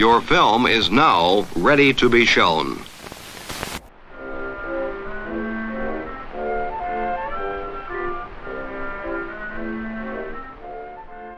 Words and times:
Your 0.00 0.22
film 0.22 0.66
is 0.66 0.90
now 0.90 1.46
ready 1.54 1.92
to 1.92 2.08
be 2.08 2.24
shown. 2.24 2.82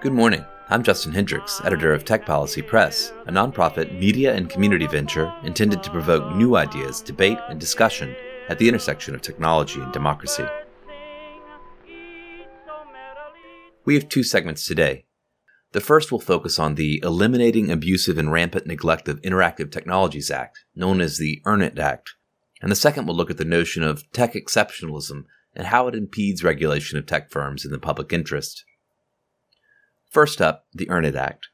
Good 0.01 0.13
morning. 0.13 0.45
I'm 0.69 0.85
Justin 0.85 1.11
Hendrix, 1.11 1.61
editor 1.65 1.93
of 1.93 2.05
Tech 2.05 2.25
Policy 2.25 2.63
Press, 2.63 3.13
a 3.27 3.33
nonprofit 3.33 3.99
media 3.99 4.33
and 4.33 4.49
community 4.49 4.87
venture 4.87 5.35
intended 5.43 5.83
to 5.83 5.91
provoke 5.91 6.33
new 6.37 6.55
ideas, 6.55 7.01
debate, 7.01 7.39
and 7.49 7.59
discussion 7.59 8.15
at 8.49 8.61
the 8.61 8.69
intersection 8.69 9.17
of 9.17 9.23
technology 9.23 9.81
and 9.81 9.93
democracy. 9.93 10.47
We 13.85 13.95
have 13.95 14.09
two 14.09 14.23
segments 14.23 14.65
today. 14.65 15.05
The 15.73 15.81
first 15.81 16.13
will 16.13 16.21
focus 16.21 16.59
on 16.59 16.75
the 16.75 17.01
Eliminating 17.03 17.71
Abusive 17.71 18.19
and 18.19 18.31
Rampant 18.31 18.67
Neglect 18.67 19.09
of 19.09 19.23
Interactive 19.23 19.73
Technologies 19.73 20.31
Act, 20.31 20.65
known 20.75 21.01
as 21.01 21.17
the 21.17 21.41
EARN 21.47 21.63
IT 21.63 21.79
Act, 21.79 22.11
and 22.61 22.71
the 22.71 22.77
second 22.77 23.07
will 23.07 23.15
look 23.15 23.31
at 23.31 23.39
the 23.39 23.45
notion 23.45 23.83
of 23.83 24.11
tech 24.13 24.35
exceptionalism 24.35 25.25
and 25.55 25.69
how 25.69 25.89
it 25.89 25.95
impedes 25.95 26.45
regulation 26.45 26.99
of 26.99 27.07
tech 27.07 27.31
firms 27.31 27.65
in 27.65 27.73
the 27.73 27.79
public 27.79 28.13
interest. 28.13 28.65
First 30.11 30.43
up, 30.43 30.67
the 30.75 30.89
EARN 30.91 31.07
IT 31.07 31.17
Act. 31.17 31.49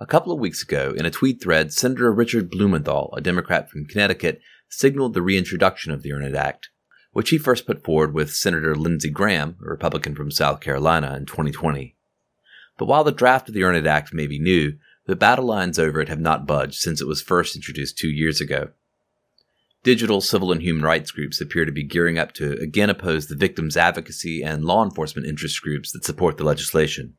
A 0.00 0.06
couple 0.06 0.32
of 0.32 0.40
weeks 0.40 0.64
ago, 0.64 0.92
in 0.96 1.06
a 1.06 1.10
tweet 1.10 1.40
thread, 1.40 1.72
Senator 1.72 2.12
Richard 2.12 2.50
Blumenthal, 2.50 3.14
a 3.16 3.20
Democrat 3.20 3.70
from 3.70 3.86
Connecticut, 3.86 4.40
signaled 4.68 5.14
the 5.14 5.22
reintroduction 5.22 5.92
of 5.92 6.02
the 6.02 6.10
EARN 6.10 6.24
IT 6.24 6.34
Act, 6.34 6.70
which 7.12 7.30
he 7.30 7.38
first 7.38 7.68
put 7.68 7.84
forward 7.84 8.12
with 8.12 8.34
Senator 8.34 8.74
Lindsey 8.74 9.10
Graham, 9.10 9.56
a 9.64 9.70
Republican 9.70 10.16
from 10.16 10.32
South 10.32 10.58
Carolina, 10.58 11.14
in 11.14 11.26
2020. 11.26 11.94
But 12.76 12.86
while 12.86 13.04
the 13.04 13.12
draft 13.12 13.48
of 13.48 13.54
the 13.54 13.62
EARN 13.62 13.76
IT 13.76 13.86
Act 13.86 14.12
may 14.12 14.26
be 14.26 14.38
new, 14.38 14.78
the 15.06 15.16
battle 15.16 15.44
lines 15.44 15.78
over 15.78 16.00
it 16.00 16.08
have 16.08 16.20
not 16.20 16.46
budged 16.46 16.80
since 16.80 17.00
it 17.00 17.06
was 17.06 17.22
first 17.22 17.54
introduced 17.54 17.98
two 17.98 18.08
years 18.08 18.40
ago. 18.40 18.70
Digital 19.82 20.22
civil 20.22 20.50
and 20.50 20.62
human 20.62 20.82
rights 20.82 21.10
groups 21.10 21.40
appear 21.40 21.66
to 21.66 21.72
be 21.72 21.84
gearing 21.84 22.18
up 22.18 22.32
to 22.32 22.52
again 22.58 22.88
oppose 22.88 23.26
the 23.26 23.36
victims' 23.36 23.76
advocacy 23.76 24.42
and 24.42 24.64
law 24.64 24.82
enforcement 24.82 25.28
interest 25.28 25.60
groups 25.60 25.92
that 25.92 26.04
support 26.04 26.38
the 26.38 26.44
legislation. 26.44 27.14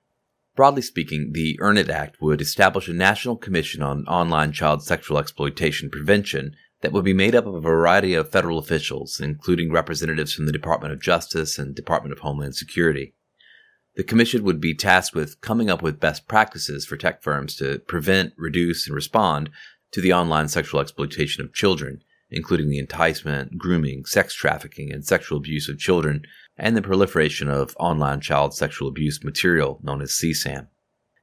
Broadly 0.55 0.81
speaking, 0.81 1.33
the 1.33 1.59
EARN 1.61 1.77
IT 1.77 1.89
Act 1.89 2.21
would 2.21 2.41
establish 2.41 2.87
a 2.87 2.93
national 2.93 3.35
commission 3.35 3.83
on 3.83 4.07
online 4.07 4.51
child 4.51 4.83
sexual 4.83 5.19
exploitation 5.19 5.89
prevention 5.89 6.55
that 6.81 6.91
would 6.91 7.05
be 7.05 7.13
made 7.13 7.35
up 7.35 7.45
of 7.45 7.53
a 7.53 7.59
variety 7.59 8.13
of 8.13 8.31
federal 8.31 8.57
officials, 8.57 9.19
including 9.19 9.71
representatives 9.71 10.33
from 10.33 10.45
the 10.45 10.51
Department 10.51 10.93
of 10.93 11.01
Justice 11.01 11.59
and 11.59 11.75
Department 11.75 12.13
of 12.13 12.19
Homeland 12.19 12.55
Security. 12.55 13.13
The 13.95 14.03
commission 14.03 14.43
would 14.43 14.59
be 14.59 14.73
tasked 14.73 15.15
with 15.15 15.39
coming 15.41 15.69
up 15.69 15.81
with 15.81 15.99
best 15.99 16.27
practices 16.27 16.85
for 16.85 16.97
tech 16.97 17.23
firms 17.23 17.55
to 17.57 17.79
prevent, 17.79 18.33
reduce, 18.37 18.87
and 18.87 18.95
respond 18.95 19.49
to 19.91 20.01
the 20.01 20.11
online 20.11 20.49
sexual 20.49 20.81
exploitation 20.81 21.43
of 21.43 21.53
children, 21.53 22.01
including 22.29 22.69
the 22.69 22.79
enticement, 22.79 23.57
grooming, 23.57 24.03
sex 24.05 24.33
trafficking, 24.33 24.91
and 24.91 25.05
sexual 25.05 25.37
abuse 25.37 25.69
of 25.69 25.79
children 25.79 26.23
and 26.57 26.75
the 26.75 26.81
proliferation 26.81 27.47
of 27.47 27.75
online 27.79 28.19
child 28.19 28.53
sexual 28.53 28.89
abuse 28.89 29.23
material 29.23 29.79
known 29.81 30.01
as 30.01 30.11
CSAM. 30.11 30.67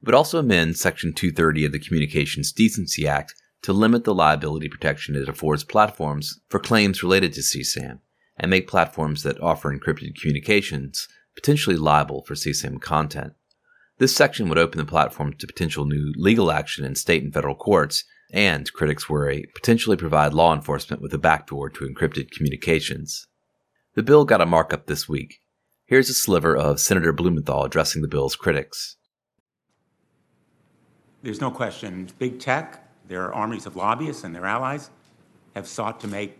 It 0.01 0.05
would 0.07 0.15
also 0.15 0.39
amend 0.39 0.77
Section 0.77 1.13
230 1.13 1.65
of 1.65 1.71
the 1.71 1.79
Communications 1.79 2.51
Decency 2.51 3.07
Act 3.07 3.35
to 3.61 3.73
limit 3.73 4.03
the 4.03 4.13
liability 4.13 4.67
protection 4.67 5.15
it 5.15 5.29
affords 5.29 5.63
platforms 5.63 6.39
for 6.49 6.59
claims 6.59 7.03
related 7.03 7.33
to 7.33 7.41
CSAM 7.41 7.99
and 8.37 8.49
make 8.49 8.67
platforms 8.67 9.23
that 9.23 9.39
offer 9.41 9.71
encrypted 9.75 10.19
communications 10.19 11.07
potentially 11.35 11.75
liable 11.75 12.23
for 12.23 12.33
CSAM 12.35 12.81
content. 12.81 13.33
This 13.99 14.15
section 14.15 14.49
would 14.49 14.57
open 14.57 14.77
the 14.77 14.85
platform 14.85 15.33
to 15.33 15.47
potential 15.47 15.85
new 15.85 16.13
legal 16.15 16.51
action 16.51 16.83
in 16.83 16.95
state 16.95 17.23
and 17.23 17.33
federal 17.33 17.55
courts, 17.55 18.03
and, 18.31 18.71
critics 18.73 19.07
worry, 19.07 19.45
potentially 19.53 19.95
provide 19.95 20.33
law 20.33 20.53
enforcement 20.53 21.01
with 21.01 21.13
a 21.13 21.19
backdoor 21.19 21.69
to 21.69 21.85
encrypted 21.85 22.31
communications. 22.31 23.27
The 23.93 24.03
bill 24.03 24.25
got 24.25 24.41
a 24.41 24.45
markup 24.45 24.87
this 24.87 25.07
week. 25.07 25.39
Here's 25.85 26.09
a 26.09 26.13
sliver 26.15 26.55
of 26.57 26.79
Senator 26.79 27.13
Blumenthal 27.13 27.63
addressing 27.63 28.01
the 28.01 28.07
bill's 28.07 28.35
critics. 28.35 28.95
There's 31.21 31.39
no 31.39 31.51
question. 31.51 32.09
Big 32.17 32.39
tech, 32.39 32.83
their 33.07 33.33
armies 33.33 33.65
of 33.65 33.75
lobbyists 33.75 34.23
and 34.23 34.33
their 34.33 34.45
allies 34.45 34.89
have 35.55 35.67
sought 35.67 35.99
to 35.99 36.07
make 36.07 36.37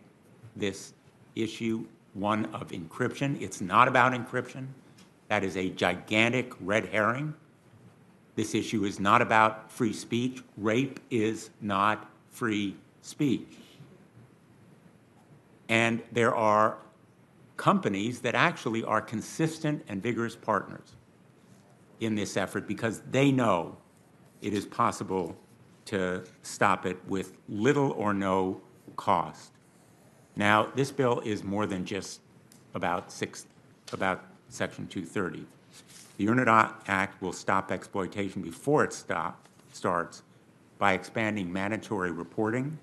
this 0.56 0.94
issue 1.36 1.86
one 2.14 2.46
of 2.48 2.70
encryption. 2.70 3.40
It's 3.42 3.62
not 3.62 3.88
about 3.88 4.14
encryption. 4.14 4.68
That 5.34 5.44
is 5.44 5.58
a 5.58 5.70
gigantic 5.70 6.54
red 6.62 6.90
herring. 6.90 7.34
This 8.36 8.54
issue 8.54 8.86
is 8.86 9.00
not 9.00 9.20
about 9.20 9.72
free 9.72 9.92
speech. 9.92 10.44
Rape 10.58 11.00
is 11.10 11.50
not 11.60 12.08
free 12.30 12.78
speech. 13.02 13.58
And 15.68 16.04
there 16.12 16.36
are 16.36 16.78
companies 17.58 18.20
that 18.20 18.36
actually 18.36 18.84
are 18.84 19.02
consistent 19.02 19.84
and 19.88 20.04
vigorous 20.04 20.36
partners 20.36 20.94
in 22.00 22.14
this 22.14 22.38
effort 22.38 22.68
because 22.68 23.02
they 23.10 23.32
know 23.32 23.76
it 24.44 24.54
is 24.54 24.68
possible 24.68 25.36
to 25.86 26.24
stop 26.44 26.86
it 26.86 27.00
with 27.08 27.34
little 27.50 27.90
or 27.94 28.14
no 28.14 28.62
cost. 28.98 29.52
Now, 30.36 30.68
this 30.76 30.92
bill 30.92 31.22
is 31.22 31.44
more 31.44 31.66
than 31.66 31.86
just 31.86 32.22
about 32.76 33.12
six, 33.12 33.48
about 33.92 34.26
Section 34.54 34.88
230. 34.88 35.46
The 36.18 36.28
IT 36.28 36.48
Act 36.88 37.22
will 37.22 37.34
stop 37.34 37.72
exploitation 37.72 38.42
before 38.42 38.84
it 38.84 38.94
stop, 38.94 39.48
starts 39.72 40.22
by 40.78 40.94
expanding 40.94 41.52
mandatory 41.52 42.12
reporting 42.12 42.78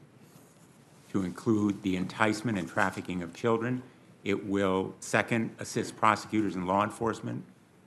to 1.13 1.23
include 1.23 1.83
the 1.83 1.97
enticement 1.97 2.59
and 2.59 2.69
trafficking 2.69 3.23
of 3.23 3.35
children 3.35 3.83
it 4.25 4.47
will, 4.47 4.95
second, 5.01 5.55
assist 5.59 5.97
prosecutors 5.97 6.55
and 6.55 6.67
law 6.67 6.85
enforcement 6.85 7.45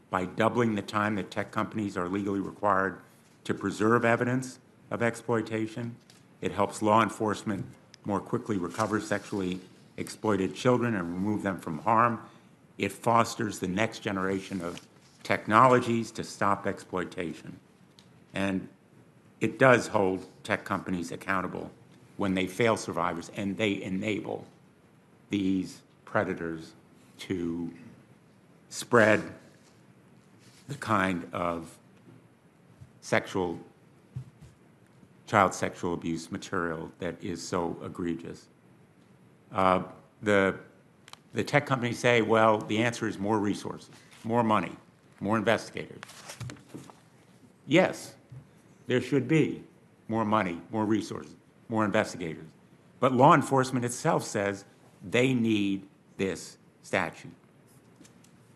by 0.09 0.25
doubling 0.25 0.75
the 0.75 0.81
time 0.81 1.15
that 1.15 1.29
tech 1.29 1.51
companies 1.51 1.95
are 1.95 2.07
legally 2.07 2.39
required 2.39 2.97
to 3.43 3.53
preserve 3.53 4.03
evidence 4.03 4.59
of 4.89 5.03
exploitation. 5.03 5.95
It 6.41 6.51
helps 6.51 6.81
law 6.81 7.03
enforcement 7.03 7.65
more 8.05 8.19
quickly 8.19 8.57
recover 8.57 8.99
sexually 8.99 9.59
exploited 9.97 10.55
children 10.55 10.95
and 10.95 11.13
remove 11.13 11.43
them 11.43 11.59
from 11.59 11.79
harm. 11.79 12.19
It 12.77 12.91
fosters 12.91 13.59
the 13.59 13.67
next 13.67 13.99
generation 13.99 14.61
of 14.61 14.81
technologies 15.23 16.11
to 16.11 16.23
stop 16.23 16.67
exploitation. 16.67 17.57
And 18.33 18.67
it 19.39 19.59
does 19.59 19.87
hold 19.87 20.25
tech 20.43 20.65
companies 20.65 21.11
accountable 21.11 21.71
when 22.17 22.33
they 22.33 22.47
fail 22.47 22.77
survivors 22.77 23.31
and 23.35 23.57
they 23.57 23.81
enable 23.81 24.45
these 25.29 25.81
predators 26.05 26.73
to 27.19 27.71
spread 28.69 29.21
the 30.67 30.75
kind 30.75 31.27
of 31.33 31.69
sexual, 33.01 33.59
child 35.27 35.53
sexual 35.53 35.93
abuse 35.93 36.31
material 36.31 36.91
that 36.99 37.21
is 37.21 37.45
so 37.45 37.77
egregious. 37.83 38.47
Uh, 39.51 39.83
the, 40.21 40.55
the 41.33 41.43
tech 41.43 41.65
companies 41.65 41.99
say, 41.99 42.21
well, 42.21 42.59
the 42.59 42.77
answer 42.77 43.07
is 43.07 43.17
more 43.17 43.39
resources, 43.39 43.89
more 44.23 44.43
money, 44.43 44.71
more 45.19 45.37
investigators. 45.37 46.01
Yes, 47.65 48.13
there 48.87 49.01
should 49.01 49.27
be 49.27 49.63
more 50.07 50.25
money, 50.25 50.59
more 50.71 50.85
resources, 50.85 51.35
more 51.69 51.85
investigators. 51.85 52.45
But 52.99 53.13
law 53.13 53.33
enforcement 53.33 53.83
itself 53.85 54.23
says 54.23 54.65
they 55.03 55.33
need 55.33 55.87
this 56.17 56.57
statute. 56.83 57.31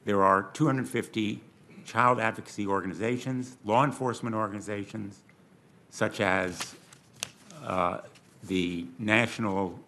There 0.05 0.23
are 0.23 0.43
250 0.53 1.41
child 1.85 2.19
advocacy 2.19 2.67
organizations, 2.67 3.57
law 3.65 3.83
enforcement 3.83 4.35
organizations, 4.35 5.19
such 5.89 6.21
as 6.21 6.75
uh, 7.65 7.99
the 8.43 8.85
National 8.99 9.79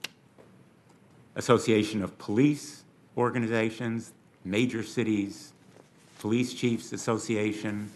Association 1.40 2.04
of 2.04 2.18
Police 2.18 2.84
Organizations, 3.18 4.12
Major 4.44 4.84
Cities 4.84 5.54
Police 6.20 6.54
Chiefs 6.54 6.92
Association, 6.92 7.90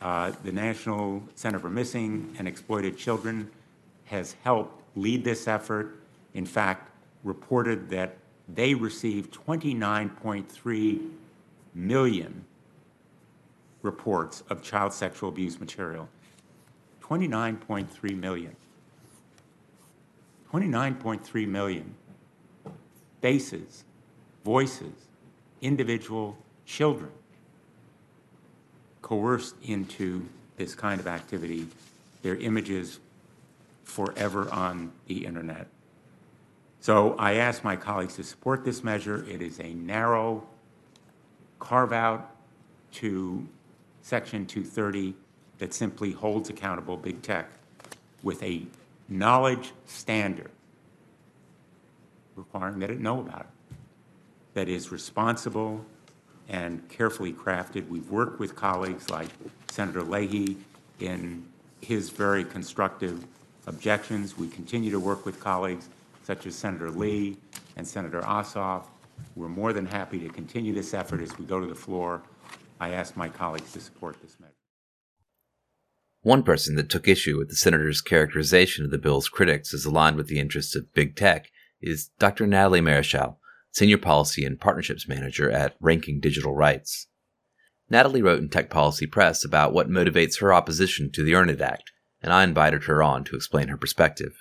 uh, 0.00 0.32
the 0.44 0.50
National 0.50 1.22
Center 1.34 1.58
for 1.58 1.68
Missing 1.68 2.34
and 2.38 2.48
Exploited 2.48 2.96
Children 2.96 3.50
has 4.06 4.34
helped 4.42 4.82
lead 4.96 5.24
this 5.24 5.46
effort. 5.46 6.00
In 6.32 6.46
fact, 6.46 6.90
reported 7.22 7.90
that 7.90 8.16
they 8.48 8.72
received 8.72 9.34
29.3 9.46 11.10
million 11.74 12.44
reports 13.82 14.42
of 14.48 14.62
child 14.62 14.94
sexual 14.94 15.28
abuse 15.28 15.60
material. 15.60 16.08
29.3 17.02 18.16
million. 18.16 18.56
29.3 20.50 21.46
million 21.46 21.94
faces, 23.20 23.84
voices, 24.44 24.92
individual 25.60 26.38
children 26.64 27.10
coerced 29.02 29.56
into 29.62 30.26
this 30.56 30.74
kind 30.74 31.00
of 31.00 31.06
activity, 31.06 31.66
their 32.22 32.36
images 32.36 33.00
forever 33.84 34.48
on 34.52 34.92
the 35.06 35.26
internet. 35.26 35.66
So 36.80 37.14
I 37.18 37.34
ask 37.34 37.64
my 37.64 37.76
colleagues 37.76 38.16
to 38.16 38.22
support 38.22 38.64
this 38.64 38.84
measure. 38.84 39.24
It 39.28 39.42
is 39.42 39.58
a 39.58 39.74
narrow 39.74 40.46
carve 41.58 41.92
out 41.92 42.34
to 42.92 43.46
Section 44.02 44.46
230 44.46 45.14
that 45.58 45.74
simply 45.74 46.12
holds 46.12 46.48
accountable 46.48 46.96
big 46.96 47.20
tech 47.20 47.50
with 48.22 48.42
a 48.42 48.62
knowledge 49.08 49.72
standard 49.86 50.50
requiring 52.40 52.78
that 52.80 52.90
it 52.90 53.00
know 53.00 53.20
about 53.20 53.40
it, 53.42 53.76
that 54.54 54.68
is 54.68 54.90
responsible 54.90 55.84
and 56.48 56.88
carefully 56.88 57.32
crafted. 57.32 57.88
We've 57.88 58.10
worked 58.10 58.40
with 58.40 58.56
colleagues 58.56 59.08
like 59.08 59.28
Senator 59.70 60.02
Leahy 60.02 60.56
in 60.98 61.46
his 61.80 62.10
very 62.10 62.44
constructive 62.44 63.24
objections. 63.66 64.36
We 64.36 64.48
continue 64.48 64.90
to 64.90 64.98
work 64.98 65.24
with 65.24 65.38
colleagues 65.38 65.88
such 66.24 66.46
as 66.46 66.56
Senator 66.56 66.90
Lee 66.90 67.36
and 67.76 67.86
Senator 67.86 68.22
Ossoff. 68.22 68.84
We're 69.36 69.48
more 69.48 69.72
than 69.72 69.86
happy 69.86 70.18
to 70.20 70.28
continue 70.28 70.72
this 70.72 70.94
effort 70.94 71.20
as 71.20 71.38
we 71.38 71.44
go 71.44 71.60
to 71.60 71.66
the 71.66 71.74
floor. 71.74 72.22
I 72.80 72.90
ask 72.90 73.16
my 73.16 73.28
colleagues 73.28 73.72
to 73.72 73.80
support 73.80 74.20
this 74.22 74.40
measure. 74.40 74.54
One 76.22 76.42
person 76.42 76.74
that 76.76 76.88
took 76.90 77.06
issue 77.06 77.38
with 77.38 77.48
the 77.48 77.54
senator's 77.54 78.00
characterization 78.00 78.84
of 78.84 78.90
the 78.90 78.98
bill's 78.98 79.28
critics 79.28 79.72
as 79.72 79.84
aligned 79.84 80.16
with 80.16 80.26
the 80.26 80.38
interests 80.38 80.74
of 80.74 80.92
big 80.92 81.16
tech 81.16 81.50
is 81.82 82.10
Dr. 82.18 82.46
Nathalie 82.46 82.80
Maréchal, 82.80 83.36
Senior 83.72 83.98
Policy 83.98 84.44
and 84.44 84.60
Partnerships 84.60 85.08
Manager 85.08 85.50
at 85.50 85.76
Ranking 85.80 86.20
Digital 86.20 86.54
Rights. 86.54 87.06
Nathalie 87.88 88.22
wrote 88.22 88.40
in 88.40 88.48
Tech 88.48 88.70
Policy 88.70 89.06
Press 89.06 89.44
about 89.44 89.72
what 89.72 89.88
motivates 89.88 90.40
her 90.40 90.52
opposition 90.52 91.10
to 91.12 91.24
the 91.24 91.34
Earn 91.34 91.50
It 91.50 91.60
Act, 91.60 91.90
and 92.22 92.32
I 92.32 92.44
invited 92.44 92.84
her 92.84 93.02
on 93.02 93.24
to 93.24 93.36
explain 93.36 93.68
her 93.68 93.76
perspective. 93.76 94.36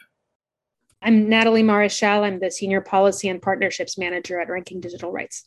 I'm 1.02 1.30
Nathalie 1.30 1.64
Maréchal. 1.64 2.24
I'm 2.24 2.40
the 2.40 2.52
Senior 2.52 2.82
Policy 2.82 3.30
and 3.30 3.42
Partnerships 3.42 3.98
Manager 3.98 4.40
at 4.40 4.50
Ranking 4.50 4.82
Digital 4.82 5.12
Rights. 5.12 5.46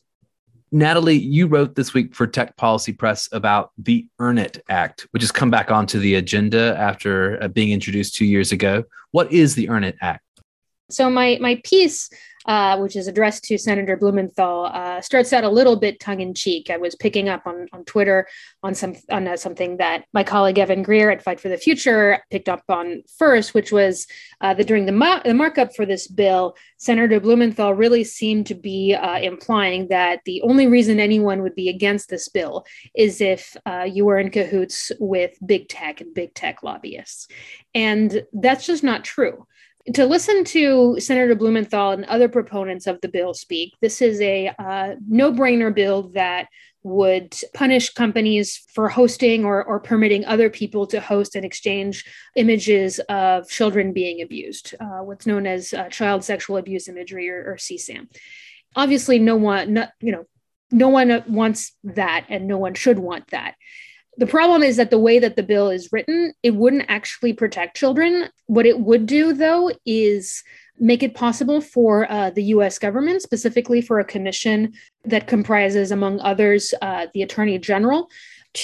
Nathalie, 0.74 1.18
you 1.18 1.46
wrote 1.46 1.74
this 1.74 1.92
week 1.92 2.14
for 2.14 2.26
Tech 2.26 2.56
Policy 2.56 2.94
Press 2.94 3.28
about 3.30 3.72
the 3.76 4.06
Earn 4.18 4.38
It 4.38 4.64
Act, 4.70 5.06
which 5.10 5.22
has 5.22 5.30
come 5.30 5.50
back 5.50 5.70
onto 5.70 5.98
the 5.98 6.14
agenda 6.14 6.74
after 6.78 7.40
uh, 7.42 7.48
being 7.48 7.70
introduced 7.72 8.14
two 8.14 8.24
years 8.24 8.52
ago. 8.52 8.82
What 9.10 9.30
is 9.30 9.54
the 9.54 9.68
Earn 9.68 9.84
It 9.84 9.96
Act? 10.00 10.24
So 10.92 11.10
my 11.10 11.38
my 11.40 11.60
piece 11.64 12.10
uh, 12.46 12.76
which 12.78 12.96
is 12.96 13.06
addressed 13.06 13.44
to 13.44 13.58
Senator 13.58 13.96
Blumenthal, 13.96 14.66
uh, 14.66 15.00
starts 15.00 15.32
out 15.32 15.44
a 15.44 15.48
little 15.48 15.76
bit 15.76 16.00
tongue 16.00 16.20
in 16.20 16.34
cheek. 16.34 16.70
I 16.70 16.76
was 16.76 16.94
picking 16.94 17.28
up 17.28 17.46
on, 17.46 17.68
on 17.72 17.84
Twitter 17.84 18.26
on 18.62 18.74
some 18.74 18.96
on 19.10 19.28
uh, 19.28 19.36
something 19.36 19.76
that 19.76 20.04
my 20.12 20.24
colleague 20.24 20.58
Evan 20.58 20.82
Greer 20.82 21.10
at 21.10 21.22
Fight 21.22 21.40
for 21.40 21.48
the 21.48 21.56
Future 21.56 22.22
picked 22.30 22.48
up 22.48 22.64
on 22.68 23.02
first, 23.18 23.54
which 23.54 23.72
was 23.72 24.06
uh, 24.40 24.54
that 24.54 24.66
during 24.66 24.86
the, 24.86 25.20
the 25.24 25.34
markup 25.34 25.74
for 25.74 25.86
this 25.86 26.08
bill, 26.08 26.56
Senator 26.78 27.20
Blumenthal 27.20 27.74
really 27.74 28.04
seemed 28.04 28.46
to 28.46 28.54
be 28.54 28.94
uh, 28.94 29.18
implying 29.20 29.88
that 29.88 30.20
the 30.24 30.42
only 30.42 30.66
reason 30.66 30.98
anyone 30.98 31.42
would 31.42 31.54
be 31.54 31.68
against 31.68 32.08
this 32.08 32.28
bill 32.28 32.64
is 32.94 33.20
if 33.20 33.56
uh, 33.66 33.86
you 33.88 34.04
were 34.04 34.18
in 34.18 34.30
cahoots 34.30 34.90
with 34.98 35.36
big 35.46 35.68
tech 35.68 36.00
and 36.00 36.14
big 36.14 36.34
tech 36.34 36.62
lobbyists, 36.62 37.28
and 37.74 38.24
that's 38.32 38.66
just 38.66 38.82
not 38.82 39.04
true 39.04 39.46
to 39.94 40.06
listen 40.06 40.44
to 40.44 41.00
Senator 41.00 41.34
Blumenthal 41.34 41.90
and 41.90 42.04
other 42.04 42.28
proponents 42.28 42.86
of 42.86 43.00
the 43.00 43.08
bill 43.08 43.34
speak, 43.34 43.74
this 43.80 44.00
is 44.00 44.20
a 44.20 44.52
uh, 44.58 44.94
no 45.08 45.32
brainer 45.32 45.74
bill 45.74 46.04
that 46.10 46.48
would 46.84 47.36
punish 47.54 47.90
companies 47.90 48.64
for 48.74 48.88
hosting 48.88 49.44
or, 49.44 49.62
or 49.62 49.78
permitting 49.78 50.24
other 50.24 50.50
people 50.50 50.86
to 50.86 51.00
host 51.00 51.36
and 51.36 51.44
exchange 51.44 52.04
images 52.34 52.98
of 53.08 53.48
children 53.48 53.92
being 53.92 54.20
abused, 54.20 54.74
uh, 54.80 54.98
what's 54.98 55.26
known 55.26 55.46
as 55.46 55.72
uh, 55.72 55.88
child 55.88 56.24
sexual 56.24 56.56
abuse 56.56 56.88
imagery 56.88 57.30
or, 57.30 57.52
or 57.52 57.56
CSAM. 57.56 58.08
Obviously, 58.74 59.18
no 59.18 59.36
one, 59.36 59.74
no, 59.74 59.86
you 60.00 60.12
know, 60.12 60.24
no 60.70 60.88
one 60.88 61.22
wants 61.28 61.72
that, 61.84 62.26
and 62.30 62.48
no 62.48 62.56
one 62.56 62.74
should 62.74 62.98
want 62.98 63.28
that. 63.28 63.54
The 64.22 64.28
problem 64.28 64.62
is 64.62 64.76
that 64.76 64.90
the 64.90 65.00
way 65.00 65.18
that 65.18 65.34
the 65.34 65.42
bill 65.42 65.68
is 65.68 65.90
written, 65.90 66.32
it 66.44 66.54
wouldn't 66.54 66.84
actually 66.86 67.32
protect 67.32 67.76
children. 67.76 68.28
What 68.46 68.66
it 68.66 68.78
would 68.78 69.04
do, 69.04 69.32
though, 69.32 69.72
is 69.84 70.44
make 70.78 71.02
it 71.02 71.16
possible 71.16 71.60
for 71.60 72.08
uh, 72.08 72.30
the 72.30 72.44
US 72.54 72.78
government, 72.78 73.22
specifically 73.22 73.82
for 73.82 73.98
a 73.98 74.04
commission 74.04 74.74
that 75.04 75.26
comprises, 75.26 75.90
among 75.90 76.20
others, 76.20 76.72
uh, 76.80 77.08
the 77.12 77.22
Attorney 77.22 77.58
General, 77.58 78.08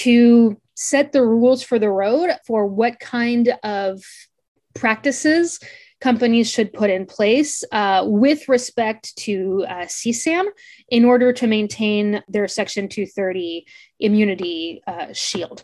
to 0.05 0.57
set 0.75 1.11
the 1.11 1.25
rules 1.25 1.61
for 1.61 1.77
the 1.77 1.89
road 1.89 2.29
for 2.47 2.65
what 2.65 2.97
kind 3.01 3.53
of 3.61 4.01
practices 4.75 5.59
companies 6.01 6.49
should 6.49 6.71
put 6.71 6.89
in 6.89 7.05
place 7.05 7.63
uh, 7.71 8.03
with 8.05 8.47
respect 8.47 9.15
to 9.17 9.65
uh, 9.67 9.73
CSAM 9.85 10.45
in 10.89 11.05
order 11.05 11.33
to 11.33 11.47
maintain 11.47 12.23
their 12.27 12.47
Section 12.47 12.87
230 12.87 13.65
immunity 13.99 14.81
uh, 14.87 15.11
shield. 15.13 15.63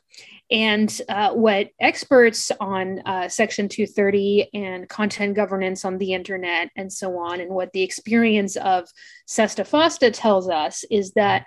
And 0.51 1.01
uh, 1.09 1.31
what 1.33 1.69
experts 1.79 2.51
on 2.59 2.99
uh, 3.05 3.29
Section 3.29 3.67
230 3.67 4.49
and 4.53 4.87
content 4.87 5.35
governance 5.35 5.83
on 5.83 5.97
the 5.97 6.13
internet 6.13 6.69
and 6.75 6.91
so 6.91 7.17
on, 7.17 7.39
and 7.39 7.51
what 7.51 7.71
the 7.73 7.81
experience 7.81 8.55
of 8.57 8.87
SESTA 9.25 9.63
FOSTA 9.63 10.13
tells 10.13 10.47
us 10.49 10.83
is 10.91 11.13
that 11.13 11.45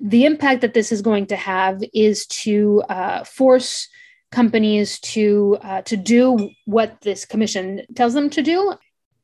the 0.00 0.24
impact 0.24 0.62
that 0.62 0.74
this 0.74 0.90
is 0.90 1.02
going 1.02 1.26
to 1.26 1.36
have 1.36 1.80
is 1.94 2.26
to 2.26 2.82
uh, 2.88 3.22
force 3.22 3.88
companies 4.32 4.98
to 5.00 5.58
uh, 5.62 5.82
to 5.82 5.96
do 5.96 6.50
what 6.64 7.00
this 7.02 7.24
commission 7.24 7.82
tells 7.94 8.14
them 8.14 8.30
to 8.30 8.42
do. 8.42 8.74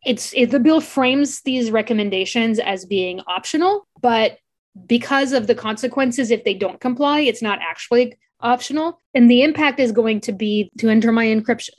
It's 0.05 0.33
it, 0.35 0.51
the 0.51 0.61
bill 0.61 0.81
frames 0.81 1.41
these 1.43 1.71
recommendations 1.71 2.59
as 2.59 2.85
being 2.85 3.21
optional, 3.27 3.89
but 4.01 4.39
because 4.87 5.33
of 5.33 5.47
the 5.49 5.55
consequences 5.55 6.31
if 6.31 6.45
they 6.45 6.55
don't 6.55 6.81
comply, 6.81 7.21
it's 7.21 7.43
not 7.43 7.59
actually 7.61 8.17
optional. 8.41 9.01
And 9.15 9.29
the 9.29 9.43
impact 9.43 9.81
is 9.81 9.91
going 9.91 10.21
to 10.23 10.33
be 10.33 10.71
to 10.79 10.91
undermine 10.91 11.43
encryption. 11.43 11.71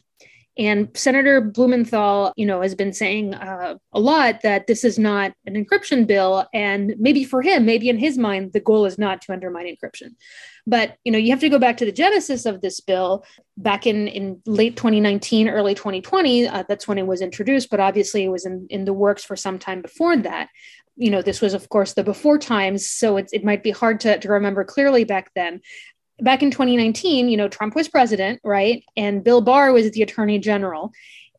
And 0.59 0.89
Senator 0.93 1.39
Blumenthal, 1.39 2.33
you 2.35 2.45
know, 2.45 2.61
has 2.61 2.75
been 2.75 2.91
saying 2.91 3.33
uh, 3.33 3.75
a 3.93 3.99
lot 3.99 4.41
that 4.41 4.67
this 4.67 4.83
is 4.83 4.99
not 4.99 5.31
an 5.45 5.53
encryption 5.53 6.05
bill, 6.05 6.47
and 6.53 6.95
maybe 6.99 7.23
for 7.23 7.41
him, 7.41 7.65
maybe 7.65 7.87
in 7.87 7.97
his 7.97 8.17
mind, 8.17 8.51
the 8.51 8.59
goal 8.59 8.85
is 8.85 8.97
not 8.97 9.21
to 9.21 9.31
undermine 9.31 9.73
encryption. 9.73 10.15
But 10.67 10.97
you 11.05 11.13
know, 11.13 11.17
you 11.17 11.29
have 11.31 11.39
to 11.39 11.49
go 11.49 11.59
back 11.59 11.77
to 11.77 11.85
the 11.85 11.93
genesis 11.93 12.45
of 12.45 12.59
this 12.59 12.81
bill 12.81 13.23
back 13.55 13.87
in 13.87 14.09
in 14.09 14.41
late 14.45 14.75
2019, 14.75 15.47
early 15.47 15.75
2020. 15.75 16.49
Uh, 16.49 16.63
that's 16.67 16.89
when 16.89 16.97
it 16.97 17.07
was 17.07 17.21
introduced, 17.21 17.69
but 17.69 17.79
obviously 17.79 18.25
it 18.25 18.29
was 18.29 18.45
in 18.45 18.67
in 18.69 18.83
the 18.83 18.93
works 18.93 19.23
for 19.23 19.37
some 19.37 19.59
time 19.59 19.81
before 19.81 20.17
that. 20.17 20.49
You 20.97 21.09
know, 21.09 21.21
this 21.21 21.39
was 21.39 21.53
of 21.53 21.69
course 21.69 21.93
the 21.93 22.03
before 22.03 22.37
times, 22.37 22.89
so 22.89 23.15
it's, 23.15 23.31
it 23.31 23.45
might 23.45 23.63
be 23.63 23.71
hard 23.71 24.01
to, 24.01 24.19
to 24.19 24.27
remember 24.27 24.65
clearly 24.65 25.05
back 25.05 25.31
then 25.35 25.61
back 26.21 26.43
in 26.43 26.51
2019, 26.51 27.29
you 27.29 27.37
know, 27.37 27.47
Trump 27.47 27.75
was 27.75 27.87
president, 27.87 28.39
right? 28.43 28.83
And 28.97 29.23
Bill 29.23 29.41
Barr 29.41 29.71
was 29.71 29.91
the 29.91 30.01
attorney 30.01 30.39
general. 30.39 30.91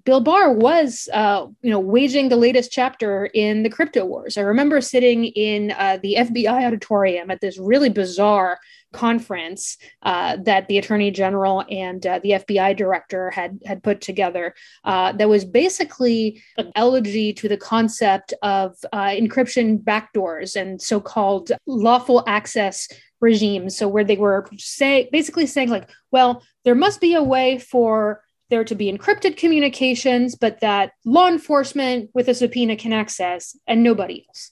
Bill 0.04 0.20
Barr 0.20 0.52
was, 0.52 1.08
uh, 1.12 1.46
you 1.62 1.70
know, 1.70 1.78
waging 1.78 2.28
the 2.28 2.36
latest 2.36 2.72
chapter 2.72 3.26
in 3.26 3.62
the 3.62 3.70
crypto 3.70 4.04
wars. 4.04 4.38
I 4.38 4.42
remember 4.42 4.80
sitting 4.80 5.26
in 5.26 5.72
uh, 5.72 5.98
the 6.02 6.16
FBI 6.18 6.66
auditorium 6.66 7.30
at 7.30 7.40
this 7.40 7.58
really 7.58 7.90
bizarre 7.90 8.58
conference 8.92 9.76
uh, 10.02 10.36
that 10.44 10.66
the 10.68 10.78
Attorney 10.78 11.10
General 11.10 11.64
and 11.70 12.04
uh, 12.04 12.18
the 12.22 12.30
FBI 12.30 12.76
Director 12.76 13.30
had 13.30 13.60
had 13.64 13.82
put 13.82 14.00
together. 14.00 14.54
Uh, 14.84 15.12
that 15.12 15.28
was 15.28 15.44
basically 15.44 16.42
an 16.58 16.72
elegy 16.74 17.32
to 17.34 17.48
the 17.48 17.56
concept 17.56 18.34
of 18.42 18.76
uh, 18.92 19.10
encryption 19.10 19.78
backdoors 19.78 20.60
and 20.60 20.82
so-called 20.82 21.52
lawful 21.66 22.24
access 22.26 22.88
regimes. 23.20 23.76
So 23.76 23.88
where 23.88 24.04
they 24.04 24.16
were 24.16 24.48
say 24.56 25.08
basically 25.12 25.46
saying 25.46 25.68
like, 25.68 25.88
well, 26.10 26.42
there 26.64 26.74
must 26.74 27.00
be 27.00 27.14
a 27.14 27.22
way 27.22 27.58
for 27.58 28.22
there 28.48 28.64
to 28.64 28.74
be 28.74 28.92
encrypted 28.92 29.36
communications, 29.36 30.34
but 30.34 30.60
that 30.60 30.92
law 31.04 31.28
enforcement 31.28 32.10
with 32.14 32.28
a 32.28 32.34
subpoena 32.34 32.76
can 32.76 32.92
access 32.92 33.56
and 33.66 33.82
nobody 33.82 34.24
else. 34.28 34.50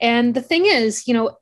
And 0.00 0.34
the 0.34 0.42
thing 0.42 0.66
is, 0.66 1.06
you 1.06 1.14
know, 1.14 1.36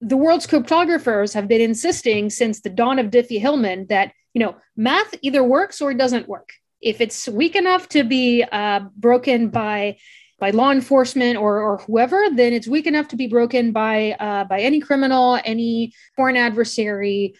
the 0.00 0.16
world's 0.16 0.46
cryptographers 0.46 1.34
have 1.34 1.48
been 1.48 1.60
insisting 1.60 2.30
since 2.30 2.60
the 2.60 2.70
dawn 2.70 2.98
of 2.98 3.10
Diffie-Hellman 3.10 3.88
that, 3.88 4.12
you 4.34 4.40
know, 4.40 4.56
math 4.76 5.14
either 5.22 5.42
works 5.42 5.80
or 5.80 5.90
it 5.90 5.98
doesn't 5.98 6.28
work. 6.28 6.52
If 6.80 7.00
it's 7.00 7.28
weak 7.28 7.56
enough 7.56 7.88
to 7.90 8.04
be 8.04 8.44
uh, 8.44 8.80
broken 8.96 9.48
by 9.48 9.98
by 10.38 10.50
law 10.50 10.70
enforcement 10.70 11.36
or, 11.36 11.60
or 11.60 11.78
whoever, 11.78 12.26
then 12.32 12.52
it's 12.52 12.68
weak 12.68 12.86
enough 12.86 13.08
to 13.08 13.16
be 13.16 13.26
broken 13.26 13.72
by 13.72 14.12
uh, 14.12 14.44
by 14.44 14.60
any 14.60 14.80
criminal, 14.80 15.38
any 15.44 15.92
foreign 16.14 16.36
adversary, 16.36 17.34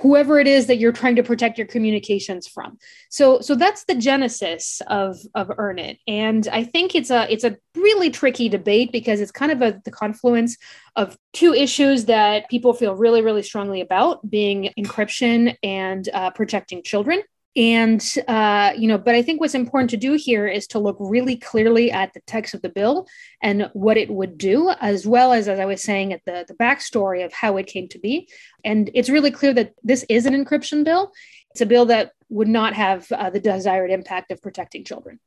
whoever 0.00 0.38
it 0.38 0.46
is 0.46 0.66
that 0.66 0.76
you're 0.76 0.92
trying 0.92 1.16
to 1.16 1.22
protect 1.22 1.58
your 1.58 1.66
communications 1.66 2.46
from. 2.46 2.78
So 3.10 3.40
so 3.40 3.54
that's 3.54 3.84
the 3.84 3.94
genesis 3.94 4.80
of 4.86 5.18
of 5.34 5.50
Earn 5.56 5.78
It, 5.78 5.98
and 6.06 6.46
I 6.48 6.64
think 6.64 6.94
it's 6.94 7.10
a 7.10 7.30
it's 7.32 7.44
a 7.44 7.56
really 7.74 8.10
tricky 8.10 8.48
debate 8.48 8.92
because 8.92 9.20
it's 9.20 9.32
kind 9.32 9.52
of 9.52 9.62
a 9.62 9.80
the 9.84 9.90
confluence 9.90 10.56
of 10.96 11.16
two 11.32 11.54
issues 11.54 12.06
that 12.06 12.48
people 12.50 12.72
feel 12.74 12.94
really 12.94 13.22
really 13.22 13.42
strongly 13.42 13.80
about, 13.80 14.28
being 14.28 14.70
encryption 14.78 15.56
and 15.62 16.08
uh, 16.12 16.30
protecting 16.30 16.82
children. 16.82 17.22
And, 17.56 18.00
uh, 18.28 18.72
you 18.76 18.86
know, 18.86 18.96
but 18.96 19.16
I 19.16 19.22
think 19.22 19.40
what's 19.40 19.56
important 19.56 19.90
to 19.90 19.96
do 19.96 20.12
here 20.12 20.46
is 20.46 20.68
to 20.68 20.78
look 20.78 20.96
really 21.00 21.36
clearly 21.36 21.90
at 21.90 22.14
the 22.14 22.20
text 22.26 22.54
of 22.54 22.62
the 22.62 22.68
bill 22.68 23.08
and 23.42 23.68
what 23.72 23.96
it 23.96 24.08
would 24.08 24.38
do, 24.38 24.70
as 24.80 25.04
well 25.04 25.32
as, 25.32 25.48
as 25.48 25.58
I 25.58 25.64
was 25.64 25.82
saying, 25.82 26.12
at 26.12 26.24
the, 26.24 26.44
the 26.46 26.54
backstory 26.54 27.24
of 27.24 27.32
how 27.32 27.56
it 27.56 27.66
came 27.66 27.88
to 27.88 27.98
be. 27.98 28.28
And 28.64 28.88
it's 28.94 29.10
really 29.10 29.32
clear 29.32 29.52
that 29.54 29.74
this 29.82 30.04
is 30.08 30.26
an 30.26 30.34
encryption 30.34 30.84
bill. 30.84 31.12
It's 31.50 31.60
a 31.60 31.66
bill 31.66 31.86
that 31.86 32.12
would 32.28 32.46
not 32.46 32.74
have 32.74 33.10
uh, 33.10 33.30
the 33.30 33.40
desired 33.40 33.90
impact 33.90 34.30
of 34.30 34.40
protecting 34.40 34.84
children. 34.84 35.18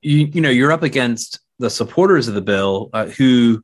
You, 0.00 0.30
you 0.32 0.40
know, 0.40 0.50
you're 0.50 0.72
up 0.72 0.82
against 0.82 1.40
the 1.58 1.68
supporters 1.68 2.28
of 2.28 2.34
the 2.34 2.40
bill 2.40 2.88
uh, 2.94 3.06
who, 3.06 3.62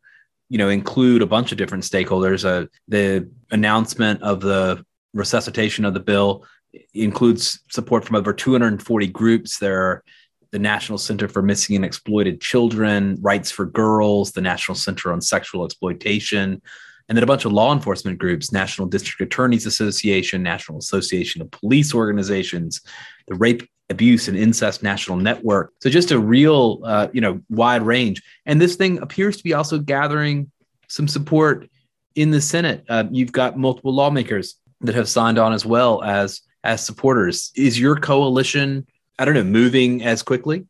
you 0.50 0.58
know, 0.58 0.68
include 0.68 1.22
a 1.22 1.26
bunch 1.26 1.50
of 1.50 1.56
different 1.56 1.84
stakeholders. 1.84 2.44
Uh, 2.44 2.66
the 2.88 3.30
announcement 3.50 4.20
of 4.22 4.42
the 4.42 4.84
resuscitation 5.14 5.86
of 5.86 5.94
the 5.94 6.00
bill 6.00 6.44
includes 6.92 7.60
support 7.70 8.04
from 8.04 8.16
over 8.16 8.32
240 8.32 9.06
groups. 9.08 9.58
There 9.58 9.80
are 9.82 10.04
the 10.50 10.58
National 10.58 10.98
Center 10.98 11.26
for 11.28 11.42
Missing 11.42 11.76
and 11.76 11.84
Exploited 11.84 12.40
Children, 12.40 13.18
Rights 13.20 13.50
for 13.50 13.66
Girls, 13.66 14.32
the 14.32 14.40
National 14.40 14.76
Center 14.76 15.12
on 15.12 15.20
Sexual 15.20 15.64
Exploitation, 15.64 16.62
and 17.08 17.18
then 17.18 17.22
a 17.22 17.26
bunch 17.26 17.44
of 17.44 17.52
law 17.52 17.72
enforcement 17.72 18.18
groups 18.18 18.52
national 18.52 18.88
district 18.88 19.20
attorneys 19.20 19.66
association 19.66 20.42
national 20.42 20.78
association 20.78 21.42
of 21.42 21.50
police 21.50 21.94
organizations 21.94 22.80
the 23.28 23.34
rape 23.34 23.68
abuse 23.90 24.28
and 24.28 24.36
incest 24.36 24.82
national 24.82 25.16
network. 25.16 25.72
So 25.80 25.90
just 25.90 26.10
a 26.10 26.18
real 26.18 26.80
uh, 26.84 27.08
you 27.12 27.20
know 27.20 27.40
wide 27.50 27.82
range. 27.82 28.22
And 28.46 28.60
this 28.60 28.76
thing 28.76 28.98
appears 28.98 29.36
to 29.36 29.44
be 29.44 29.54
also 29.54 29.78
gathering 29.78 30.50
some 30.88 31.08
support 31.08 31.68
in 32.14 32.30
the 32.30 32.40
senate. 32.40 32.84
Uh, 32.88 33.04
you've 33.10 33.32
got 33.32 33.58
multiple 33.58 33.94
lawmakers 33.94 34.56
that 34.82 34.94
have 34.94 35.08
signed 35.08 35.38
on 35.38 35.52
as 35.52 35.66
well 35.66 36.02
as 36.02 36.40
as 36.64 36.84
supporters. 36.84 37.52
Is 37.54 37.78
your 37.78 37.96
coalition 37.96 38.86
i 39.18 39.24
don't 39.24 39.34
know 39.34 39.44
moving 39.44 40.02
as 40.02 40.22
quickly? 40.22 40.66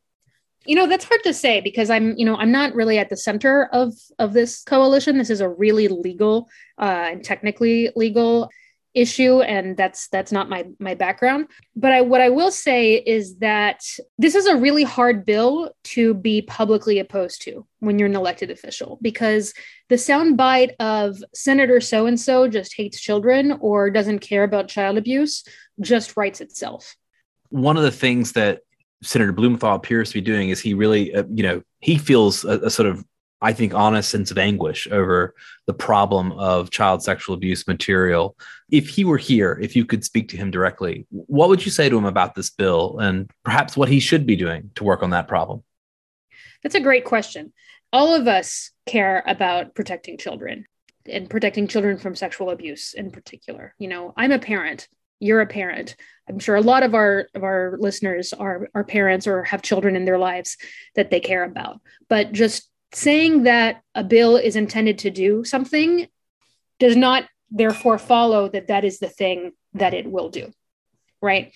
You 0.67 0.77
know 0.77 0.87
that's 0.87 1.05
hard 1.05 1.23
to 1.25 1.35
say 1.35 1.61
because 1.61 1.91
i'm 1.91 2.17
you 2.17 2.25
know 2.25 2.37
i'm 2.37 2.51
not 2.51 2.75
really 2.75 2.99
at 2.99 3.11
the 3.11 3.17
center 3.17 3.69
of 3.73 3.95
of 4.19 4.33
this 4.33 4.63
coalition. 4.63 5.19
This 5.19 5.31
is 5.31 5.41
a 5.41 5.49
really 5.49 5.89
legal 5.89 6.49
uh, 6.79 7.09
and 7.11 7.25
technically 7.25 7.91
legal 7.97 8.51
issue 8.95 9.43
and 9.43 9.77
that's 9.77 10.09
that's 10.09 10.33
not 10.33 10.49
my 10.49 10.65
my 10.79 10.95
background. 10.95 11.49
But 11.75 11.93
i 11.93 12.01
what 12.01 12.21
i 12.21 12.29
will 12.29 12.51
say 12.51 12.95
is 12.95 13.39
that 13.39 13.85
this 14.19 14.35
is 14.35 14.47
a 14.47 14.57
really 14.57 14.85
hard 14.85 15.25
bill 15.25 15.73
to 15.85 16.15
be 16.15 16.43
publicly 16.43 16.99
opposed 16.99 17.43
to 17.43 17.67
when 17.81 17.99
you're 17.99 18.09
an 18.09 18.17
elected 18.17 18.51
official 18.51 18.99
because 19.03 19.53
the 19.89 19.97
soundbite 19.97 20.73
of 20.81 21.23
senator 21.35 21.81
so 21.81 22.07
and 22.07 22.19
so 22.19 22.49
just 22.49 22.75
hates 22.75 23.01
children 23.01 23.59
or 23.61 23.91
doesn't 23.91 24.21
care 24.21 24.45
about 24.45 24.69
child 24.69 24.97
abuse 24.97 25.45
just 25.81 26.17
writes 26.17 26.41
itself. 26.41 26.97
One 27.51 27.77
of 27.77 27.83
the 27.83 27.91
things 27.91 28.33
that 28.33 28.61
Senator 29.03 29.33
Blumenthal 29.33 29.75
appears 29.75 30.11
to 30.11 30.15
be 30.15 30.21
doing 30.21 30.49
is 30.49 30.61
he 30.61 30.75
really, 30.75 31.15
uh, 31.15 31.25
you 31.33 31.43
know, 31.43 31.63
he 31.81 31.99
feels 31.99 32.45
a, 32.45 32.61
a, 32.61 32.71
sort 32.71 32.89
of, 32.89 33.05
I 33.45 33.53
think, 33.53 33.75
honest 33.75 34.09
sense 34.09 34.31
of 34.31 34.39
anguish 34.39 34.89
over 34.91 35.35
the 35.67 35.75
problem 35.75 36.33
of 36.33 36.71
child 36.71 37.03
sexual 37.03 37.35
abuse 37.35 37.69
material. 37.69 38.39
If 38.71 38.89
he 38.89 39.05
were 39.05 39.19
here, 39.19 39.59
if 39.61 39.77
you 39.77 39.85
could 39.85 40.03
speak 40.03 40.31
to 40.31 40.39
him 40.39 40.51
directly, 40.51 41.07
what 41.11 41.51
would 41.51 41.63
you 41.63 41.71
say 41.71 41.91
to 41.91 41.99
him 41.99 42.07
about 42.07 42.35
this 42.35 42.49
bill 42.49 42.99
and 43.01 43.31
perhaps 43.45 43.77
what 43.77 43.91
he 43.91 44.01
should 44.01 44.25
be 44.25 44.35
doing 44.35 44.71
to 44.77 44.85
work 44.85 45.03
on 45.03 45.11
that 45.11 45.29
problem? 45.29 45.63
That's 46.63 46.75
a 46.75 46.81
great 46.81 47.05
question. 47.05 47.53
All 47.93 48.15
of 48.15 48.27
us 48.27 48.71
care 48.87 49.23
about 49.27 49.75
protecting 49.75 50.17
children 50.17 50.65
and 51.05 51.29
protecting 51.29 51.69
children 51.69 51.99
from 51.99 52.15
sexual 52.17 52.49
abuse 52.49 52.95
in 52.95 53.11
particular. 53.11 53.75
You 53.79 53.89
know, 53.89 54.15
I'm 54.17 54.33
a 54.33 54.39
parent 54.39 54.89
you're 55.21 55.41
a 55.41 55.47
parent 55.47 55.95
i'm 56.29 56.39
sure 56.41 56.57
a 56.57 56.61
lot 56.61 56.83
of 56.83 56.93
our 56.93 57.29
of 57.35 57.45
our 57.45 57.77
listeners 57.79 58.33
are 58.33 58.69
are 58.75 58.85
parents 58.85 59.27
or 59.27 59.45
have 59.45 59.63
children 59.63 59.97
in 59.97 60.05
their 60.05 60.19
lives 60.19 60.57
that 60.97 61.11
they 61.11 61.21
care 61.21 61.45
about 61.45 61.81
but 62.09 62.33
just 62.33 62.69
saying 62.95 63.45
that 63.45 63.83
a 63.95 64.05
bill 64.05 64.37
is 64.37 64.57
intended 64.57 64.99
to 64.99 65.11
do 65.11 65.45
something 65.45 66.07
does 66.79 66.97
not 66.97 67.25
therefore 67.51 67.99
follow 67.99 68.49
that 68.49 68.69
that 68.69 68.85
is 68.85 68.99
the 68.99 69.09
thing 69.09 69.53
that 69.75 69.95
it 69.95 70.11
will 70.11 70.29
do 70.29 70.53
right 71.21 71.53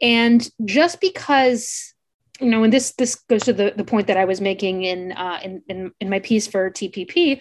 and 0.00 0.48
just 0.64 1.00
because 1.00 1.94
you 2.40 2.48
know 2.48 2.62
and 2.62 2.72
this 2.72 2.92
this 2.92 3.16
goes 3.16 3.42
to 3.44 3.52
the, 3.52 3.72
the 3.76 3.84
point 3.84 4.06
that 4.06 4.16
i 4.16 4.24
was 4.24 4.40
making 4.40 4.82
in, 4.84 5.12
uh, 5.12 5.40
in 5.42 5.62
in 5.68 5.92
in 6.00 6.08
my 6.10 6.20
piece 6.20 6.46
for 6.46 6.70
tpp 6.70 7.40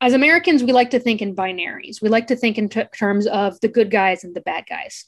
as 0.00 0.12
Americans, 0.12 0.62
we 0.62 0.72
like 0.72 0.90
to 0.90 1.00
think 1.00 1.22
in 1.22 1.34
binaries. 1.34 2.02
We 2.02 2.08
like 2.08 2.26
to 2.26 2.36
think 2.36 2.58
in 2.58 2.68
t- 2.68 2.82
terms 2.96 3.26
of 3.26 3.58
the 3.60 3.68
good 3.68 3.90
guys 3.90 4.24
and 4.24 4.34
the 4.34 4.42
bad 4.42 4.64
guys. 4.68 5.06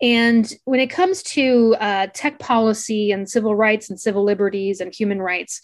And 0.00 0.50
when 0.64 0.80
it 0.80 0.88
comes 0.88 1.22
to 1.24 1.76
uh, 1.78 2.06
tech 2.14 2.38
policy 2.38 3.12
and 3.12 3.28
civil 3.28 3.54
rights 3.54 3.90
and 3.90 4.00
civil 4.00 4.24
liberties 4.24 4.80
and 4.80 4.94
human 4.94 5.20
rights, 5.20 5.60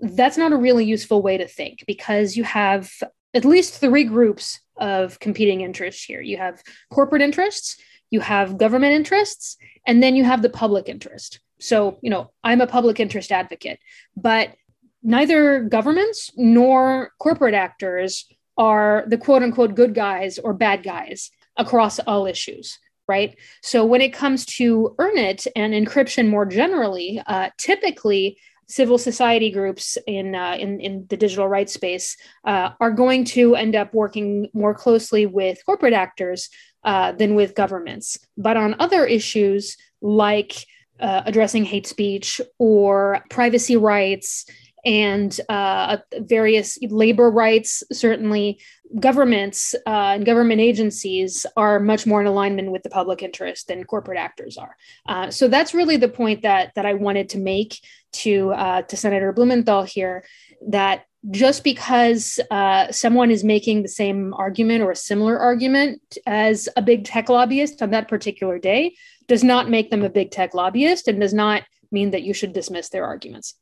that's 0.00 0.38
not 0.38 0.52
a 0.52 0.56
really 0.56 0.84
useful 0.84 1.22
way 1.22 1.38
to 1.38 1.48
think 1.48 1.84
because 1.86 2.36
you 2.36 2.44
have 2.44 2.90
at 3.34 3.44
least 3.44 3.80
three 3.80 4.04
groups 4.04 4.60
of 4.76 5.18
competing 5.20 5.60
interests 5.60 6.04
here. 6.04 6.20
You 6.20 6.36
have 6.38 6.62
corporate 6.90 7.22
interests, 7.22 7.76
you 8.10 8.20
have 8.20 8.58
government 8.58 8.94
interests, 8.94 9.56
and 9.86 10.02
then 10.02 10.16
you 10.16 10.24
have 10.24 10.42
the 10.42 10.48
public 10.48 10.88
interest. 10.88 11.40
So, 11.60 11.98
you 12.02 12.10
know, 12.10 12.30
I'm 12.44 12.60
a 12.60 12.66
public 12.66 13.00
interest 13.00 13.32
advocate, 13.32 13.80
but 14.16 14.54
neither 15.02 15.62
governments 15.62 16.30
nor 16.36 17.12
corporate 17.18 17.54
actors 17.54 18.26
are 18.56 19.04
the 19.06 19.18
quote 19.18 19.42
unquote 19.42 19.74
good 19.74 19.94
guys 19.94 20.38
or 20.38 20.52
bad 20.52 20.82
guys 20.82 21.30
across 21.56 21.98
all 22.00 22.26
issues 22.26 22.78
right 23.08 23.36
so 23.62 23.84
when 23.84 24.00
it 24.00 24.12
comes 24.12 24.44
to 24.44 24.94
EarnIt 24.98 25.46
and 25.56 25.72
encryption 25.72 26.28
more 26.28 26.44
generally 26.44 27.22
uh, 27.26 27.50
typically 27.58 28.38
civil 28.68 28.98
society 28.98 29.50
groups 29.50 29.96
in, 30.06 30.34
uh, 30.34 30.56
in, 30.58 30.80
in 30.80 31.06
the 31.08 31.16
digital 31.16 31.48
rights 31.48 31.72
space 31.72 32.16
uh, 32.44 32.70
are 32.80 32.90
going 32.90 33.24
to 33.24 33.56
end 33.56 33.74
up 33.74 33.94
working 33.94 34.48
more 34.52 34.74
closely 34.74 35.26
with 35.26 35.64
corporate 35.64 35.94
actors 35.94 36.50
uh, 36.84 37.12
than 37.12 37.34
with 37.34 37.54
governments 37.54 38.18
but 38.36 38.56
on 38.56 38.76
other 38.78 39.04
issues 39.04 39.76
like 40.00 40.66
uh, 41.00 41.22
addressing 41.26 41.64
hate 41.64 41.86
speech 41.86 42.40
or 42.58 43.22
privacy 43.30 43.76
rights 43.76 44.46
and 44.84 45.40
uh, 45.48 45.98
various 46.20 46.78
labor 46.82 47.30
rights. 47.30 47.82
Certainly, 47.92 48.60
governments 48.98 49.74
uh, 49.86 50.14
and 50.14 50.24
government 50.24 50.60
agencies 50.60 51.44
are 51.56 51.78
much 51.78 52.06
more 52.06 52.20
in 52.20 52.26
alignment 52.26 52.70
with 52.72 52.82
the 52.84 52.90
public 52.90 53.22
interest 53.22 53.68
than 53.68 53.84
corporate 53.84 54.18
actors 54.18 54.56
are. 54.56 55.30
So 55.30 55.46
that's 55.46 55.74
really 55.74 55.96
the 55.96 56.08
point 56.08 56.42
that 56.42 56.72
that 56.74 56.86
I 56.86 56.94
wanted 56.94 57.28
to 57.30 57.38
make 57.38 57.80
to 58.12 58.52
uh, 58.52 58.82
to 58.82 58.96
Senator 58.96 59.32
Blumenthal 59.32 59.82
here. 59.82 60.24
That 60.68 61.04
just 61.30 61.64
because 61.64 62.38
uh, 62.50 62.90
someone 62.92 63.30
is 63.30 63.42
making 63.42 63.82
the 63.82 63.88
same 63.88 64.32
argument 64.34 64.82
or 64.82 64.92
a 64.92 64.96
similar 64.96 65.38
argument 65.38 66.16
as 66.26 66.68
a 66.76 66.82
big 66.82 67.04
tech 67.04 67.28
lobbyist 67.28 67.82
on 67.82 67.90
that 67.90 68.08
particular 68.08 68.58
day 68.58 68.94
does 69.26 69.42
not 69.42 69.68
make 69.68 69.90
them 69.90 70.02
a 70.02 70.08
big 70.08 70.30
tech 70.30 70.54
lobbyist 70.54 71.08
and 71.08 71.20
does 71.20 71.34
not 71.34 71.64
mean 71.90 72.10
that 72.12 72.22
you 72.22 72.32
should 72.32 72.52
dismiss 72.52 72.88
their 72.90 73.04
arguments. 73.04 73.54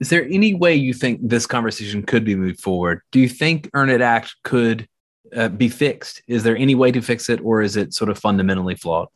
Is 0.00 0.08
there 0.08 0.24
any 0.24 0.54
way 0.54 0.74
you 0.74 0.92
think 0.92 1.20
this 1.22 1.46
conversation 1.46 2.02
could 2.02 2.24
be 2.24 2.34
moved 2.34 2.60
forward? 2.60 3.00
Do 3.12 3.20
you 3.20 3.28
think 3.28 3.70
EarnIt 3.72 4.00
Act 4.00 4.34
could 4.42 4.88
uh, 5.34 5.48
be 5.48 5.68
fixed? 5.68 6.22
Is 6.26 6.42
there 6.42 6.56
any 6.56 6.74
way 6.74 6.90
to 6.92 7.00
fix 7.00 7.28
it, 7.28 7.40
or 7.42 7.62
is 7.62 7.76
it 7.76 7.94
sort 7.94 8.10
of 8.10 8.18
fundamentally 8.18 8.74
flawed? 8.74 9.08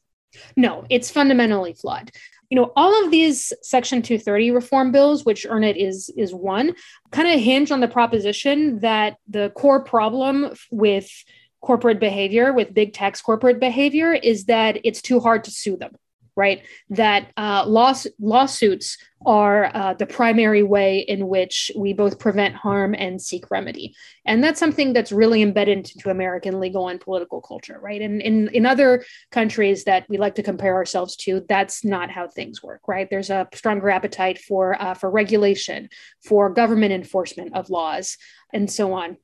No, 0.57 0.85
it's 0.89 1.11
fundamentally 1.11 1.73
flawed. 1.73 2.11
You 2.51 2.57
know, 2.57 2.73
all 2.77 3.05
of 3.05 3.11
these 3.11 3.53
Section 3.63 4.03
230 4.03 4.51
reform 4.53 4.91
bills, 4.91 5.25
which 5.25 5.47
EarnIt 5.47 5.77
is 5.77 6.11
is 6.17 6.35
one, 6.35 6.75
kind 7.11 7.29
of 7.29 7.41
hinge 7.41 7.71
on 7.71 7.81
the 7.81 7.89
proposition 7.89 8.81
that 8.81 9.19
the 9.29 9.51
core 9.51 9.83
problem 9.83 10.55
with 10.71 11.11
corporate 11.61 12.01
behavior, 12.01 12.53
with 12.53 12.73
big 12.73 12.95
tech's 12.95 13.21
corporate 13.21 13.61
behavior, 13.61 14.13
is 14.13 14.47
that 14.47 14.79
it's 14.85 15.03
too 15.03 15.21
hard 15.21 15.45
to 15.45 15.51
sue 15.51 15.77
them 15.77 15.95
right? 16.39 16.63
That 16.91 17.33
uh, 17.37 17.65
laws, 17.67 18.07
lawsuits 18.21 18.97
are 19.27 19.75
uh, 19.75 19.95
the 19.95 20.07
primary 20.07 20.63
way 20.63 21.01
in 21.01 21.27
which 21.27 21.73
we 21.77 21.93
both 21.93 22.21
prevent 22.21 22.55
harm 22.55 22.95
and 22.95 23.21
seek 23.21 23.51
remedy. 23.51 23.97
And 24.25 24.43
that's 24.43 24.61
something 24.61 24.93
that's 24.93 25.11
really 25.11 25.43
embedded 25.43 25.79
into 25.79 26.11
American 26.11 26.61
legal 26.61 26.87
and 26.87 27.01
political 27.01 27.41
culture, 27.43 27.81
right? 27.83 28.01
And 28.01 28.23
in, 28.23 28.49
in 28.55 28.65
other 28.65 29.05
countries 29.33 29.83
that 29.85 30.09
we 30.09 30.17
like 30.17 30.37
to 30.37 30.45
compare 30.45 30.75
ourselves 30.75 31.17
to, 31.17 31.45
that's 31.49 31.85
not 31.85 32.09
how 32.09 32.29
things 32.29 32.63
work, 32.63 32.83
right? 32.87 33.09
There's 33.11 33.31
a 33.31 33.49
stronger 33.53 33.91
appetite 33.91 34.39
for, 34.39 34.81
uh, 34.81 34.95
for 34.95 35.11
regulation, 35.11 35.89
for 36.23 36.49
government 36.49 36.93
enforcement 36.93 37.57
of 37.57 37.69
laws, 37.69 38.17
and 38.53 38.71
so 38.71 38.93
on. 38.93 39.17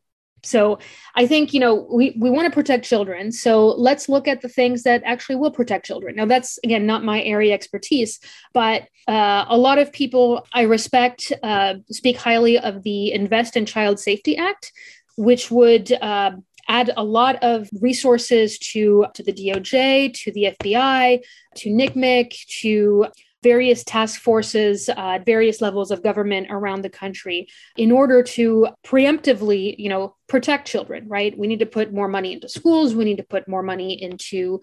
So 0.45 0.79
I 1.15 1.27
think, 1.27 1.53
you 1.53 1.61
know, 1.61 1.87
we, 1.91 2.17
we 2.19 2.31
want 2.31 2.47
to 2.47 2.55
protect 2.55 2.85
children. 2.85 3.33
So 3.33 3.69
let's 3.69 4.09
look 4.09 4.29
at 4.29 4.41
the 4.41 4.49
things 4.49 4.83
that 4.83 5.03
actually 5.05 5.37
will 5.37 5.51
protect 5.51 5.87
children. 5.87 6.17
Now, 6.17 6.27
that's, 6.27 6.59
again, 6.65 6.87
not 6.87 7.05
my 7.05 7.23
area 7.23 7.55
expertise, 7.55 8.21
but 8.53 8.89
uh, 9.09 9.45
a 9.49 9.57
lot 9.57 9.79
of 9.79 9.93
people 9.93 10.47
I 10.53 10.63
respect 10.63 11.33
uh, 11.43 11.75
speak 11.91 12.17
highly 12.17 12.59
of 12.59 12.83
the 12.83 13.13
Invest 13.13 13.57
in 13.57 13.67
Child 13.67 13.99
Safety 13.99 14.37
Act, 14.37 14.73
which 15.17 15.51
would 15.51 15.93
uh, 15.93 16.33
add 16.69 16.91
a 16.97 17.05
lot 17.05 17.37
of 17.43 17.69
resources 17.81 18.59
to, 18.59 19.07
to 19.15 19.23
the 19.23 19.33
DOJ, 19.33 20.15
to 20.23 20.33
the 20.33 20.55
FBI, 20.61 21.21
to 21.57 21.69
NCMEC, 21.69 22.47
to 22.61 23.07
various 23.45 23.85
task 23.85 24.21
forces 24.21 24.89
uh, 24.89 25.17
at 25.17 25.27
various 25.27 25.61
levels 25.61 25.93
of 25.93 26.03
government 26.03 26.49
around 26.51 26.83
the 26.83 26.91
country 26.91 27.47
in 27.77 27.93
order 27.93 28.23
to 28.23 28.67
preemptively 28.85 29.77
you 29.79 29.89
know 29.89 30.17
protect 30.27 30.67
children 30.67 31.07
right? 31.09 31.39
We 31.39 31.47
need 31.47 31.61
to 31.61 31.67
put 31.67 31.93
more 31.93 32.09
money 32.09 32.33
into 32.33 32.49
schools. 32.49 32.95
We 32.95 33.05
need 33.05 33.19
to 33.19 33.31
put 33.35 33.47
more 33.47 33.63
money 33.63 34.03
into 34.03 34.61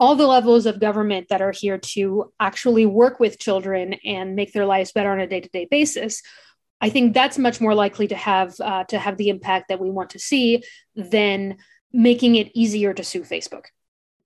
all 0.00 0.14
the 0.14 0.26
levels 0.26 0.66
of 0.66 0.78
government 0.78 1.26
that 1.28 1.42
are 1.42 1.52
here 1.52 1.78
to 1.78 2.32
actually 2.38 2.86
work 2.86 3.18
with 3.18 3.38
children 3.38 3.94
and 4.04 4.36
make 4.36 4.52
their 4.52 4.66
lives 4.66 4.92
better 4.92 5.10
on 5.10 5.18
a 5.18 5.26
day-to-day 5.26 5.66
basis. 5.70 6.22
I 6.80 6.90
think 6.90 7.14
that's 7.14 7.38
much 7.38 7.60
more 7.60 7.74
likely 7.74 8.06
to 8.08 8.16
have 8.16 8.54
uh, 8.60 8.84
to 8.84 8.98
have 8.98 9.16
the 9.16 9.30
impact 9.30 9.68
that 9.68 9.80
we 9.80 9.90
want 9.90 10.10
to 10.10 10.18
see 10.18 10.62
than 10.94 11.56
making 11.92 12.36
it 12.36 12.52
easier 12.54 12.92
to 12.92 13.02
sue 13.02 13.22
facebook 13.22 13.64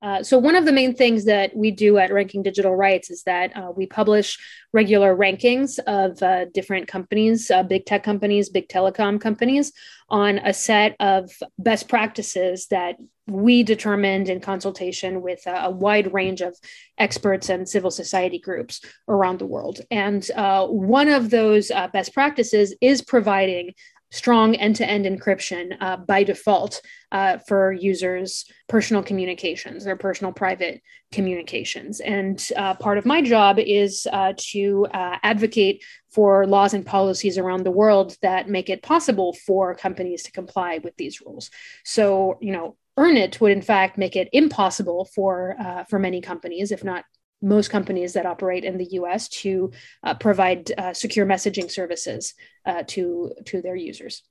uh, 0.02 0.20
so 0.22 0.36
one 0.36 0.56
of 0.56 0.64
the 0.64 0.72
main 0.72 0.94
things 0.94 1.24
that 1.26 1.56
we 1.56 1.70
do 1.70 1.96
at 1.96 2.12
Ranking 2.12 2.42
Digital 2.42 2.74
Rights 2.74 3.08
is 3.08 3.22
that 3.22 3.56
uh, 3.56 3.70
we 3.74 3.86
publish 3.86 4.36
regular 4.72 5.16
rankings 5.16 5.78
of 5.86 6.20
uh, 6.22 6.46
different 6.46 6.88
companies, 6.88 7.50
uh, 7.52 7.62
big 7.62 7.86
tech 7.86 8.02
companies, 8.02 8.48
big 8.48 8.68
telecom 8.68 9.20
companies, 9.20 9.72
on 10.08 10.38
a 10.38 10.52
set 10.52 10.96
of 10.98 11.30
best 11.56 11.88
practices 11.88 12.66
that 12.66 12.96
we 13.28 13.62
determined 13.62 14.28
in 14.28 14.40
consultation 14.40 15.22
with 15.22 15.46
a, 15.46 15.66
a 15.66 15.70
wide 15.70 16.12
range 16.12 16.40
of 16.40 16.56
experts 16.98 17.48
and 17.48 17.68
civil 17.68 17.90
society 17.90 18.40
groups 18.40 18.80
around 19.08 19.38
the 19.38 19.46
world. 19.46 19.80
And 19.92 20.28
uh, 20.34 20.66
one 20.66 21.08
of 21.08 21.30
those 21.30 21.70
best 21.92 22.12
practices 22.12 22.74
is 22.80 23.02
providing 23.02 23.74
strong 24.12 24.54
end-to-end 24.54 25.06
encryption 25.06 25.76
uh, 25.80 25.96
by 25.96 26.22
default 26.22 26.80
uh, 27.10 27.38
for 27.48 27.72
users' 27.72 28.44
personal 28.68 29.02
communications, 29.02 29.84
their 29.84 29.96
personal 29.96 30.32
private 30.32 30.82
communications. 31.10 31.98
And 32.00 32.46
uh, 32.56 32.74
part 32.74 32.98
of 32.98 33.06
my 33.06 33.22
job 33.22 33.58
is 33.58 34.06
uh, 34.12 34.34
to 34.52 34.86
uh, 34.92 35.16
advocate 35.22 35.82
for 36.10 36.46
laws 36.46 36.74
and 36.74 36.86
policies 36.86 37.38
around 37.38 37.64
the 37.64 37.70
world 37.70 38.16
that 38.22 38.48
make 38.48 38.68
it 38.68 38.82
possible 38.82 39.32
for 39.32 39.74
companies 39.74 40.22
to 40.24 40.32
comply 40.32 40.78
with 40.84 40.94
these 40.96 41.20
rules. 41.22 41.50
So, 41.84 42.38
you 42.40 42.52
know, 42.52 42.76
Earn-It 42.98 43.40
would 43.40 43.52
in 43.52 43.62
fact 43.62 43.96
make 43.96 44.16
it 44.16 44.28
impossible 44.32 45.06
for 45.06 45.56
uh, 45.58 45.84
for 45.84 45.98
many 45.98 46.20
companies, 46.20 46.70
if 46.70 46.84
not 46.84 47.04
most 47.42 47.70
companies 47.70 48.12
that 48.14 48.26
operate 48.26 48.64
in 48.64 48.78
the 48.78 48.88
US 48.92 49.28
to 49.28 49.72
uh, 50.02 50.14
provide 50.14 50.70
uh, 50.78 50.94
secure 50.94 51.26
messaging 51.26 51.70
services 51.70 52.34
uh, 52.64 52.84
to, 52.88 53.32
to 53.46 53.60
their 53.60 53.76
users. 53.76 54.22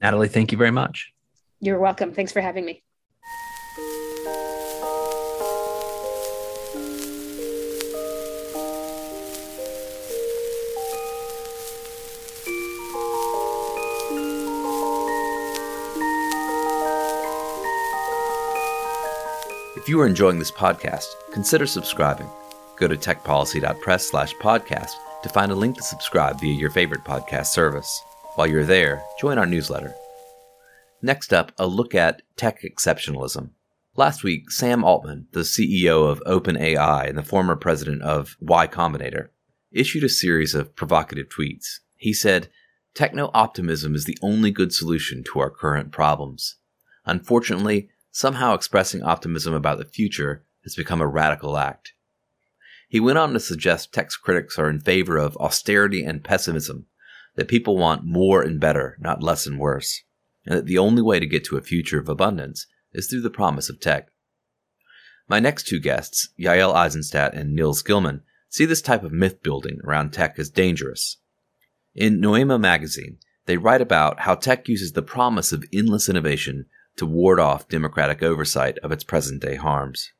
Nathalie, 0.00 0.28
thank 0.28 0.50
you 0.50 0.58
very 0.58 0.70
much. 0.70 1.12
You're 1.60 1.78
welcome. 1.78 2.12
Thanks 2.12 2.32
for 2.32 2.40
having 2.40 2.64
me. 2.64 2.82
If 19.82 19.88
you 19.88 20.00
are 20.00 20.06
enjoying 20.06 20.38
this 20.38 20.52
podcast, 20.52 21.06
consider 21.32 21.66
subscribing. 21.66 22.28
Go 22.76 22.86
to 22.86 22.96
techpolicy.press 22.96 24.06
slash 24.06 24.32
podcast 24.34 24.92
to 25.24 25.28
find 25.28 25.50
a 25.50 25.56
link 25.56 25.76
to 25.76 25.82
subscribe 25.82 26.38
via 26.38 26.54
your 26.54 26.70
favorite 26.70 27.02
podcast 27.02 27.46
service. 27.46 28.00
While 28.36 28.46
you're 28.46 28.62
there, 28.62 29.02
join 29.20 29.38
our 29.38 29.44
newsletter. 29.44 29.92
Next 31.02 31.32
up, 31.32 31.50
a 31.58 31.66
look 31.66 31.96
at 31.96 32.22
tech 32.36 32.62
exceptionalism. 32.62 33.50
Last 33.96 34.22
week, 34.22 34.52
Sam 34.52 34.84
Altman, 34.84 35.26
the 35.32 35.40
CEO 35.40 36.08
of 36.08 36.22
OpenAI 36.28 37.08
and 37.08 37.18
the 37.18 37.24
former 37.24 37.56
president 37.56 38.02
of 38.02 38.36
Y 38.38 38.68
Combinator, 38.68 39.30
issued 39.72 40.04
a 40.04 40.08
series 40.08 40.54
of 40.54 40.76
provocative 40.76 41.28
tweets. 41.28 41.80
He 41.96 42.12
said, 42.12 42.50
Techno 42.94 43.32
optimism 43.34 43.96
is 43.96 44.04
the 44.04 44.18
only 44.22 44.52
good 44.52 44.72
solution 44.72 45.24
to 45.32 45.40
our 45.40 45.50
current 45.50 45.90
problems. 45.90 46.54
Unfortunately, 47.04 47.88
somehow 48.12 48.54
expressing 48.54 49.02
optimism 49.02 49.54
about 49.54 49.78
the 49.78 49.84
future 49.84 50.44
has 50.62 50.76
become 50.76 51.00
a 51.00 51.06
radical 51.06 51.58
act. 51.58 51.94
He 52.88 53.00
went 53.00 53.18
on 53.18 53.32
to 53.32 53.40
suggest 53.40 53.92
tech 53.92 54.10
critics 54.22 54.58
are 54.58 54.68
in 54.68 54.78
favor 54.78 55.16
of 55.16 55.36
austerity 55.38 56.04
and 56.04 56.22
pessimism, 56.22 56.86
that 57.34 57.48
people 57.48 57.76
want 57.76 58.04
more 58.04 58.42
and 58.42 58.60
better, 58.60 58.98
not 59.00 59.22
less 59.22 59.46
and 59.46 59.58
worse, 59.58 60.02
and 60.44 60.58
that 60.58 60.66
the 60.66 60.78
only 60.78 61.00
way 61.00 61.18
to 61.18 61.26
get 61.26 61.44
to 61.46 61.56
a 61.56 61.62
future 61.62 61.98
of 61.98 62.08
abundance 62.08 62.66
is 62.92 63.08
through 63.08 63.22
the 63.22 63.30
promise 63.30 63.70
of 63.70 63.80
tech. 63.80 64.08
My 65.26 65.40
next 65.40 65.66
two 65.66 65.80
guests, 65.80 66.28
Yael 66.38 66.74
Eisenstat 66.74 67.32
and 67.32 67.54
Nils 67.54 67.82
Gilman, 67.82 68.22
see 68.50 68.66
this 68.66 68.82
type 68.82 69.02
of 69.02 69.12
myth 69.12 69.42
building 69.42 69.78
around 69.82 70.12
tech 70.12 70.38
as 70.38 70.50
dangerous. 70.50 71.16
In 71.94 72.20
Noema 72.20 72.60
magazine, 72.60 73.16
they 73.46 73.56
write 73.56 73.80
about 73.80 74.20
how 74.20 74.34
tech 74.34 74.68
uses 74.68 74.92
the 74.92 75.02
promise 75.02 75.52
of 75.52 75.64
endless 75.72 76.08
innovation 76.08 76.66
to 76.96 77.06
ward 77.06 77.40
off 77.40 77.68
democratic 77.68 78.22
oversight 78.22 78.78
of 78.78 78.92
its 78.92 79.04
present 79.04 79.42
day 79.42 79.56
harms. 79.56 80.12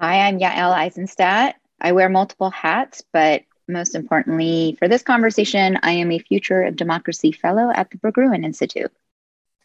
Hi, 0.00 0.28
I'm 0.28 0.38
Yael 0.38 0.74
Eisenstat. 0.74 1.54
I 1.80 1.92
wear 1.92 2.08
multiple 2.08 2.50
hats, 2.50 3.02
but 3.12 3.42
most 3.68 3.94
importantly, 3.94 4.76
for 4.78 4.88
this 4.88 5.02
conversation, 5.02 5.78
I 5.82 5.92
am 5.92 6.10
a 6.10 6.18
Future 6.18 6.62
of 6.62 6.76
Democracy 6.76 7.32
Fellow 7.32 7.70
at 7.74 7.90
the 7.90 7.98
Berggruen 7.98 8.44
Institute. 8.44 8.92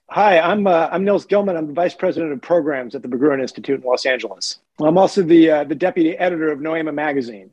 Hi, 0.09 0.39
I'm 0.39 0.67
uh, 0.67 0.89
I'm 0.91 1.05
Nils 1.05 1.25
Gilman. 1.25 1.55
I'm 1.55 1.67
the 1.67 1.73
Vice 1.73 1.95
President 1.95 2.33
of 2.33 2.41
Programs 2.41 2.93
at 2.93 3.01
the 3.01 3.07
Berggruen 3.07 3.41
Institute 3.41 3.79
in 3.81 3.85
Los 3.87 4.05
Angeles. 4.05 4.59
I'm 4.79 4.97
also 4.97 5.21
the 5.23 5.49
uh, 5.49 5.63
the 5.63 5.75
Deputy 5.75 6.17
Editor 6.17 6.51
of 6.51 6.59
Noema 6.59 6.93
magazine. 6.93 7.49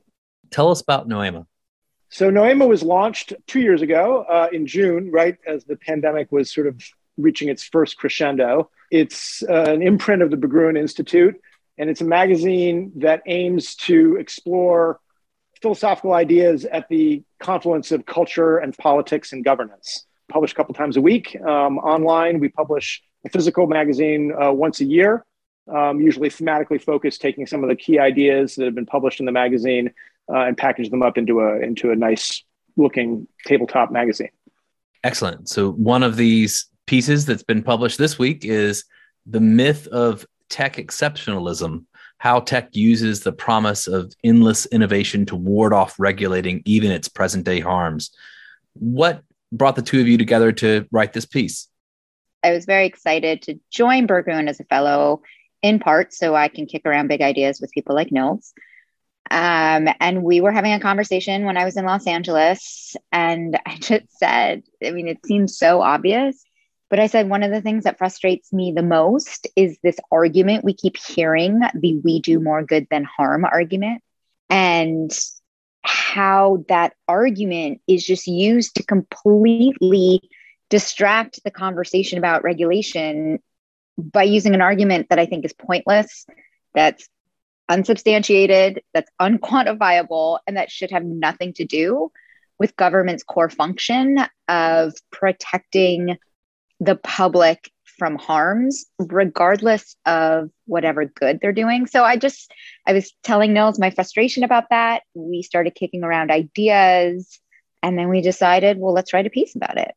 Tell 0.50 0.70
us 0.70 0.80
about 0.80 1.08
Noema. 1.08 1.46
So 2.08 2.28
Noema 2.28 2.66
was 2.66 2.82
launched 2.82 3.32
two 3.46 3.60
years 3.60 3.82
ago 3.82 4.24
uh, 4.28 4.48
in 4.52 4.66
June, 4.66 5.10
right 5.12 5.38
as 5.46 5.64
the 5.64 5.76
pandemic 5.76 6.32
was 6.32 6.52
sort 6.52 6.66
of 6.66 6.82
reaching 7.20 7.48
its 7.48 7.62
first 7.62 7.96
crescendo. 7.96 8.70
It's 8.90 9.42
uh, 9.48 9.72
an 9.72 9.82
imprint 9.82 10.22
of 10.22 10.30
the 10.30 10.36
Berggruen 10.36 10.78
Institute, 10.78 11.40
and 11.78 11.88
it's 11.88 12.00
a 12.00 12.04
magazine 12.04 12.92
that 12.96 13.22
aims 13.26 13.74
to 13.76 14.16
explore 14.16 15.00
philosophical 15.62 16.12
ideas 16.14 16.64
at 16.64 16.88
the 16.88 17.22
confluence 17.38 17.92
of 17.92 18.06
culture 18.06 18.58
and 18.58 18.76
politics 18.76 19.32
and 19.32 19.44
governance. 19.44 20.06
Published 20.28 20.54
a 20.54 20.56
couple 20.56 20.74
times 20.74 20.96
a 20.96 21.00
week 21.00 21.36
um, 21.40 21.78
online. 21.78 22.40
We 22.40 22.48
publish 22.48 23.02
a 23.26 23.28
physical 23.28 23.66
magazine 23.66 24.32
uh, 24.40 24.52
once 24.52 24.80
a 24.80 24.84
year, 24.84 25.24
um, 25.72 26.00
usually 26.00 26.30
thematically 26.30 26.80
focused, 26.80 27.20
taking 27.20 27.46
some 27.46 27.62
of 27.62 27.68
the 27.68 27.76
key 27.76 27.98
ideas 27.98 28.54
that 28.54 28.64
have 28.64 28.74
been 28.74 28.86
published 28.86 29.20
in 29.20 29.26
the 29.26 29.32
magazine 29.32 29.92
uh, 30.32 30.38
and 30.38 30.56
package 30.56 30.90
them 30.90 31.02
up 31.02 31.18
into 31.18 31.40
a 31.40 31.60
into 31.60 31.90
a 31.90 31.96
nice 31.96 32.44
looking 32.76 33.26
tabletop 33.46 33.90
magazine. 33.90 34.30
Excellent. 35.02 35.48
So 35.48 35.72
one 35.72 36.02
of 36.02 36.16
these 36.16 36.69
pieces 36.90 37.24
that's 37.24 37.44
been 37.44 37.62
published 37.62 37.98
this 37.98 38.18
week 38.18 38.44
is 38.44 38.82
The 39.24 39.38
Myth 39.38 39.86
of 39.86 40.26
Tech 40.48 40.74
Exceptionalism 40.74 41.84
How 42.18 42.40
Tech 42.40 42.74
Uses 42.74 43.20
the 43.20 43.30
Promise 43.30 43.86
of 43.86 44.12
Endless 44.24 44.66
Innovation 44.66 45.24
to 45.26 45.36
Ward 45.36 45.72
Off 45.72 45.94
Regulating 46.00 46.62
Even 46.64 46.90
Its 46.90 47.08
Present 47.08 47.44
Day 47.44 47.60
Harms. 47.60 48.10
What 48.72 49.22
brought 49.52 49.76
the 49.76 49.82
two 49.82 50.00
of 50.00 50.08
you 50.08 50.18
together 50.18 50.50
to 50.50 50.84
write 50.90 51.12
this 51.12 51.26
piece? 51.26 51.68
I 52.42 52.50
was 52.50 52.64
very 52.64 52.86
excited 52.86 53.42
to 53.42 53.60
join 53.70 54.08
Berggruen 54.08 54.48
as 54.48 54.58
a 54.58 54.64
fellow, 54.64 55.22
in 55.62 55.78
part 55.78 56.12
so 56.12 56.34
I 56.34 56.48
can 56.48 56.66
kick 56.66 56.82
around 56.84 57.06
big 57.06 57.22
ideas 57.22 57.60
with 57.60 57.70
people 57.70 57.94
like 57.94 58.10
Nils. 58.10 58.52
Um, 59.30 59.88
and 60.00 60.24
we 60.24 60.40
were 60.40 60.50
having 60.50 60.72
a 60.72 60.80
conversation 60.80 61.44
when 61.44 61.56
I 61.56 61.64
was 61.64 61.76
in 61.76 61.84
Los 61.84 62.08
Angeles, 62.08 62.96
and 63.12 63.56
I 63.64 63.76
just 63.80 64.18
said, 64.18 64.64
I 64.84 64.90
mean, 64.90 65.06
it 65.06 65.24
seems 65.24 65.56
so 65.56 65.82
obvious, 65.82 66.44
but 66.90 66.98
I 66.98 67.06
said, 67.06 67.30
one 67.30 67.44
of 67.44 67.52
the 67.52 67.62
things 67.62 67.84
that 67.84 67.98
frustrates 67.98 68.52
me 68.52 68.72
the 68.74 68.82
most 68.82 69.46
is 69.54 69.78
this 69.82 69.96
argument 70.10 70.64
we 70.64 70.74
keep 70.74 70.96
hearing 70.96 71.60
the 71.60 72.00
we 72.04 72.20
do 72.20 72.40
more 72.40 72.64
good 72.64 72.88
than 72.90 73.04
harm 73.04 73.44
argument. 73.44 74.02
And 74.50 75.10
how 75.82 76.64
that 76.68 76.94
argument 77.06 77.80
is 77.86 78.04
just 78.04 78.26
used 78.26 78.74
to 78.74 78.82
completely 78.82 80.20
distract 80.68 81.42
the 81.44 81.50
conversation 81.50 82.18
about 82.18 82.42
regulation 82.42 83.38
by 83.96 84.24
using 84.24 84.54
an 84.54 84.60
argument 84.60 85.08
that 85.10 85.18
I 85.18 85.26
think 85.26 85.44
is 85.44 85.52
pointless, 85.52 86.26
that's 86.74 87.08
unsubstantiated, 87.68 88.82
that's 88.92 89.10
unquantifiable, 89.20 90.40
and 90.46 90.56
that 90.56 90.70
should 90.70 90.90
have 90.90 91.04
nothing 91.04 91.52
to 91.54 91.64
do 91.64 92.10
with 92.58 92.76
government's 92.76 93.22
core 93.22 93.48
function 93.48 94.18
of 94.48 94.92
protecting 95.12 96.18
the 96.80 96.96
public 96.96 97.70
from 97.98 98.16
harms, 98.16 98.86
regardless 98.98 99.94
of 100.06 100.50
whatever 100.64 101.04
good 101.04 101.38
they're 101.40 101.52
doing. 101.52 101.86
So 101.86 102.02
I 102.02 102.16
just, 102.16 102.50
I 102.86 102.94
was 102.94 103.12
telling 103.22 103.52
Nils 103.52 103.78
my 103.78 103.90
frustration 103.90 104.42
about 104.42 104.64
that. 104.70 105.02
We 105.14 105.42
started 105.42 105.74
kicking 105.74 106.02
around 106.02 106.30
ideas, 106.30 107.38
and 107.82 107.98
then 107.98 108.08
we 108.08 108.22
decided, 108.22 108.78
well, 108.78 108.94
let's 108.94 109.12
write 109.12 109.26
a 109.26 109.30
piece 109.30 109.54
about 109.54 109.76
it. 109.76 109.92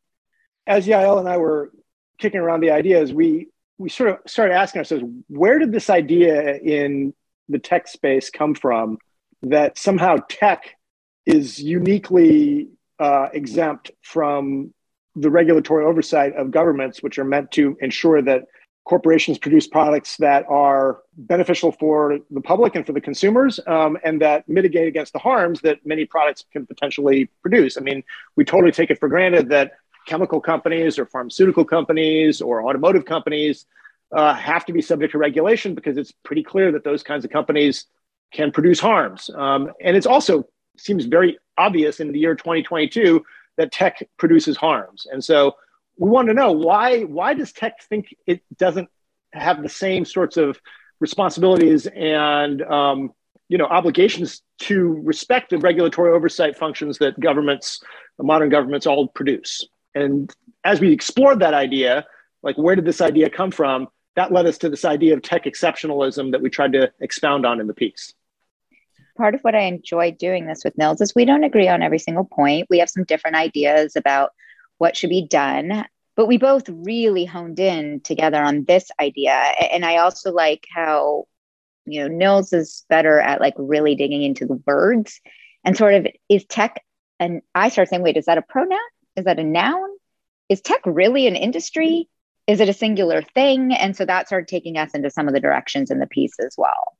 As 0.66 0.86
Yael 0.86 1.18
and 1.18 1.28
I 1.28 1.38
were 1.38 1.72
kicking 2.18 2.40
around 2.40 2.60
the 2.60 2.70
ideas, 2.70 3.12
we 3.12 3.48
we 3.78 3.88
sort 3.88 4.10
of 4.10 4.18
started 4.26 4.54
asking 4.54 4.80
ourselves, 4.80 5.04
where 5.28 5.58
did 5.58 5.72
this 5.72 5.90
idea 5.90 6.56
in 6.56 7.12
the 7.48 7.58
tech 7.58 7.88
space 7.88 8.30
come 8.30 8.54
from 8.54 8.98
that 9.42 9.76
somehow 9.76 10.18
tech 10.28 10.76
is 11.26 11.58
uniquely 11.58 12.68
uh, 12.98 13.28
exempt 13.32 13.90
from 14.00 14.72
the 15.16 15.30
regulatory 15.30 15.84
oversight 15.84 16.34
of 16.34 16.50
governments, 16.50 17.02
which 17.02 17.18
are 17.18 17.24
meant 17.24 17.50
to 17.52 17.76
ensure 17.80 18.20
that 18.22 18.44
corporations 18.84 19.38
produce 19.38 19.66
products 19.66 20.16
that 20.18 20.44
are 20.48 21.00
beneficial 21.16 21.72
for 21.72 22.18
the 22.30 22.40
public 22.40 22.74
and 22.74 22.84
for 22.84 22.92
the 22.92 23.00
consumers 23.00 23.58
um, 23.66 23.96
and 24.04 24.20
that 24.20 24.46
mitigate 24.46 24.86
against 24.86 25.12
the 25.14 25.18
harms 25.18 25.60
that 25.62 25.78
many 25.86 26.04
products 26.04 26.44
can 26.52 26.66
potentially 26.66 27.30
produce. 27.40 27.78
I 27.78 27.80
mean, 27.80 28.04
we 28.36 28.44
totally 28.44 28.72
take 28.72 28.90
it 28.90 29.00
for 29.00 29.08
granted 29.08 29.48
that 29.48 29.72
chemical 30.06 30.38
companies 30.38 30.98
or 30.98 31.06
pharmaceutical 31.06 31.64
companies 31.64 32.42
or 32.42 32.66
automotive 32.68 33.06
companies 33.06 33.64
uh, 34.12 34.34
have 34.34 34.66
to 34.66 34.72
be 34.72 34.82
subject 34.82 35.12
to 35.12 35.18
regulation 35.18 35.74
because 35.74 35.96
it's 35.96 36.12
pretty 36.12 36.42
clear 36.42 36.70
that 36.72 36.84
those 36.84 37.02
kinds 37.02 37.24
of 37.24 37.30
companies 37.30 37.86
can 38.32 38.52
produce 38.52 38.80
harms. 38.80 39.30
Um, 39.34 39.72
and 39.80 39.96
it 39.96 40.06
also 40.06 40.46
seems 40.76 41.06
very 41.06 41.38
obvious 41.56 42.00
in 42.00 42.12
the 42.12 42.18
year 42.18 42.34
2022 42.34 43.24
that 43.56 43.72
tech 43.72 44.08
produces 44.18 44.56
harms. 44.56 45.06
And 45.10 45.22
so 45.22 45.56
we 45.98 46.10
want 46.10 46.28
to 46.28 46.34
know 46.34 46.52
why 46.52 47.02
why 47.02 47.34
does 47.34 47.52
tech 47.52 47.82
think 47.82 48.14
it 48.26 48.42
doesn't 48.56 48.88
have 49.32 49.62
the 49.62 49.68
same 49.68 50.04
sorts 50.04 50.36
of 50.36 50.60
responsibilities 51.00 51.86
and 51.86 52.62
um, 52.62 53.12
you 53.48 53.58
know 53.58 53.66
obligations 53.66 54.42
to 54.60 55.00
respect 55.04 55.50
the 55.50 55.58
regulatory 55.58 56.12
oversight 56.12 56.56
functions 56.56 56.98
that 56.98 57.18
governments 57.20 57.80
modern 58.18 58.48
governments 58.48 58.86
all 58.86 59.08
produce? 59.08 59.66
And 59.94 60.32
as 60.64 60.80
we 60.80 60.92
explored 60.92 61.40
that 61.40 61.54
idea 61.54 62.06
like 62.42 62.56
where 62.56 62.76
did 62.76 62.84
this 62.84 63.00
idea 63.00 63.30
come 63.30 63.50
from? 63.50 63.88
That 64.16 64.30
led 64.32 64.46
us 64.46 64.58
to 64.58 64.68
this 64.68 64.84
idea 64.84 65.14
of 65.14 65.22
tech 65.22 65.44
exceptionalism 65.44 66.30
that 66.32 66.42
we 66.42 66.50
tried 66.50 66.72
to 66.74 66.92
expound 67.00 67.44
on 67.46 67.60
in 67.60 67.66
the 67.66 67.74
piece 67.74 68.14
part 69.16 69.34
of 69.34 69.40
what 69.42 69.54
i 69.54 69.60
enjoy 69.60 70.10
doing 70.12 70.46
this 70.46 70.62
with 70.64 70.76
nils 70.76 71.00
is 71.00 71.14
we 71.14 71.24
don't 71.24 71.44
agree 71.44 71.68
on 71.68 71.82
every 71.82 71.98
single 71.98 72.24
point 72.24 72.66
we 72.70 72.78
have 72.78 72.90
some 72.90 73.04
different 73.04 73.36
ideas 73.36 73.96
about 73.96 74.30
what 74.78 74.96
should 74.96 75.10
be 75.10 75.26
done. 75.26 75.84
But 76.16 76.26
we 76.26 76.38
both 76.38 76.68
really 76.68 77.24
honed 77.24 77.58
in 77.58 78.00
together 78.00 78.42
on 78.42 78.64
this 78.64 78.90
idea. 79.00 79.32
And 79.32 79.84
I 79.84 79.96
also 79.96 80.32
like 80.32 80.66
how, 80.72 81.26
you 81.86 82.00
know, 82.00 82.08
Nils 82.08 82.52
is 82.52 82.84
better 82.88 83.18
at 83.18 83.40
like 83.40 83.54
really 83.56 83.94
digging 83.96 84.22
into 84.22 84.46
the 84.46 84.62
words 84.66 85.20
and 85.64 85.76
sort 85.76 85.94
of 85.94 86.06
is 86.28 86.44
tech. 86.44 86.82
And 87.18 87.42
I 87.54 87.68
start 87.68 87.88
saying, 87.88 88.02
wait, 88.02 88.16
is 88.16 88.26
that 88.26 88.38
a 88.38 88.42
pronoun? 88.42 88.78
Is 89.16 89.24
that 89.24 89.40
a 89.40 89.44
noun? 89.44 89.88
Is 90.48 90.60
tech 90.60 90.82
really 90.84 91.26
an 91.26 91.36
industry? 91.36 92.08
Is 92.46 92.60
it 92.60 92.68
a 92.68 92.74
singular 92.74 93.22
thing? 93.22 93.72
And 93.72 93.96
so 93.96 94.04
that 94.04 94.26
started 94.26 94.48
taking 94.48 94.76
us 94.76 94.92
into 94.92 95.10
some 95.10 95.26
of 95.26 95.34
the 95.34 95.40
directions 95.40 95.90
in 95.90 95.98
the 95.98 96.06
piece 96.06 96.38
as 96.38 96.54
well. 96.56 96.96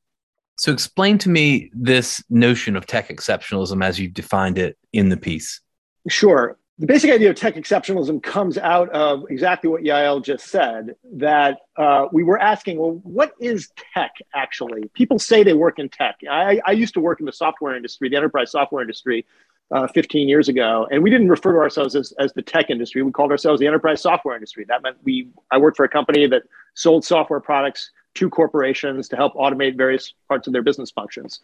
So, 0.57 0.73
explain 0.73 1.19
to 1.19 1.29
me 1.29 1.71
this 1.75 2.23
notion 2.31 2.77
of 2.77 2.87
tech 2.87 3.09
exceptionalism 3.09 3.85
as 3.85 3.99
you've 3.99 4.15
defined 4.15 4.59
it 4.59 4.79
in 4.93 5.09
the 5.09 5.17
piece. 5.17 5.61
Sure 6.09 6.57
the 6.79 6.87
basic 6.87 7.11
idea 7.11 7.31
of 7.31 7.37
tech 7.37 7.55
exceptionalism 7.55 8.21
comes 8.21 8.59
out 8.59 8.89
of 8.91 9.25
exactly 9.31 9.71
what 9.71 9.83
Yael 9.83 10.25
just 10.25 10.49
said 10.49 10.97
that 11.13 11.59
uh, 11.77 12.07
we 12.11 12.25
were 12.25 12.39
asking, 12.39 12.79
well, 12.79 13.01
what 13.05 13.33
is 13.41 13.71
tech 13.95 14.11
actually? 14.35 14.89
People 14.93 15.21
say 15.21 15.45
they 15.45 15.53
work 15.53 15.79
in 15.79 15.89
tech. 15.89 16.17
I, 16.29 16.61
I 16.67 16.73
used 16.73 16.95
to 16.95 17.01
work 17.01 17.21
in 17.21 17.27
the 17.27 17.33
software 17.33 17.77
industry, 17.77 18.09
the 18.09 18.17
enterprise 18.17 18.51
software 18.51 18.83
industry, 18.83 19.25
uh, 19.71 19.87
15 19.87 20.29
years 20.29 20.49
ago, 20.49 20.87
and 20.91 21.03
we 21.03 21.11
didn't 21.11 21.29
refer 21.29 21.53
to 21.53 21.59
ourselves 21.59 21.95
as, 21.95 22.13
as 22.19 22.33
the 22.35 22.43
tech 22.43 22.71
industry. 22.71 23.03
We 23.03 23.13
called 23.13 23.31
ourselves 23.31 23.61
the 23.61 23.67
enterprise 23.67 24.03
software 24.03 24.35
industry. 24.35 24.65
That 24.69 24.83
meant 24.83 24.97
we 25.05 25.29
I 25.51 25.59
worked 25.59 25.77
for 25.77 25.85
a 25.85 25.89
company 25.89 26.27
that 26.27 26.43
sold 26.75 27.05
software 27.05 27.41
products 27.41 27.91
to 28.15 28.31
corporations 28.31 29.09
to 29.09 29.17
help 29.17 29.35
automate 29.35 29.77
various 29.77 30.15
parts 30.29 30.47
of 30.47 30.53
their 30.53 30.63
business 30.63 30.91
functions. 30.91 31.41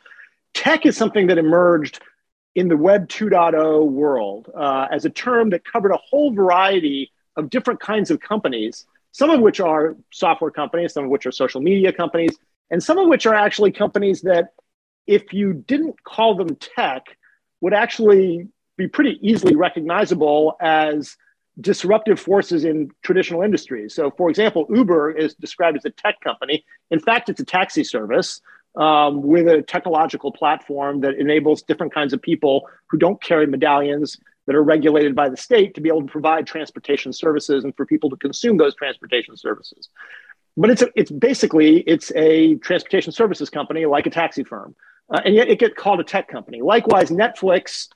Tech 0.54 0.87
is 0.87 0.96
something 0.96 1.26
that 1.28 1.38
emerged 1.38 2.00
in 2.54 2.68
the 2.68 2.76
Web 2.76 3.09
2.0 3.09 3.87
world 3.87 4.50
uh, 4.56 4.88
as 4.90 5.04
a 5.04 5.11
term 5.11 5.50
that 5.50 5.64
covered 5.64 5.92
a 5.92 5.98
whole 5.98 6.33
variety 6.33 7.12
of 7.37 7.50
different 7.50 7.80
kinds 7.80 8.11
of 8.11 8.20
companies, 8.20 8.87
some 9.12 9.30
of 9.30 9.40
which 9.40 9.61
are 9.61 9.96
software 10.12 10.50
companies, 10.50 10.92
some 10.92 11.04
of 11.04 11.11
which 11.11 11.26
are 11.26 11.33
social 11.33 11.61
media 11.61 11.92
companies, 11.92 12.37
and 12.70 12.83
some 12.83 12.98
of 12.98 13.09
which 13.09 13.26
are 13.26 13.35
actually 13.35 13.72
companies 13.72 14.22
that, 14.22 14.52
if 15.06 15.33
you 15.33 15.52
didn't 15.52 16.02
call 16.04 16.35
them 16.35 16.56
tech, 16.56 17.16
would 17.61 17.74
actually 17.74 18.48
be 18.76 18.88
pretty 18.88 19.18
easily 19.22 19.54
recognizable 19.54 20.56
as 20.61 21.16
disruptive 21.60 22.18
forces 22.18 22.64
in 22.64 22.90
traditional 23.02 23.42
industries. 23.42 23.94
So, 23.94 24.10
for 24.10 24.30
example, 24.30 24.66
Uber 24.70 25.12
is 25.12 25.34
described 25.34 25.76
as 25.76 25.84
a 25.84 25.90
tech 25.90 26.20
company. 26.20 26.64
In 26.90 27.00
fact, 27.00 27.28
it's 27.28 27.40
a 27.40 27.44
taxi 27.44 27.84
service 27.84 28.40
um, 28.76 29.22
with 29.22 29.48
a 29.48 29.62
technological 29.62 30.32
platform 30.32 31.00
that 31.00 31.14
enables 31.14 31.62
different 31.62 31.92
kinds 31.92 32.12
of 32.12 32.22
people 32.22 32.68
who 32.88 32.98
don't 32.98 33.22
carry 33.22 33.46
medallions 33.46 34.18
that 34.46 34.56
are 34.56 34.62
regulated 34.62 35.14
by 35.14 35.28
the 35.28 35.36
state 35.36 35.74
to 35.74 35.80
be 35.80 35.88
able 35.88 36.02
to 36.02 36.08
provide 36.08 36.46
transportation 36.46 37.12
services 37.12 37.64
and 37.64 37.76
for 37.76 37.86
people 37.86 38.10
to 38.10 38.16
consume 38.16 38.56
those 38.56 38.74
transportation 38.74 39.36
services. 39.36 39.88
But 40.56 40.70
it's 40.70 40.82
a, 40.82 40.88
it's 40.96 41.10
basically 41.10 41.80
it's 41.80 42.10
a 42.16 42.56
transportation 42.56 43.12
services 43.12 43.50
company 43.50 43.86
like 43.86 44.06
a 44.06 44.10
taxi 44.10 44.44
firm, 44.44 44.74
uh, 45.08 45.20
and 45.24 45.34
yet 45.34 45.48
it 45.48 45.58
gets 45.58 45.74
called 45.74 46.00
a 46.00 46.04
tech 46.04 46.28
company. 46.28 46.62
Likewise, 46.62 47.10
Netflix 47.10 47.88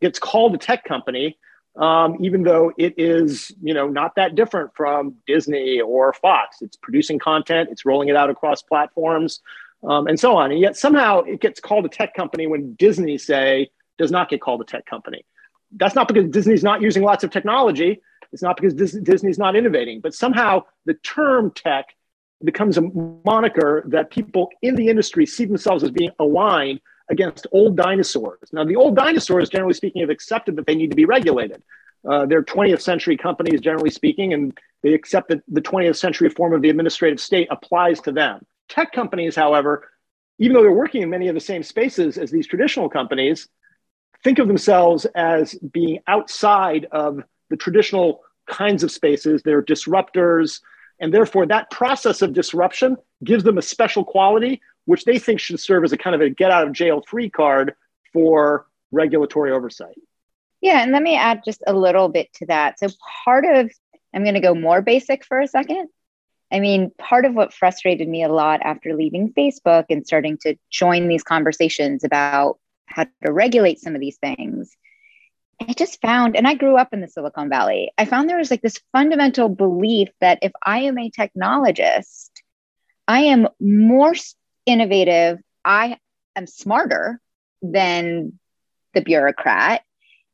gets 0.00 0.18
called 0.18 0.54
a 0.54 0.58
tech 0.58 0.84
company, 0.84 1.38
um, 1.76 2.16
even 2.20 2.42
though 2.42 2.72
it 2.76 2.94
is 2.98 3.52
you 3.62 3.74
know 3.74 3.88
not 3.88 4.14
that 4.16 4.34
different 4.34 4.74
from 4.74 5.16
Disney 5.26 5.80
or 5.80 6.12
Fox. 6.12 6.58
It's 6.60 6.76
producing 6.76 7.18
content, 7.18 7.70
it's 7.70 7.84
rolling 7.84 8.08
it 8.08 8.16
out 8.16 8.30
across 8.30 8.62
platforms 8.62 9.40
um, 9.84 10.06
and 10.06 10.18
so 10.18 10.36
on. 10.36 10.50
And 10.50 10.60
yet 10.60 10.76
somehow 10.76 11.20
it 11.20 11.40
gets 11.40 11.60
called 11.60 11.84
a 11.84 11.88
tech 11.88 12.14
company 12.14 12.46
when 12.46 12.74
Disney, 12.74 13.18
say, 13.18 13.70
does 13.98 14.10
not 14.10 14.28
get 14.28 14.40
called 14.40 14.60
a 14.60 14.64
tech 14.64 14.86
company. 14.86 15.24
That's 15.76 15.94
not 15.94 16.08
because 16.08 16.28
Disney's 16.28 16.62
not 16.62 16.82
using 16.82 17.02
lots 17.02 17.24
of 17.24 17.30
technology. 17.30 18.00
It's 18.32 18.42
not 18.42 18.56
because 18.56 18.74
Disney's 18.74 19.38
not 19.38 19.56
innovating, 19.56 20.00
but 20.00 20.14
somehow 20.14 20.64
the 20.86 20.94
term 20.94 21.50
tech 21.50 21.94
becomes 22.42 22.78
a 22.78 22.82
moniker 23.24 23.84
that 23.88 24.10
people 24.10 24.50
in 24.62 24.74
the 24.74 24.88
industry 24.88 25.26
see 25.26 25.44
themselves 25.44 25.84
as 25.84 25.90
being 25.90 26.10
aligned 26.18 26.80
against 27.10 27.46
old 27.52 27.76
dinosaurs. 27.76 28.48
Now, 28.52 28.64
the 28.64 28.76
old 28.76 28.96
dinosaurs, 28.96 29.48
generally 29.48 29.74
speaking, 29.74 30.00
have 30.00 30.10
accepted 30.10 30.56
that 30.56 30.66
they 30.66 30.74
need 30.74 30.90
to 30.90 30.96
be 30.96 31.04
regulated. 31.04 31.62
Uh, 32.08 32.26
they're 32.26 32.42
20th 32.42 32.80
century 32.80 33.16
companies, 33.16 33.60
generally 33.60 33.90
speaking, 33.90 34.32
and 34.32 34.58
they 34.82 34.92
accept 34.94 35.28
that 35.28 35.42
the 35.48 35.60
20th 35.60 35.96
century 35.96 36.28
form 36.28 36.52
of 36.52 36.62
the 36.62 36.70
administrative 36.70 37.20
state 37.20 37.48
applies 37.50 38.00
to 38.00 38.12
them. 38.12 38.44
Tech 38.68 38.92
companies, 38.92 39.36
however, 39.36 39.88
even 40.38 40.54
though 40.54 40.62
they're 40.62 40.72
working 40.72 41.02
in 41.02 41.10
many 41.10 41.28
of 41.28 41.34
the 41.34 41.40
same 41.40 41.62
spaces 41.62 42.18
as 42.18 42.30
these 42.30 42.46
traditional 42.46 42.88
companies, 42.88 43.48
think 44.24 44.38
of 44.38 44.48
themselves 44.48 45.04
as 45.14 45.54
being 45.54 46.00
outside 46.06 46.86
of 46.90 47.22
the 47.50 47.56
traditional 47.56 48.22
kinds 48.46 48.82
of 48.82 48.90
spaces. 48.90 49.42
They're 49.42 49.62
disruptors. 49.62 50.60
And 51.00 51.12
therefore, 51.12 51.46
that 51.46 51.70
process 51.70 52.22
of 52.22 52.32
disruption 52.32 52.96
gives 53.24 53.44
them 53.44 53.58
a 53.58 53.62
special 53.62 54.04
quality, 54.04 54.60
which 54.84 55.04
they 55.04 55.18
think 55.18 55.40
should 55.40 55.60
serve 55.60 55.84
as 55.84 55.92
a 55.92 55.96
kind 55.96 56.14
of 56.14 56.20
a 56.20 56.30
get 56.30 56.50
out 56.50 56.66
of 56.66 56.72
jail 56.72 57.02
free 57.06 57.30
card 57.30 57.74
for 58.12 58.66
regulatory 58.90 59.52
oversight. 59.52 59.98
Yeah. 60.60 60.82
And 60.82 60.92
let 60.92 61.02
me 61.02 61.16
add 61.16 61.42
just 61.44 61.62
a 61.66 61.72
little 61.72 62.08
bit 62.08 62.32
to 62.34 62.46
that. 62.46 62.78
So, 62.78 62.88
part 63.24 63.44
of, 63.44 63.70
I'm 64.14 64.22
going 64.22 64.34
to 64.34 64.40
go 64.40 64.54
more 64.54 64.82
basic 64.82 65.24
for 65.24 65.40
a 65.40 65.48
second. 65.48 65.88
I 66.52 66.60
mean, 66.60 66.92
part 66.98 67.24
of 67.24 67.34
what 67.34 67.54
frustrated 67.54 68.06
me 68.06 68.22
a 68.22 68.28
lot 68.28 68.60
after 68.62 68.94
leaving 68.94 69.32
Facebook 69.32 69.86
and 69.88 70.06
starting 70.06 70.36
to 70.42 70.56
join 70.70 71.08
these 71.08 71.22
conversations 71.22 72.04
about 72.04 72.58
how 72.86 73.04
to 73.24 73.32
regulate 73.32 73.80
some 73.80 73.94
of 73.94 74.02
these 74.02 74.18
things, 74.18 74.76
I 75.68 75.72
just 75.72 76.00
found, 76.00 76.36
and 76.36 76.46
I 76.46 76.54
grew 76.54 76.76
up 76.76 76.92
in 76.92 77.00
the 77.00 77.08
Silicon 77.08 77.48
Valley, 77.48 77.92
I 77.96 78.04
found 78.04 78.28
there 78.28 78.38
was 78.38 78.50
like 78.50 78.60
this 78.60 78.80
fundamental 78.92 79.48
belief 79.48 80.10
that 80.20 80.40
if 80.42 80.52
I 80.62 80.80
am 80.80 80.98
a 80.98 81.10
technologist, 81.10 82.30
I 83.08 83.20
am 83.20 83.48
more 83.60 84.14
innovative, 84.66 85.38
I 85.64 85.98
am 86.36 86.46
smarter 86.46 87.20
than 87.62 88.38
the 88.94 89.00
bureaucrat. 89.00 89.82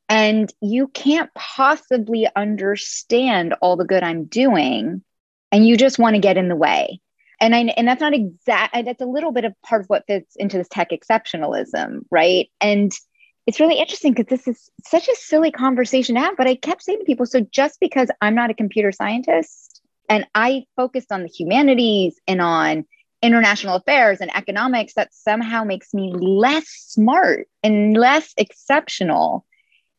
And 0.07 0.51
you 0.59 0.87
can't 0.87 1.29
possibly 1.35 2.27
understand 2.35 3.53
all 3.61 3.77
the 3.77 3.85
good 3.85 4.03
I'm 4.03 4.25
doing 4.25 5.03
and 5.51 5.67
you 5.67 5.77
just 5.77 5.99
want 5.99 6.15
to 6.15 6.21
get 6.21 6.37
in 6.37 6.47
the 6.47 6.55
way. 6.55 6.99
And 7.41 7.55
I 7.55 7.59
and 7.77 7.87
that's 7.87 8.01
not 8.01 8.13
exact 8.13 8.75
that's 8.85 9.01
a 9.01 9.05
little 9.05 9.31
bit 9.31 9.45
of 9.45 9.53
part 9.65 9.81
of 9.81 9.87
what 9.87 10.05
fits 10.07 10.35
into 10.35 10.57
this 10.57 10.67
tech 10.67 10.89
exceptionalism, 10.89 12.01
right? 12.11 12.49
And 12.59 12.91
it's 13.47 13.59
really 13.59 13.79
interesting 13.79 14.13
because 14.13 14.29
this 14.29 14.47
is 14.47 14.69
such 14.85 15.07
a 15.07 15.15
silly 15.15 15.51
conversation 15.51 16.15
to 16.15 16.21
have, 16.21 16.37
but 16.37 16.47
I 16.47 16.55
kept 16.55 16.83
saying 16.83 16.99
to 16.99 17.05
people, 17.05 17.25
so 17.25 17.41
just 17.51 17.79
because 17.79 18.09
I'm 18.21 18.35
not 18.35 18.49
a 18.49 18.55
computer 18.55 18.91
scientist 18.91 19.81
and 20.09 20.27
I 20.35 20.65
focused 20.75 21.11
on 21.11 21.23
the 21.23 21.29
humanities 21.29 22.19
and 22.27 22.41
on 22.41 22.85
international 23.21 23.75
affairs 23.75 24.21
and 24.21 24.35
economics, 24.35 24.93
that 24.93 25.13
somehow 25.13 25.63
makes 25.63 25.93
me 25.93 26.13
less 26.13 26.67
smart 26.67 27.47
and 27.63 27.95
less 27.95 28.33
exceptional 28.37 29.45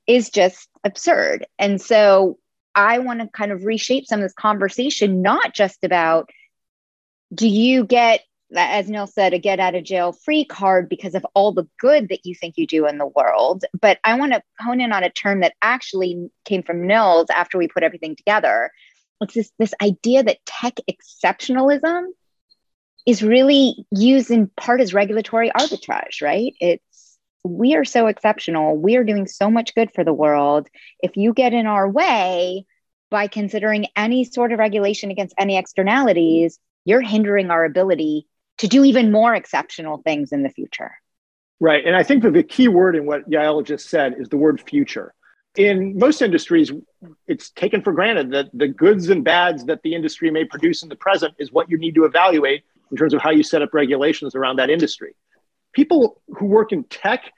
is 0.07 0.31
just 0.31 0.69
absurd. 0.85 1.47
And 1.59 1.81
so 1.81 2.39
I 2.75 2.99
want 2.99 3.21
to 3.21 3.29
kind 3.29 3.53
of 3.53 3.65
reshape 3.65 4.07
some 4.07 4.21
of 4.21 4.25
this 4.25 4.33
conversation, 4.33 5.23
not 5.23 5.55
just 5.55 5.85
about 5.85 6.31
do 7.33 7.49
you 7.49 7.85
get 7.85 8.23
as 8.57 8.89
Neil 8.89 9.07
said, 9.07 9.33
a 9.33 9.39
get 9.39 9.61
out 9.61 9.75
of 9.75 9.85
jail 9.85 10.13
free 10.13 10.45
card 10.45 10.89
because 10.89 11.15
of 11.15 11.25
all 11.35 11.53
the 11.53 11.69
good 11.79 12.09
that 12.09 12.27
you 12.27 12.35
think 12.35 12.55
you 12.57 12.67
do 12.67 12.87
in 12.87 12.99
the 12.99 13.07
world. 13.07 13.65
But 13.81 13.99
I 14.03 14.19
want 14.19 14.33
to 14.33 14.43
hone 14.59 14.81
in 14.81 14.93
on 14.93 15.05
a 15.05 15.11
term 15.11 15.41
that 15.41 15.55
actually 15.63 16.31
came 16.45 16.63
from 16.63 16.87
Nils 16.87 17.31
after 17.31 17.59
we 17.59 17.69
put 17.69 17.83
everything 17.83 18.17
together. 18.17 18.73
It's 19.21 19.35
this, 19.35 19.53
this 19.59 19.75
idea 19.81 20.23
that 20.25 20.45
tech 20.47 20.75
exceptionalism 20.91 22.07
is 23.07 23.23
really 23.23 23.87
used 23.91 24.31
in 24.31 24.49
part 24.57 24.81
as 24.81 24.95
regulatory 24.95 25.51
arbitrage, 25.51 26.23
right? 26.23 26.55
It's 26.61 27.19
we 27.43 27.75
are 27.75 27.85
so 27.85 28.07
exceptional. 28.07 28.77
We 28.77 28.97
are 28.97 29.05
doing 29.05 29.27
so 29.27 29.51
much 29.51 29.75
good 29.75 29.91
for 29.95 30.05
the 30.05 30.13
world. 30.13 30.69
If 31.01 31.17
you 31.17 31.33
get 31.33 31.55
in 31.55 31.67
our 31.67 31.89
way 31.89 32.67
by 33.11 33.29
considering 33.29 33.87
any 33.97 34.25
sort 34.25 34.53
of 34.53 34.59
regulation 34.59 35.11
against 35.11 35.35
any 35.39 35.57
externalities, 35.57 36.59
you're 36.85 37.01
hindering 37.01 37.51
our 37.51 37.65
ability 37.65 38.27
to 38.59 38.69
do 38.69 38.85
even 38.85 39.11
more 39.11 39.35
exceptional 39.35 39.99
things 39.99 40.33
in 40.33 40.43
the 40.43 40.51
future. 40.51 40.93
Right. 41.61 41.85
And 41.85 41.97
I 41.97 42.03
think 42.03 42.23
that 42.23 42.33
the 42.33 42.43
key 42.43 42.69
word 42.69 42.97
in 42.97 43.07
what 43.07 43.29
Yael 43.29 43.65
just 43.65 43.89
said 43.89 44.15
is 44.19 44.29
the 44.29 44.37
word 44.37 44.61
future. 44.61 45.15
In 45.57 45.99
most 45.99 46.23
industries, 46.23 46.71
it's 47.27 47.51
taken 47.51 47.83
for 47.83 47.93
granted 47.93 48.31
that 48.31 48.51
the 48.55 48.69
goods 48.69 49.09
and 49.09 49.25
bads 49.25 49.65
that 49.65 49.83
the 49.83 49.95
industry 49.95 50.31
may 50.31 50.45
produce 50.45 50.83
in 50.83 50.89
the 50.89 50.97
present 50.97 51.35
is 51.39 51.51
what 51.53 51.69
you 51.69 51.77
need 51.77 51.95
to 51.97 52.05
evaluate 52.05 52.65
in 52.91 52.97
terms 52.97 53.15
of 53.15 53.21
how 53.21 53.31
you 53.31 53.43
set 53.43 53.63
up 53.63 53.73
regulations 53.73 54.35
around 54.35 54.57
that 54.57 54.71
industry. 54.71 55.15
People 55.73 56.21
who 56.29 56.47
work 56.47 56.73
in 56.73 56.85
tech 56.85 57.33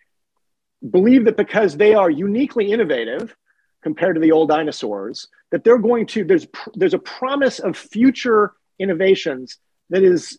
believe 0.91 1.25
that 1.27 1.37
because 1.37 1.77
they 1.77 1.95
are 1.95 2.11
uniquely 2.11 2.73
innovative 2.73 3.37
compared 3.83 4.17
to 4.17 4.21
the 4.21 4.33
old 4.33 4.49
dinosaurs, 4.49 5.29
that 5.51 5.65
they're 5.65 5.79
going 5.79 6.07
to, 6.07 6.25
there's, 6.25 6.47
there's 6.75 6.95
a 6.95 6.99
promise 6.99 7.59
of 7.59 7.77
future 7.77 8.53
innovations 8.79 9.59
that 9.91 10.03
is 10.03 10.39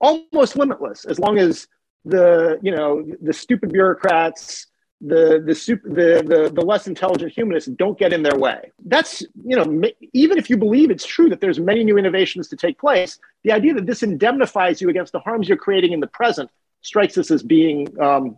almost 0.00 0.56
limitless 0.56 1.04
as 1.04 1.18
long 1.18 1.38
as 1.38 1.68
the 2.04 2.58
you 2.62 2.72
know 2.72 3.04
the 3.22 3.32
stupid 3.32 3.72
bureaucrats 3.72 4.66
the 5.04 5.42
the 5.44 5.54
super 5.54 5.88
the, 5.88 6.22
the 6.22 6.52
the 6.54 6.60
less 6.60 6.86
intelligent 6.86 7.32
humanists 7.32 7.68
don't 7.70 7.98
get 7.98 8.12
in 8.12 8.22
their 8.22 8.36
way. 8.36 8.70
That's 8.86 9.22
you 9.44 9.56
know 9.56 9.90
even 10.12 10.38
if 10.38 10.48
you 10.48 10.56
believe 10.56 10.90
it's 10.90 11.04
true 11.04 11.28
that 11.28 11.40
there's 11.40 11.58
many 11.58 11.82
new 11.82 11.98
innovations 11.98 12.48
to 12.48 12.56
take 12.56 12.78
place 12.78 13.18
the 13.42 13.52
idea 13.52 13.74
that 13.74 13.86
this 13.86 14.02
indemnifies 14.02 14.80
you 14.80 14.88
against 14.88 15.12
the 15.12 15.18
harms 15.20 15.48
you're 15.48 15.58
creating 15.58 15.92
in 15.92 16.00
the 16.00 16.06
present 16.06 16.50
strikes 16.82 17.18
us 17.18 17.30
as 17.30 17.42
being 17.42 17.88
um, 18.00 18.36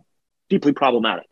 deeply 0.49 0.71
problematic. 0.71 1.27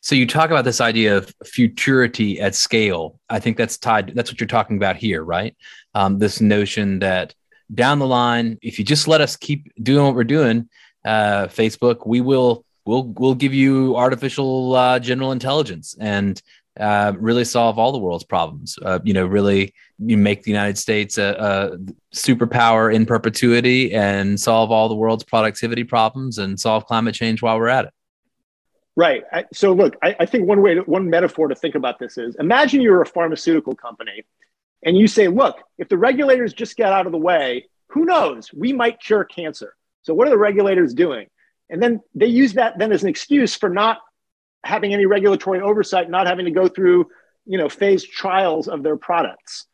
So 0.00 0.14
you 0.14 0.26
talk 0.26 0.50
about 0.50 0.66
this 0.66 0.82
idea 0.82 1.16
of 1.16 1.34
futurity 1.44 2.38
at 2.38 2.54
scale. 2.54 3.18
I 3.30 3.40
think 3.40 3.56
that's 3.56 3.78
tied 3.78 4.12
that's 4.14 4.30
what 4.30 4.38
you're 4.38 4.46
talking 4.46 4.76
about 4.76 4.96
here 4.96 5.24
right? 5.24 5.56
Um, 5.94 6.18
this 6.18 6.42
notion 6.42 6.98
that 6.98 7.34
down 7.72 7.98
the 7.98 8.06
line, 8.06 8.58
if 8.60 8.78
you 8.78 8.84
just 8.84 9.08
let 9.08 9.22
us 9.22 9.36
keep 9.36 9.72
doing 9.82 10.04
what 10.04 10.14
we're 10.14 10.24
doing, 10.24 10.68
uh, 11.04 11.46
Facebook, 11.46 12.06
we 12.06 12.20
will 12.20 12.63
we'll 12.84 13.04
we'll 13.04 13.34
give 13.34 13.54
you 13.54 13.96
artificial 13.96 14.74
uh, 14.74 14.98
general 14.98 15.32
intelligence 15.32 15.96
and 15.98 16.40
uh, 16.78 17.12
really 17.18 17.44
solve 17.44 17.78
all 17.78 17.92
the 17.92 17.98
world's 17.98 18.24
problems. 18.24 18.78
Uh, 18.82 18.98
you 19.04 19.12
know, 19.12 19.26
really 19.26 19.72
you 19.98 20.16
make 20.16 20.42
the 20.42 20.50
United 20.50 20.76
States 20.76 21.18
a, 21.18 21.36
a, 21.38 21.78
superpower 22.14 22.92
in 22.92 23.06
perpetuity 23.06 23.94
and 23.94 24.40
solve 24.40 24.72
all 24.72 24.88
the 24.88 24.94
world's 24.94 25.22
productivity 25.22 25.84
problems 25.84 26.38
and 26.38 26.58
solve 26.58 26.84
climate 26.86 27.14
change 27.14 27.42
while 27.42 27.58
we're 27.58 27.68
at 27.68 27.84
it. 27.84 27.92
Right. 28.96 29.22
So 29.52 29.72
look, 29.72 29.96
I, 30.02 30.16
I 30.20 30.26
think 30.26 30.48
one 30.48 30.62
way, 30.62 30.74
to, 30.74 30.80
one 30.82 31.08
metaphor 31.10 31.48
to 31.48 31.54
think 31.54 31.74
about 31.74 31.98
this 31.98 32.18
is: 32.18 32.34
imagine 32.36 32.80
you're 32.80 33.02
a 33.02 33.06
pharmaceutical 33.06 33.74
company 33.74 34.24
and 34.84 34.96
you 34.96 35.08
say, 35.08 35.28
look, 35.28 35.62
if 35.78 35.88
the 35.88 35.96
regulators 35.96 36.52
just 36.52 36.76
get 36.76 36.92
out 36.92 37.06
of 37.06 37.12
the 37.12 37.18
way, 37.18 37.66
who 37.88 38.04
knows? 38.04 38.52
We 38.52 38.72
might 38.72 39.00
cure 39.00 39.24
cancer. 39.24 39.74
So 40.02 40.12
what 40.12 40.26
are 40.26 40.30
the 40.30 40.38
regulators 40.38 40.92
doing? 40.92 41.26
And 41.70 41.82
then 41.82 42.00
they 42.14 42.26
use 42.26 42.54
that 42.54 42.78
then 42.78 42.92
as 42.92 43.02
an 43.02 43.08
excuse 43.08 43.54
for 43.54 43.68
not 43.68 43.98
having 44.64 44.94
any 44.94 45.06
regulatory 45.06 45.60
oversight, 45.60 46.10
not 46.10 46.26
having 46.26 46.44
to 46.46 46.50
go 46.50 46.68
through, 46.68 47.08
you 47.46 47.58
know, 47.58 47.68
phased 47.68 48.10
trials 48.10 48.68
of 48.68 48.82
their 48.82 48.96
products. 48.96 49.66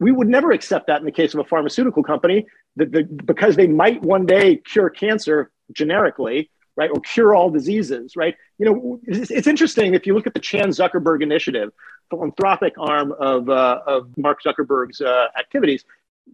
We 0.00 0.12
would 0.12 0.28
never 0.28 0.52
accept 0.52 0.86
that 0.86 1.00
in 1.00 1.04
the 1.04 1.12
case 1.12 1.34
of 1.34 1.40
a 1.40 1.44
pharmaceutical 1.44 2.02
company, 2.02 2.46
that 2.76 2.92
the, 2.92 3.02
because 3.02 3.56
they 3.56 3.66
might 3.66 4.02
one 4.02 4.26
day 4.26 4.56
cure 4.56 4.90
cancer 4.90 5.50
generically, 5.72 6.50
right, 6.76 6.90
or 6.90 7.00
cure 7.00 7.34
all 7.34 7.50
diseases, 7.50 8.14
right? 8.14 8.36
You 8.58 8.66
know, 8.66 9.00
it's, 9.04 9.30
it's 9.32 9.48
interesting 9.48 9.94
if 9.94 10.06
you 10.06 10.14
look 10.14 10.28
at 10.28 10.34
the 10.34 10.40
Chan 10.40 10.68
Zuckerberg 10.68 11.22
Initiative, 11.22 11.70
philanthropic 12.10 12.74
arm 12.78 13.12
of, 13.18 13.48
uh, 13.48 13.80
of 13.86 14.16
Mark 14.16 14.42
Zuckerberg's 14.44 15.00
uh, 15.00 15.26
activities, 15.36 15.84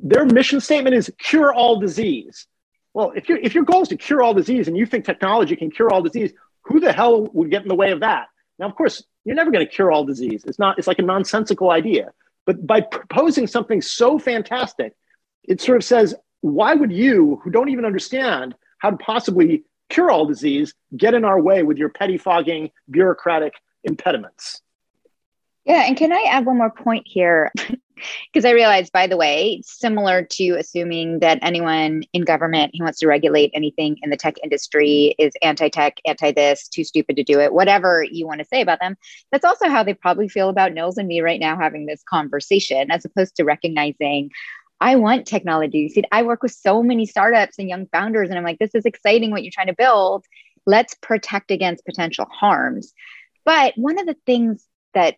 their 0.03 0.27
mission 0.27 0.61
statement 0.61 0.95
is 0.95 1.11
cure 1.19 1.55
all 1.55 1.81
disease. 1.81 2.47
Well, 2.95 3.13
if, 3.15 3.29
you 3.29 3.39
if 3.43 3.55
your 3.55 3.65
goal 3.65 3.83
is 3.83 3.89
to 3.89 3.97
cure 3.97 4.23
all 4.23 4.33
disease 4.33 4.69
and 4.69 4.77
you 4.77 4.87
think 4.87 5.05
technology 5.05 5.57
can 5.57 5.71
cure 5.71 5.93
all 5.93 6.01
disease, 6.01 6.33
who 6.63 6.81
the 6.81 6.93
hell 6.93 7.29
would 7.33 7.51
get 7.51 7.63
in 7.63 7.69
the 7.69 7.75
way 7.75 7.91
of 7.91 8.01
that? 8.01 8.29
Now, 8.59 8.67
of 8.67 8.77
course, 8.77 9.05
you're 9.25 9.35
never 9.35 9.51
going 9.51 9.67
to 9.67 9.71
cure 9.71 9.91
all 9.91 10.05
disease. 10.05 10.45
It's 10.47 10.59
not. 10.59 10.79
It's 10.79 10.87
like 10.87 11.01
a 11.01 11.03
nonsensical 11.03 11.71
idea. 11.71 12.13
But 12.47 12.67
by 12.67 12.83
proposing 12.83 13.47
something 13.47 13.83
so 13.83 14.19
fantastic, 14.19 14.95
it 15.43 15.61
sort 15.61 15.77
of 15.77 15.85
says, 15.85 16.15
why 16.41 16.75
would 16.75 16.93
you, 16.93 17.41
who 17.43 17.51
don't 17.51 17.71
even 17.71 17.85
understand 17.85 18.55
how 18.79 18.91
to 18.91 18.97
possibly 18.99 19.65
cure 19.89 20.11
all 20.11 20.27
disease, 20.27 20.75
get 20.97 21.15
in 21.15 21.25
our 21.25 21.41
way 21.41 21.63
with 21.63 21.79
your 21.79 21.89
pettifogging 21.89 22.71
bureaucratic 22.91 23.55
impediments? 23.83 24.61
Yeah, 25.65 25.85
and 25.87 25.97
can 25.97 26.13
I 26.13 26.27
add 26.29 26.45
one 26.45 26.59
more 26.59 26.71
point 26.71 27.05
here? 27.07 27.51
Because 28.33 28.45
I 28.45 28.51
realized, 28.51 28.93
by 28.93 29.07
the 29.07 29.17
way, 29.17 29.61
similar 29.65 30.25
to 30.33 30.57
assuming 30.59 31.21
that 31.21 31.39
anyone 31.43 32.03
in 32.13 32.23
government 32.23 32.75
who 32.77 32.85
wants 32.85 32.99
to 33.01 33.07
regulate 33.07 33.51
anything 33.55 33.97
in 34.03 34.11
the 34.11 34.17
tech 34.17 34.35
industry 34.43 35.15
is 35.19 35.33
anti 35.43 35.69
tech, 35.69 35.99
anti 36.05 36.33
this, 36.33 36.69
too 36.69 36.85
stupid 36.85 37.17
to 37.17 37.25
do 37.25 37.41
it, 37.41 37.53
whatever 37.53 38.03
you 38.03 38.27
want 38.27 38.41
to 38.41 38.47
say 38.47 38.61
about 38.61 38.81
them, 38.81 38.97
that's 39.31 39.45
also 39.45 39.69
how 39.69 39.83
they 39.83 39.95
probably 39.95 40.29
feel 40.29 40.49
about 40.49 40.73
Nils 40.73 40.99
and 40.99 41.09
me 41.09 41.21
right 41.21 41.41
now 41.41 41.57
having 41.57 41.87
this 41.87 42.03
conversation, 42.09 42.91
as 42.91 43.05
opposed 43.05 43.37
to 43.37 43.45
recognizing. 43.45 44.31
I 44.81 44.97
want 44.97 45.27
technology. 45.27 45.89
See, 45.89 46.03
I 46.11 46.25
work 46.25 46.43
with 46.43 46.53
so 46.53 46.83
many 46.83 47.07
startups 47.07 47.59
and 47.59 47.69
young 47.69 47.87
founders, 47.87 48.29
and 48.29 48.39
I'm 48.39 48.45
like, 48.45 48.59
this 48.59 48.75
is 48.75 48.85
exciting 48.85 49.31
what 49.31 49.43
you're 49.43 49.53
trying 49.53 49.69
to 49.69 49.75
build. 49.75 50.25
Let's 50.67 50.95
protect 51.01 51.51
against 51.51 51.85
potential 51.85 52.27
harms. 52.31 52.93
But 53.45 53.75
one 53.77 53.99
of 53.99 54.07
the 54.07 54.17
things 54.27 54.67
that 54.95 55.17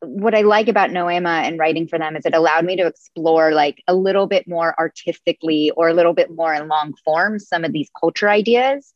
what 0.00 0.34
I 0.34 0.42
like 0.42 0.68
about 0.68 0.90
Noema 0.90 1.42
and 1.42 1.58
writing 1.58 1.88
for 1.88 1.98
them 1.98 2.16
is 2.16 2.24
it 2.24 2.34
allowed 2.34 2.64
me 2.64 2.76
to 2.76 2.86
explore 2.86 3.52
like 3.52 3.82
a 3.88 3.94
little 3.94 4.26
bit 4.26 4.46
more 4.46 4.74
artistically 4.78 5.72
or 5.76 5.88
a 5.88 5.94
little 5.94 6.12
bit 6.12 6.30
more 6.30 6.54
in 6.54 6.68
long 6.68 6.94
form 7.04 7.38
some 7.38 7.64
of 7.64 7.72
these 7.72 7.90
culture 7.98 8.28
ideas. 8.28 8.92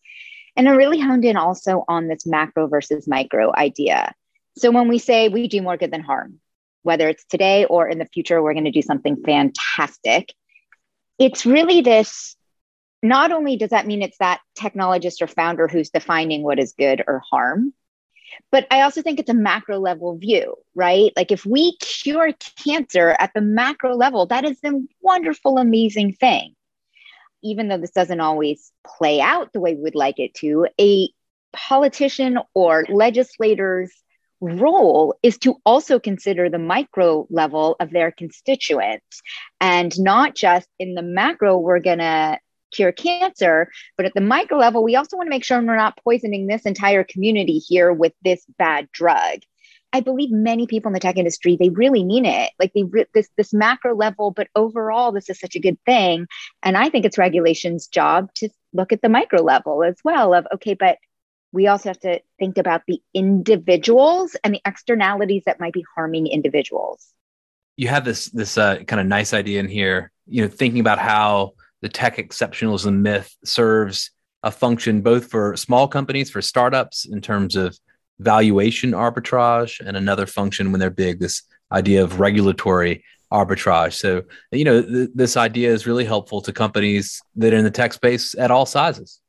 And 0.57 0.69
I 0.69 0.73
really 0.73 1.01
honed 1.01 1.25
in 1.25 1.37
also 1.37 1.85
on 1.89 2.09
this 2.09 2.27
macro 2.27 2.69
versus 2.69 3.09
micro 3.09 3.55
idea. 3.55 4.15
So 4.59 4.71
when 4.71 4.89
we 4.89 4.99
say 4.99 5.29
we 5.29 5.49
do 5.49 5.63
more 5.63 5.77
good 5.77 5.93
than 5.93 6.03
harm, 6.03 6.39
whether 6.83 7.09
it's 7.09 7.25
today 7.25 7.65
or 7.65 7.89
in 7.89 7.99
the 7.99 8.07
future, 8.07 8.43
we're 8.43 8.53
going 8.53 8.65
to 8.65 8.71
do 8.71 8.83
something 8.83 9.17
fantastic. 9.25 10.33
It's 11.19 11.47
really 11.47 11.81
this 11.81 12.37
not 13.03 13.33
only 13.33 13.57
does 13.57 13.71
that 13.71 13.87
mean 13.87 14.03
it's 14.03 14.19
that 14.19 14.41
technologist 14.59 15.23
or 15.23 15.27
founder 15.27 15.67
who's 15.67 15.91
defining 15.91 16.43
what 16.43 16.59
is 16.59 16.75
good 16.79 17.03
or 17.07 17.23
harm, 17.29 17.73
but 18.51 18.67
I 18.71 18.83
also 18.83 19.03
think 19.03 19.19
it's 19.19 19.31
a 19.31 19.35
macro 19.35 19.79
level 19.79 20.17
view, 20.17 20.57
right? 20.75 21.13
Like 21.17 21.33
if 21.33 21.45
we 21.45 21.77
cure 21.79 22.33
cancer 22.63 23.17
at 23.19 23.33
the 23.35 23.41
macro 23.41 23.95
level, 23.95 24.27
that 24.27 24.45
is 24.45 24.59
a 24.65 24.73
wonderful, 25.01 25.59
amazing 25.59 26.15
thing. 26.15 26.55
Even 27.43 27.69
though 27.69 27.79
this 27.79 27.91
doesn't 27.91 28.21
always 28.21 28.71
play 28.85 29.21
out 29.21 29.53
the 29.53 29.61
way 29.61 29.75
we 29.75 29.83
would 29.83 29.95
like 29.95 30.19
it 30.19 30.35
to, 30.35 30.67
a 30.81 31.09
politician 31.53 32.39
or 32.55 32.85
legislator's 32.89 33.93
role 34.41 35.15
is 35.23 35.39
to 35.39 35.57
also 35.65 36.01
consider 36.01 36.51
the 36.51 36.59
micro 36.59 37.27
level 37.31 37.77
of 37.79 37.91
their 37.91 38.11
constituents 38.11 39.23
and 39.61 39.99
not 40.01 40.35
just 40.35 40.69
in 40.79 40.95
the 40.95 41.03
macro, 41.03 41.57
we're 41.59 41.79
going 41.79 41.99
to 41.99 42.39
cure 42.73 42.93
cancer. 42.93 43.71
But 43.97 44.07
at 44.07 44.15
the 44.15 44.21
micro 44.21 44.59
level, 44.59 44.83
we 44.83 44.97
also 44.97 45.17
want 45.17 45.27
to 45.27 45.31
make 45.31 45.45
sure 45.45 45.61
we're 45.61 45.77
not 45.77 45.99
poisoning 46.03 46.47
this 46.47 46.63
entire 46.63 47.05
community 47.05 47.59
here 47.59 47.93
with 47.93 48.13
this 48.25 48.45
bad 48.59 48.91
drug. 48.93 49.41
I 49.93 50.01
believe 50.01 50.31
many 50.31 50.67
people 50.67 50.89
in 50.89 50.95
the 50.95 51.01
tech 51.01 51.17
industry 51.17 51.57
they 51.57 51.69
really 51.69 52.03
mean 52.03 52.25
it. 52.25 52.51
Like 52.59 52.73
they 52.75 52.85
this 53.15 53.29
this 53.37 53.53
macro 53.53 53.95
level, 53.95 54.31
but 54.31 54.49
overall, 54.57 55.13
this 55.13 55.29
is 55.29 55.39
such 55.39 55.55
a 55.55 55.61
good 55.61 55.79
thing. 55.85 56.27
And 56.63 56.77
I 56.77 56.89
think 56.89 57.05
it's 57.05 57.19
regulation's 57.19 57.87
job 57.87 58.33
to 58.37 58.49
look 58.73 58.93
at 58.93 59.03
the 59.03 59.09
micro 59.09 59.43
level 59.43 59.85
as 59.85 59.97
well. 60.05 60.35
Of 60.35 60.47
okay, 60.55 60.75
but 60.75 60.97
we 61.53 61.67
also 61.67 61.91
have 61.91 62.01
to 62.01 62.21
think 62.39 62.57
about 62.57 62.83
the 62.87 63.01
individuals 63.13 64.35
and 64.43 64.55
the 64.55 64.63
externalities 64.65 65.43
that 65.45 65.61
might 65.61 65.75
be 65.75 65.85
harming 65.95 66.27
individuals. 66.27 67.09
You 67.77 67.89
have 67.89 68.05
this 68.05 68.27
this 68.31 68.57
uh, 68.57 68.79
kind 68.85 69.01
of 69.01 69.07
nice 69.07 69.35
idea 69.35 69.61
in 69.61 69.69
here. 69.69 70.11
You 70.27 70.43
know, 70.43 70.49
thinking 70.49 70.81
about 70.81 70.99
how 70.99 71.53
the 71.83 71.89
tech 71.89 72.17
exceptionalism 72.17 73.01
myth 73.01 73.37
serves 73.45 74.11
a 74.43 74.51
function 74.51 75.03
both 75.03 75.31
for 75.31 75.57
small 75.57 75.87
companies, 75.87 76.31
for 76.31 76.41
startups 76.41 77.05
in 77.05 77.21
terms 77.21 77.55
of 77.55 77.79
valuation 78.19 78.93
arbitrage, 78.93 79.81
and 79.85 79.97
another 79.97 80.27
function 80.27 80.73
when 80.73 80.81
they're 80.81 80.91
big, 80.91 81.21
this 81.21 81.43
idea 81.71 82.03
of 82.03 82.21
regulatory 82.21 83.05
arbitrage. 83.33 83.95
So, 83.95 84.23
you 84.51 84.65
know, 84.65 84.83
th- 84.83 85.11
this 85.15 85.37
idea 85.37 85.73
is 85.73 85.87
really 85.87 86.05
helpful 86.05 86.41
to 86.43 86.53
companies 86.53 87.21
that 87.37 87.53
are 87.53 87.57
in 87.57 87.65
the 87.65 87.71
tech 87.71 87.93
space 87.93 88.35
at 88.37 88.51
all 88.51 88.67
sizes. 88.67 89.21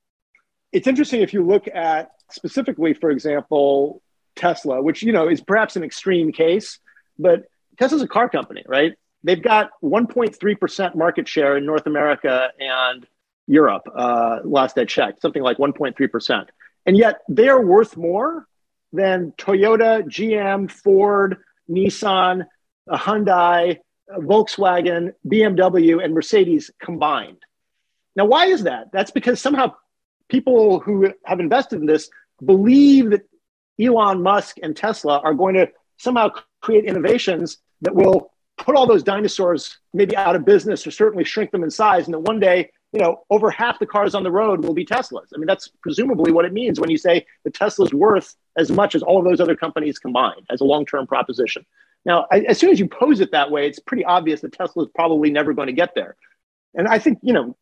It's 0.72 0.88
interesting 0.88 1.22
if 1.22 1.34
you 1.34 1.46
look 1.46 1.68
at 1.68 2.12
specifically, 2.32 2.94
for 2.94 3.12
example, 3.12 4.02
Tesla, 4.36 4.82
which, 4.82 5.04
you 5.04 5.12
know, 5.12 5.30
is 5.30 5.42
perhaps 5.42 5.76
an 5.76 5.84
extreme 5.84 6.32
case, 6.32 6.80
but 7.18 7.44
Tesla's 7.80 8.02
a 8.02 8.08
car 8.08 8.30
company, 8.30 8.64
right? 8.68 8.94
They've 9.24 9.42
got 9.42 9.72
1.3% 9.82 10.96
market 10.96 11.28
share 11.28 11.58
in 11.58 11.66
North 11.66 11.86
America 11.86 12.50
and 12.60 13.08
Europe, 13.48 13.84
uh, 13.94 14.40
last 14.44 14.78
I 14.78 14.86
checked, 14.86 15.22
something 15.22 15.42
like 15.42 15.58
1.3%. 15.58 16.48
And 16.86 16.98
yet 16.98 17.22
they're 17.28 17.62
worth 17.62 17.96
more 17.96 18.48
than 18.92 19.34
Toyota, 19.38 20.04
GM, 20.04 20.70
Ford, 20.70 21.38
Nissan, 21.70 22.46
Hyundai, 22.90 23.80
Volkswagen, 24.10 25.14
BMW, 25.26 26.04
and 26.04 26.14
Mercedes 26.14 26.70
combined. 26.80 27.38
Now, 28.16 28.26
why 28.26 28.48
is 28.48 28.64
that? 28.64 28.92
That's 28.92 29.12
because 29.12 29.42
somehow 29.42 29.74
people 30.30 30.80
who 30.80 31.14
have 31.26 31.40
invested 31.40 31.80
in 31.80 31.86
this 31.86 32.10
believe 32.44 33.12
that 33.12 33.22
Elon 33.80 34.22
Musk 34.22 34.58
and 34.62 34.76
Tesla 34.76 35.20
are 35.20 35.34
going 35.34 35.56
to 35.56 35.70
somehow 35.98 36.30
create 36.62 36.86
innovations 36.86 37.58
that 37.82 37.96
will 37.96 38.33
put 38.58 38.76
all 38.76 38.88
those 38.88 39.04
dinosaurs 39.04 39.78
maybe 39.94 40.16
out 40.16 40.36
of 40.36 40.46
business 40.46 40.86
or 40.86 40.92
certainly 40.92 41.24
shrink 41.24 41.52
them 41.52 41.64
in 41.64 41.72
size 41.72 42.06
and 42.06 42.14
that 42.14 42.20
one 42.20 42.40
day 42.40 42.70
you 42.92 43.00
know 43.00 43.24
over 43.30 43.50
half 43.50 43.80
the 43.80 43.86
cars 43.86 44.14
on 44.14 44.24
the 44.24 44.32
road 44.32 44.64
will 44.64 44.74
be 44.74 44.86
teslas. 44.86 45.28
I 45.34 45.38
mean 45.38 45.48
that's 45.48 45.70
presumably 45.82 46.32
what 46.32 46.46
it 46.46 46.54
means 46.54 46.80
when 46.80 46.90
you 46.90 46.98
say 46.98 47.26
the 47.44 47.52
tesla's 47.52 47.94
worth 47.94 48.36
as 48.58 48.72
much 48.72 48.96
as 48.96 49.02
all 49.02 49.20
of 49.20 49.26
those 49.26 49.42
other 49.42 49.56
companies 49.56 50.00
combined 50.00 50.46
as 50.50 50.62
a 50.62 50.66
long-term 50.66 51.08
proposition. 51.08 51.66
Now 52.06 52.28
I, 52.32 52.42
as 52.42 52.58
soon 52.60 52.70
as 52.70 52.80
you 52.80 52.88
pose 52.88 53.20
it 53.20 53.32
that 53.32 53.52
way 53.52 53.68
it's 53.68 53.80
pretty 53.80 54.06
obvious 54.06 54.42
that 54.42 54.54
tesla's 54.54 54.90
probably 54.94 55.32
never 55.32 55.54
going 55.54 55.68
to 55.68 55.74
get 55.74 55.96
there. 55.96 56.16
And 56.76 56.88
i 56.88 57.00
think 57.00 57.20
you 57.22 57.34
know 57.34 57.56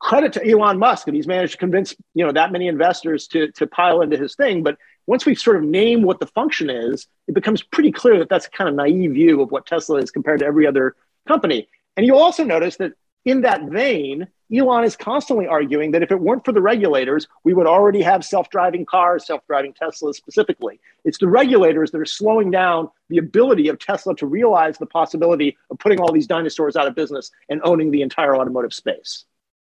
credit 0.00 0.32
to 0.32 0.48
elon 0.48 0.78
musk 0.78 1.08
and 1.08 1.16
he's 1.16 1.26
managed 1.26 1.52
to 1.52 1.58
convince 1.58 1.94
you 2.14 2.24
know 2.24 2.32
that 2.32 2.52
many 2.52 2.68
investors 2.68 3.26
to, 3.28 3.50
to 3.52 3.66
pile 3.66 4.00
into 4.00 4.16
his 4.16 4.36
thing 4.36 4.62
but 4.62 4.76
once 5.08 5.24
we 5.24 5.34
sort 5.34 5.56
of 5.56 5.62
name 5.62 6.02
what 6.02 6.20
the 6.20 6.26
function 6.26 6.68
is, 6.68 7.06
it 7.26 7.34
becomes 7.34 7.62
pretty 7.62 7.90
clear 7.90 8.18
that 8.18 8.28
that's 8.28 8.46
a 8.46 8.50
kind 8.50 8.68
of 8.68 8.76
naive 8.76 9.12
view 9.12 9.40
of 9.40 9.50
what 9.50 9.64
Tesla 9.64 9.96
is 9.96 10.10
compared 10.10 10.38
to 10.38 10.44
every 10.44 10.66
other 10.66 10.94
company. 11.26 11.66
And 11.96 12.04
you'll 12.04 12.18
also 12.18 12.44
notice 12.44 12.76
that 12.76 12.92
in 13.24 13.40
that 13.40 13.62
vein, 13.64 14.28
Elon 14.54 14.84
is 14.84 14.96
constantly 14.96 15.46
arguing 15.46 15.92
that 15.92 16.02
if 16.02 16.10
it 16.12 16.20
weren't 16.20 16.44
for 16.44 16.52
the 16.52 16.60
regulators, 16.60 17.26
we 17.42 17.54
would 17.54 17.66
already 17.66 18.02
have 18.02 18.22
self 18.22 18.50
driving 18.50 18.84
cars, 18.84 19.26
self 19.26 19.40
driving 19.46 19.72
Teslas 19.72 20.14
specifically. 20.14 20.78
It's 21.06 21.18
the 21.18 21.26
regulators 21.26 21.90
that 21.92 22.00
are 22.00 22.06
slowing 22.06 22.50
down 22.50 22.90
the 23.08 23.16
ability 23.16 23.68
of 23.68 23.78
Tesla 23.78 24.14
to 24.16 24.26
realize 24.26 24.76
the 24.76 24.86
possibility 24.86 25.56
of 25.70 25.78
putting 25.78 26.00
all 26.00 26.12
these 26.12 26.26
dinosaurs 26.26 26.76
out 26.76 26.86
of 26.86 26.94
business 26.94 27.30
and 27.48 27.62
owning 27.64 27.90
the 27.90 28.02
entire 28.02 28.36
automotive 28.36 28.74
space. 28.74 29.24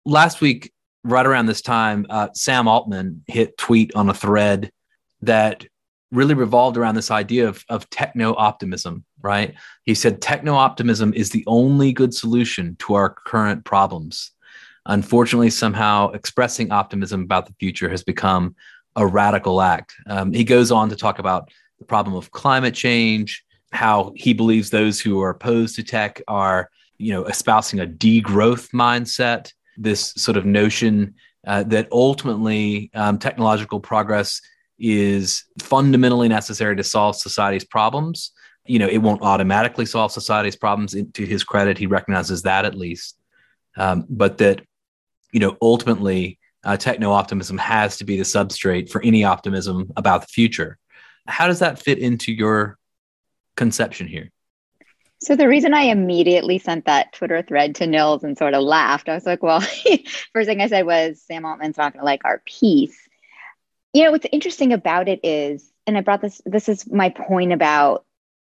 Last 0.06 0.40
week, 0.40 0.72
right 1.02 1.26
around 1.26 1.46
this 1.46 1.60
time, 1.60 2.06
uh, 2.08 2.28
Sam 2.34 2.68
Altman 2.68 3.24
hit 3.26 3.58
tweet 3.58 3.94
on 3.96 4.08
a 4.08 4.14
thread 4.14 4.70
that 5.26 5.66
really 6.10 6.34
revolved 6.34 6.76
around 6.76 6.94
this 6.94 7.10
idea 7.10 7.48
of, 7.48 7.64
of 7.68 7.88
techno 7.90 8.34
optimism, 8.36 9.04
right? 9.20 9.54
He 9.84 9.94
said 9.94 10.22
techno 10.22 10.54
optimism 10.54 11.12
is 11.12 11.30
the 11.30 11.44
only 11.46 11.92
good 11.92 12.14
solution 12.14 12.76
to 12.80 12.94
our 12.94 13.10
current 13.26 13.64
problems. 13.64 14.30
Unfortunately, 14.86 15.50
somehow 15.50 16.10
expressing 16.10 16.70
optimism 16.70 17.22
about 17.22 17.46
the 17.46 17.54
future 17.58 17.88
has 17.88 18.04
become 18.04 18.54
a 18.96 19.06
radical 19.06 19.60
act. 19.60 19.94
Um, 20.06 20.32
he 20.32 20.44
goes 20.44 20.70
on 20.70 20.88
to 20.90 20.96
talk 20.96 21.18
about 21.18 21.50
the 21.78 21.84
problem 21.84 22.14
of 22.14 22.30
climate 22.30 22.74
change, 22.74 23.44
how 23.72 24.12
he 24.14 24.32
believes 24.34 24.70
those 24.70 25.00
who 25.00 25.20
are 25.20 25.30
opposed 25.30 25.74
to 25.76 25.82
tech 25.82 26.22
are, 26.28 26.70
you 26.98 27.12
know, 27.12 27.24
espousing 27.24 27.80
a 27.80 27.86
degrowth 27.86 28.70
mindset, 28.70 29.52
this 29.76 30.12
sort 30.16 30.36
of 30.36 30.46
notion 30.46 31.14
uh, 31.46 31.64
that 31.64 31.88
ultimately 31.90 32.90
um, 32.94 33.18
technological 33.18 33.80
progress 33.80 34.40
is 34.78 35.44
fundamentally 35.60 36.28
necessary 36.28 36.76
to 36.76 36.84
solve 36.84 37.16
society's 37.16 37.64
problems. 37.64 38.32
You 38.66 38.78
know, 38.78 38.88
it 38.88 38.98
won't 38.98 39.22
automatically 39.22 39.86
solve 39.86 40.12
society's 40.12 40.56
problems. 40.56 40.94
To 40.94 41.26
his 41.26 41.44
credit, 41.44 41.78
he 41.78 41.86
recognizes 41.86 42.42
that 42.42 42.64
at 42.64 42.74
least, 42.74 43.18
um, 43.76 44.06
but 44.08 44.38
that 44.38 44.62
you 45.32 45.40
know 45.40 45.56
ultimately 45.60 46.38
uh, 46.64 46.76
techno 46.76 47.12
optimism 47.12 47.58
has 47.58 47.98
to 47.98 48.04
be 48.04 48.16
the 48.16 48.24
substrate 48.24 48.90
for 48.90 49.02
any 49.02 49.24
optimism 49.24 49.92
about 49.96 50.22
the 50.22 50.28
future. 50.28 50.78
How 51.26 51.46
does 51.46 51.58
that 51.60 51.78
fit 51.78 51.98
into 51.98 52.32
your 52.32 52.78
conception 53.56 54.06
here? 54.06 54.30
So 55.20 55.36
the 55.36 55.48
reason 55.48 55.72
I 55.72 55.84
immediately 55.84 56.58
sent 56.58 56.84
that 56.84 57.12
Twitter 57.14 57.40
thread 57.40 57.74
to 57.76 57.86
Nils 57.86 58.24
and 58.24 58.36
sort 58.36 58.52
of 58.52 58.62
laughed, 58.62 59.08
I 59.08 59.14
was 59.14 59.24
like, 59.24 59.42
well, 59.42 59.60
first 60.32 60.46
thing 60.46 60.60
I 60.60 60.66
said 60.66 60.84
was 60.84 61.22
Sam 61.22 61.46
Altman's 61.46 61.78
not 61.78 61.92
going 61.92 62.00
to 62.00 62.04
like 62.04 62.24
our 62.24 62.42
piece 62.44 63.08
you 63.94 64.04
know 64.04 64.10
what's 64.10 64.26
interesting 64.32 64.72
about 64.72 65.08
it 65.08 65.20
is 65.22 65.72
and 65.86 65.96
i 65.96 66.00
brought 66.00 66.20
this 66.20 66.42
this 66.44 66.68
is 66.68 66.90
my 66.90 67.08
point 67.08 67.52
about 67.52 68.04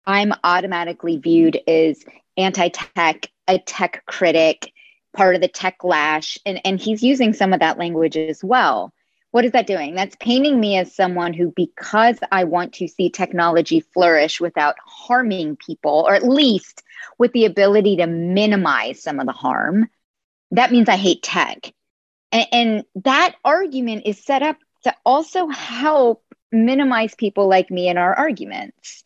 i'm 0.05 0.31
automatically 0.43 1.17
viewed 1.17 1.59
as 1.67 2.05
anti-tech 2.37 3.27
a 3.47 3.59
tech 3.59 4.03
critic 4.05 4.71
part 5.13 5.35
of 5.35 5.41
the 5.41 5.47
tech 5.47 5.83
lash 5.83 6.37
and, 6.45 6.61
and 6.65 6.79
he's 6.79 7.03
using 7.03 7.33
some 7.33 7.53
of 7.53 7.59
that 7.59 7.77
language 7.77 8.15
as 8.15 8.43
well. 8.43 8.93
What 9.31 9.45
is 9.45 9.51
that 9.51 9.67
doing? 9.67 9.95
That's 9.95 10.15
painting 10.19 10.59
me 10.59 10.77
as 10.77 10.95
someone 10.95 11.33
who 11.33 11.53
because 11.55 12.17
i 12.31 12.43
want 12.43 12.73
to 12.73 12.87
see 12.87 13.09
technology 13.09 13.79
flourish 13.79 14.39
without 14.39 14.75
harming 14.85 15.57
people 15.57 16.05
or 16.07 16.15
at 16.15 16.23
least 16.23 16.83
with 17.17 17.31
the 17.33 17.45
ability 17.45 17.97
to 17.97 18.07
minimize 18.07 19.01
some 19.01 19.19
of 19.19 19.25
the 19.25 19.31
harm 19.31 19.87
that 20.51 20.71
means 20.71 20.89
i 20.89 20.97
hate 20.97 21.23
tech. 21.23 21.73
And, 22.31 22.47
and 22.51 22.85
that 23.03 23.35
argument 23.43 24.03
is 24.05 24.23
set 24.23 24.43
up 24.43 24.57
to 24.83 24.95
also 25.05 25.47
help 25.47 26.23
minimize 26.51 27.15
people 27.15 27.47
like 27.47 27.71
me 27.71 27.87
in 27.87 27.97
our 27.97 28.13
arguments. 28.13 29.03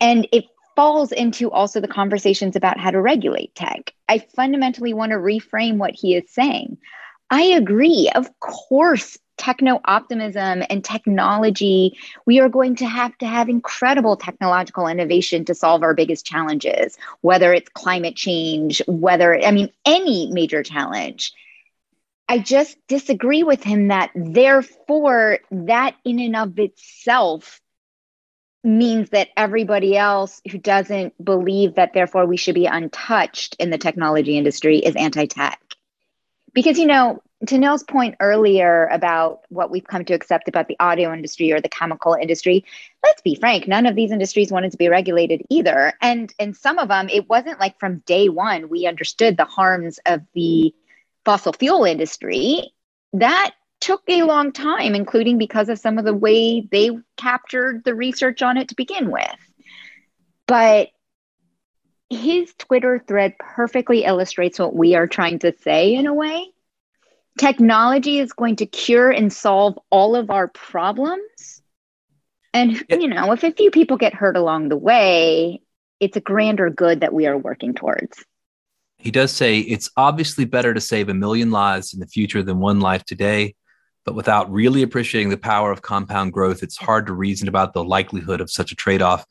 And 0.00 0.26
it 0.32 0.46
falls 0.76 1.12
into 1.12 1.50
also 1.50 1.80
the 1.80 1.88
conversations 1.88 2.56
about 2.56 2.78
how 2.78 2.90
to 2.90 3.00
regulate 3.00 3.54
tech. 3.54 3.92
I 4.08 4.18
fundamentally 4.18 4.94
want 4.94 5.10
to 5.12 5.18
reframe 5.18 5.76
what 5.76 5.94
he 5.94 6.14
is 6.14 6.30
saying. 6.30 6.78
I 7.28 7.42
agree. 7.42 8.10
Of 8.14 8.28
course, 8.40 9.18
techno 9.36 9.80
optimism 9.84 10.62
and 10.68 10.84
technology, 10.84 11.96
we 12.26 12.40
are 12.40 12.48
going 12.48 12.76
to 12.76 12.86
have 12.86 13.16
to 13.18 13.26
have 13.26 13.48
incredible 13.48 14.16
technological 14.16 14.86
innovation 14.86 15.44
to 15.46 15.54
solve 15.54 15.82
our 15.82 15.94
biggest 15.94 16.26
challenges, 16.26 16.98
whether 17.22 17.52
it's 17.52 17.68
climate 17.70 18.16
change, 18.16 18.82
whether, 18.86 19.42
I 19.42 19.50
mean, 19.50 19.70
any 19.84 20.30
major 20.30 20.62
challenge. 20.62 21.32
I 22.30 22.38
just 22.38 22.78
disagree 22.86 23.42
with 23.42 23.64
him 23.64 23.88
that 23.88 24.12
therefore 24.14 25.40
that 25.50 25.96
in 26.04 26.20
and 26.20 26.36
of 26.36 26.56
itself 26.60 27.60
means 28.62 29.10
that 29.10 29.30
everybody 29.36 29.96
else 29.96 30.40
who 30.48 30.58
doesn't 30.58 31.12
believe 31.24 31.74
that 31.74 31.92
therefore 31.92 32.26
we 32.26 32.36
should 32.36 32.54
be 32.54 32.66
untouched 32.66 33.56
in 33.58 33.70
the 33.70 33.78
technology 33.78 34.38
industry 34.38 34.78
is 34.78 34.94
anti-tech. 34.94 35.60
Because 36.54 36.78
you 36.78 36.86
know, 36.86 37.20
to 37.48 37.58
Nils' 37.58 37.82
point 37.82 38.14
earlier 38.20 38.86
about 38.92 39.40
what 39.48 39.72
we've 39.72 39.82
come 39.82 40.04
to 40.04 40.14
accept 40.14 40.46
about 40.46 40.68
the 40.68 40.76
audio 40.78 41.12
industry 41.12 41.50
or 41.52 41.60
the 41.60 41.68
chemical 41.68 42.14
industry, 42.14 42.64
let's 43.02 43.22
be 43.22 43.34
frank, 43.34 43.66
none 43.66 43.86
of 43.86 43.96
these 43.96 44.12
industries 44.12 44.52
wanted 44.52 44.70
to 44.70 44.78
be 44.78 44.88
regulated 44.88 45.42
either. 45.50 45.94
And 46.00 46.32
in 46.38 46.54
some 46.54 46.78
of 46.78 46.86
them, 46.86 47.08
it 47.08 47.28
wasn't 47.28 47.58
like 47.58 47.80
from 47.80 48.04
day 48.06 48.28
one 48.28 48.68
we 48.68 48.86
understood 48.86 49.36
the 49.36 49.44
harms 49.46 49.98
of 50.06 50.20
the 50.32 50.72
fossil 51.24 51.52
fuel 51.52 51.84
industry, 51.84 52.72
that 53.12 53.52
took 53.80 54.02
a 54.08 54.22
long 54.22 54.52
time, 54.52 54.94
including 54.94 55.38
because 55.38 55.68
of 55.68 55.78
some 55.78 55.98
of 55.98 56.04
the 56.04 56.14
way 56.14 56.60
they 56.60 56.90
captured 57.16 57.82
the 57.84 57.94
research 57.94 58.42
on 58.42 58.56
it 58.56 58.68
to 58.68 58.74
begin 58.74 59.10
with. 59.10 59.24
But 60.46 60.88
his 62.10 62.52
Twitter 62.58 63.02
thread 63.06 63.36
perfectly 63.38 64.04
illustrates 64.04 64.58
what 64.58 64.74
we 64.74 64.96
are 64.96 65.06
trying 65.06 65.38
to 65.40 65.54
say 65.62 65.94
in 65.94 66.06
a 66.06 66.14
way. 66.14 66.46
Technology 67.38 68.18
is 68.18 68.32
going 68.32 68.56
to 68.56 68.66
cure 68.66 69.10
and 69.10 69.32
solve 69.32 69.78
all 69.90 70.16
of 70.16 70.30
our 70.30 70.48
problems. 70.48 71.62
And, 72.52 72.84
you 72.90 73.06
know, 73.06 73.32
if 73.32 73.44
a 73.44 73.52
few 73.52 73.70
people 73.70 73.96
get 73.96 74.12
hurt 74.12 74.36
along 74.36 74.68
the 74.68 74.76
way, 74.76 75.62
it's 76.00 76.16
a 76.16 76.20
grander 76.20 76.68
good 76.68 77.00
that 77.00 77.14
we 77.14 77.28
are 77.28 77.38
working 77.38 77.74
towards. 77.74 78.24
He 79.00 79.10
does 79.10 79.32
say 79.32 79.60
it's 79.60 79.90
obviously 79.96 80.44
better 80.44 80.74
to 80.74 80.80
save 80.80 81.08
a 81.08 81.14
million 81.14 81.50
lives 81.50 81.94
in 81.94 82.00
the 82.00 82.06
future 82.06 82.42
than 82.42 82.60
one 82.60 82.80
life 82.80 83.02
today, 83.06 83.54
but 84.04 84.14
without 84.14 84.52
really 84.52 84.82
appreciating 84.82 85.30
the 85.30 85.38
power 85.38 85.72
of 85.72 85.80
compound 85.80 86.34
growth, 86.34 86.62
it's 86.62 86.76
hard 86.76 87.06
to 87.06 87.14
reason 87.14 87.48
about 87.48 87.72
the 87.72 87.82
likelihood 87.82 88.42
of 88.42 88.50
such 88.50 88.72
a 88.72 88.76
trade 88.76 89.00
off. 89.00 89.24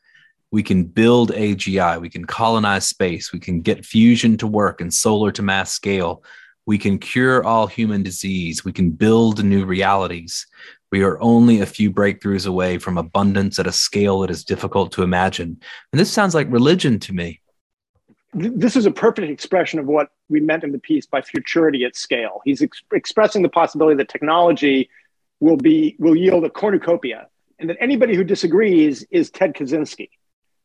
We 0.50 0.64
can 0.64 0.86
build 0.86 1.32
AGI, 1.32 2.02
we 2.02 2.10
can 2.10 2.26
colonize 2.26 2.88
space, 2.88 3.32
we 3.32 3.40
can 3.40 3.62
get 3.62 3.86
fusion 3.86 4.38
to 4.38 4.48
work 4.48 4.82
and 4.82 4.92
solar 4.92 5.32
to 5.34 5.44
mass 5.44 5.72
scale. 5.72 6.24
We 6.66 6.80
can 6.80 6.98
cure 6.98 7.44
all 7.44 7.68
human 7.68 8.02
disease, 8.02 8.66
we 8.66 8.74
can 8.74 8.90
build 8.90 9.44
new 9.44 9.66
realities. 9.66 10.48
We 10.92 11.04
are 11.04 11.22
only 11.22 11.62
a 11.62 11.68
few 11.68 11.92
breakthroughs 11.92 12.48
away 12.48 12.80
from 12.80 12.98
abundance 12.98 13.60
at 13.60 13.68
a 13.68 13.72
scale 13.72 14.22
that 14.22 14.32
is 14.32 14.44
difficult 14.44 14.92
to 14.94 15.04
imagine. 15.04 15.60
And 15.94 16.00
this 16.00 16.12
sounds 16.12 16.34
like 16.34 16.52
religion 16.52 16.98
to 17.02 17.14
me. 17.14 17.42
This 18.34 18.76
is 18.76 18.86
a 18.86 18.92
perfect 18.92 19.30
expression 19.30 19.80
of 19.80 19.88
what 19.88 20.10
we 20.30 20.40
meant 20.40 20.64
in 20.64 20.72
the 20.72 20.80
piece 20.80 21.06
by 21.06 21.22
futurity 21.22 21.84
at 21.84 21.96
scale. 21.96 22.42
He's 22.46 22.62
ex- 22.62 22.84
expressing 22.94 23.42
the 23.42 23.50
possibility 23.50 23.98
that 23.98 24.10
technology 24.10 24.90
will 25.40 25.58
be 25.58 25.96
will 26.00 26.16
yield 26.16 26.44
a 26.44 26.50
cornucopia, 26.50 27.28
and 27.60 27.70
that 27.70 27.78
anybody 27.80 28.16
who 28.16 28.24
disagrees 28.24 29.06
is 29.10 29.32
Ted 29.32 29.54
Kaczynski, 29.54 30.10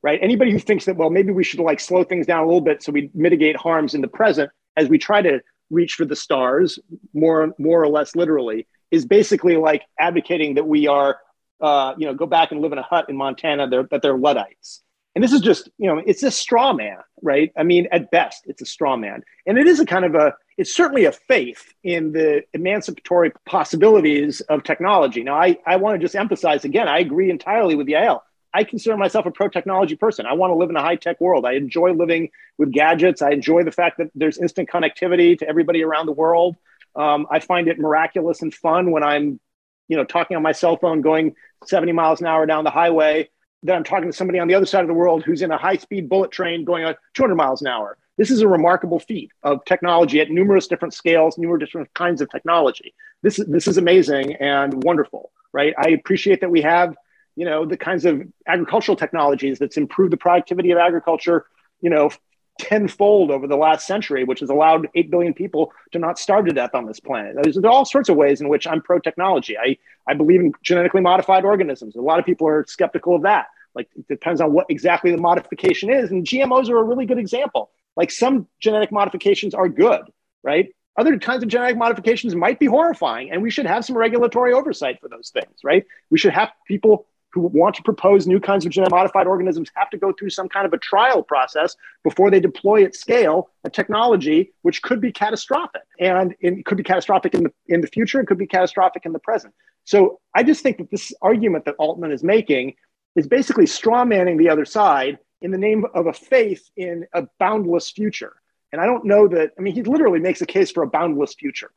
right? 0.02 0.18
Anybody 0.22 0.52
who 0.52 0.58
thinks 0.58 0.84
that 0.84 0.96
well 0.96 1.10
maybe 1.10 1.32
we 1.32 1.44
should 1.44 1.60
like 1.60 1.80
slow 1.80 2.04
things 2.04 2.26
down 2.26 2.42
a 2.42 2.46
little 2.46 2.60
bit 2.60 2.82
so 2.82 2.92
we 2.92 3.10
mitigate 3.14 3.56
harms 3.56 3.94
in 3.94 4.00
the 4.00 4.08
present 4.08 4.50
as 4.76 4.88
we 4.88 4.98
try 4.98 5.22
to 5.22 5.40
reach 5.70 5.94
for 5.94 6.04
the 6.04 6.16
stars 6.16 6.78
more 7.14 7.54
more 7.58 7.82
or 7.82 7.88
less 7.88 8.14
literally 8.14 8.66
is 8.90 9.06
basically 9.06 9.56
like 9.56 9.82
advocating 9.98 10.54
that 10.54 10.66
we 10.66 10.86
are 10.86 11.18
uh, 11.60 11.94
you 11.96 12.06
know 12.06 12.14
go 12.14 12.26
back 12.26 12.52
and 12.52 12.60
live 12.60 12.72
in 12.72 12.78
a 12.78 12.82
hut 12.82 13.08
in 13.08 13.16
Montana 13.16 13.68
they're, 13.68 13.84
that 13.84 14.02
they're 14.02 14.18
luddites 14.18 14.83
and 15.14 15.22
this 15.22 15.32
is 15.32 15.40
just 15.40 15.68
you 15.78 15.86
know 15.88 16.02
it's 16.04 16.22
a 16.22 16.30
straw 16.30 16.72
man 16.72 16.98
right? 17.24 17.52
I 17.56 17.62
mean 17.62 17.88
at 17.90 18.10
best 18.10 18.44
it's 18.46 18.62
a 18.62 18.66
straw 18.66 18.96
man. 18.96 19.22
And 19.46 19.58
it 19.58 19.66
is 19.66 19.80
a 19.80 19.86
kind 19.86 20.04
of 20.04 20.14
a 20.14 20.34
it's 20.56 20.74
certainly 20.74 21.06
a 21.06 21.12
faith 21.12 21.74
in 21.82 22.12
the 22.12 22.42
emancipatory 22.52 23.32
possibilities 23.46 24.40
of 24.42 24.62
technology. 24.62 25.24
Now 25.24 25.40
i 25.40 25.56
i 25.66 25.76
want 25.76 25.98
to 25.98 26.04
just 26.04 26.14
emphasize 26.14 26.64
again 26.64 26.86
i 26.86 26.98
agree 26.98 27.30
entirely 27.30 27.74
with 27.74 27.88
yael. 27.88 28.20
I 28.52 28.62
consider 28.62 28.96
myself 28.96 29.26
a 29.26 29.32
pro 29.32 29.48
technology 29.48 29.96
person. 29.96 30.26
I 30.26 30.34
want 30.34 30.52
to 30.52 30.54
live 30.54 30.70
in 30.70 30.76
a 30.76 30.80
high 30.80 30.94
tech 30.94 31.20
world. 31.20 31.44
I 31.44 31.54
enjoy 31.54 31.92
living 31.92 32.30
with 32.56 32.70
gadgets. 32.70 33.20
I 33.20 33.30
enjoy 33.30 33.64
the 33.64 33.72
fact 33.72 33.98
that 33.98 34.12
there's 34.14 34.38
instant 34.38 34.68
connectivity 34.68 35.36
to 35.40 35.48
everybody 35.48 35.82
around 35.82 36.06
the 36.06 36.12
world. 36.12 36.56
Um, 36.94 37.26
i 37.30 37.40
find 37.40 37.66
it 37.66 37.78
miraculous 37.80 38.40
and 38.42 38.54
fun 38.54 38.92
when 38.92 39.02
i'm 39.02 39.40
you 39.88 39.96
know 39.96 40.04
talking 40.04 40.36
on 40.36 40.44
my 40.44 40.52
cell 40.52 40.76
phone 40.76 41.00
going 41.00 41.34
70 41.64 41.92
miles 41.92 42.20
an 42.20 42.26
hour 42.26 42.46
down 42.46 42.62
the 42.62 42.70
highway 42.70 43.28
that 43.64 43.74
I'm 43.74 43.84
talking 43.84 44.10
to 44.10 44.16
somebody 44.16 44.38
on 44.38 44.46
the 44.46 44.54
other 44.54 44.66
side 44.66 44.82
of 44.82 44.88
the 44.88 44.94
world 44.94 45.24
who's 45.24 45.42
in 45.42 45.50
a 45.50 45.58
high 45.58 45.76
speed 45.76 46.08
bullet 46.08 46.30
train 46.30 46.64
going 46.64 46.84
at 46.84 46.98
200 47.14 47.34
miles 47.34 47.62
an 47.62 47.68
hour. 47.68 47.96
This 48.16 48.30
is 48.30 48.42
a 48.42 48.48
remarkable 48.48 49.00
feat 49.00 49.32
of 49.42 49.64
technology 49.64 50.20
at 50.20 50.30
numerous 50.30 50.68
different 50.68 50.94
scales, 50.94 51.36
numerous 51.36 51.60
different 51.60 51.92
kinds 51.94 52.20
of 52.20 52.30
technology. 52.30 52.94
This 53.22 53.38
is, 53.38 53.46
this 53.46 53.66
is 53.66 53.76
amazing 53.76 54.34
and 54.34 54.84
wonderful, 54.84 55.32
right? 55.52 55.74
I 55.76 55.88
appreciate 55.90 56.40
that 56.42 56.50
we 56.50 56.62
have, 56.62 56.94
you 57.34 57.44
know, 57.44 57.64
the 57.64 57.76
kinds 57.76 58.04
of 58.04 58.22
agricultural 58.46 58.96
technologies 58.96 59.58
that's 59.58 59.76
improved 59.76 60.12
the 60.12 60.16
productivity 60.16 60.70
of 60.70 60.78
agriculture, 60.78 61.46
you 61.80 61.90
know, 61.90 62.10
tenfold 62.58 63.30
over 63.30 63.46
the 63.46 63.56
last 63.56 63.86
century, 63.86 64.24
which 64.24 64.40
has 64.40 64.50
allowed 64.50 64.88
8 64.94 65.10
billion 65.10 65.34
people 65.34 65.72
to 65.92 65.98
not 65.98 66.18
starve 66.18 66.46
to 66.46 66.52
death 66.52 66.74
on 66.74 66.86
this 66.86 67.00
planet. 67.00 67.36
There's, 67.42 67.58
all 67.58 67.84
sorts 67.84 68.08
of 68.08 68.16
ways 68.16 68.40
in 68.40 68.48
which 68.48 68.66
I'm 68.66 68.80
pro 68.80 68.98
technology. 68.98 69.56
I, 69.58 69.76
I 70.06 70.14
believe 70.14 70.40
in 70.40 70.52
genetically 70.62 71.00
modified 71.00 71.44
organisms. 71.44 71.96
A 71.96 72.00
lot 72.00 72.18
of 72.18 72.24
people 72.24 72.46
are 72.46 72.64
skeptical 72.68 73.16
of 73.16 73.22
that. 73.22 73.46
Like 73.74 73.88
it 73.96 74.06
depends 74.06 74.40
on 74.40 74.52
what 74.52 74.66
exactly 74.68 75.10
the 75.10 75.16
modification 75.16 75.90
is. 75.90 76.10
And 76.10 76.24
GMOs 76.24 76.68
are 76.68 76.78
a 76.78 76.82
really 76.82 77.06
good 77.06 77.18
example. 77.18 77.70
Like 77.96 78.10
some 78.10 78.46
genetic 78.60 78.92
modifications 78.92 79.54
are 79.54 79.68
good, 79.68 80.02
right? 80.42 80.68
Other 80.96 81.18
kinds 81.18 81.42
of 81.42 81.48
genetic 81.48 81.76
modifications 81.76 82.36
might 82.36 82.60
be 82.60 82.66
horrifying, 82.66 83.32
and 83.32 83.42
we 83.42 83.50
should 83.50 83.66
have 83.66 83.84
some 83.84 83.96
regulatory 83.96 84.52
oversight 84.52 85.00
for 85.00 85.08
those 85.08 85.30
things, 85.30 85.58
right? 85.64 85.84
We 86.10 86.18
should 86.18 86.32
have 86.32 86.52
people 86.68 87.06
who 87.34 87.40
want 87.42 87.74
to 87.74 87.82
propose 87.82 88.26
new 88.26 88.40
kinds 88.40 88.64
of 88.64 88.72
genetic 88.72 88.92
modified 88.92 89.26
organisms 89.26 89.70
have 89.74 89.90
to 89.90 89.98
go 89.98 90.12
through 90.12 90.30
some 90.30 90.48
kind 90.48 90.64
of 90.64 90.72
a 90.72 90.78
trial 90.78 91.22
process 91.22 91.76
before 92.02 92.30
they 92.30 92.40
deploy 92.40 92.84
at 92.84 92.94
scale 92.94 93.50
a 93.64 93.70
technology 93.70 94.52
which 94.62 94.80
could 94.82 95.00
be 95.00 95.12
catastrophic 95.12 95.82
and 95.98 96.34
it 96.40 96.64
could 96.64 96.78
be 96.78 96.84
catastrophic 96.84 97.34
in 97.34 97.42
the 97.42 97.52
in 97.66 97.80
the 97.80 97.88
future 97.88 98.20
it 98.20 98.26
could 98.26 98.38
be 98.38 98.46
catastrophic 98.46 99.04
in 99.04 99.12
the 99.12 99.18
present 99.18 99.52
so 99.84 100.20
i 100.34 100.42
just 100.42 100.62
think 100.62 100.78
that 100.78 100.90
this 100.90 101.12
argument 101.20 101.64
that 101.64 101.74
altman 101.78 102.12
is 102.12 102.22
making 102.22 102.74
is 103.16 103.26
basically 103.26 103.66
straw 103.66 104.04
manning 104.04 104.36
the 104.36 104.48
other 104.48 104.64
side 104.64 105.18
in 105.44 105.50
the 105.50 105.58
name 105.58 105.84
of 105.94 106.06
a 106.06 106.12
faith 106.12 106.70
in 106.76 107.06
a 107.12 107.26
boundless 107.38 107.90
future. 107.90 108.32
And 108.72 108.80
I 108.80 108.86
don't 108.86 109.04
know 109.04 109.28
that, 109.28 109.52
I 109.58 109.60
mean, 109.60 109.74
he 109.74 109.82
literally 109.82 110.18
makes 110.18 110.40
a 110.40 110.46
case 110.46 110.70
for 110.72 110.82
a 110.82 110.88
boundless 110.88 111.34
future, 111.34 111.70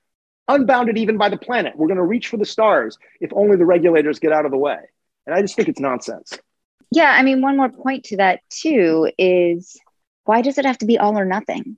unbounded 0.47 0.97
even 0.97 1.17
by 1.17 1.29
the 1.29 1.37
planet. 1.37 1.73
We're 1.75 1.87
going 1.87 1.97
to 1.97 2.03
reach 2.03 2.29
for 2.29 2.37
the 2.37 2.45
stars 2.45 2.97
if 3.19 3.31
only 3.33 3.57
the 3.57 3.65
regulators 3.65 4.19
get 4.19 4.31
out 4.31 4.45
of 4.45 4.51
the 4.51 4.57
way. 4.57 4.77
And 5.27 5.35
I 5.35 5.41
just 5.41 5.55
think 5.55 5.67
it's 5.67 5.79
nonsense. 5.79 6.33
Yeah. 6.91 7.11
I 7.11 7.21
mean, 7.21 7.41
one 7.41 7.57
more 7.57 7.69
point 7.69 8.05
to 8.05 8.17
that, 8.17 8.39
too, 8.49 9.11
is 9.17 9.77
why 10.23 10.41
does 10.41 10.57
it 10.57 10.65
have 10.65 10.77
to 10.79 10.85
be 10.85 10.97
all 10.97 11.19
or 11.19 11.25
nothing? 11.25 11.77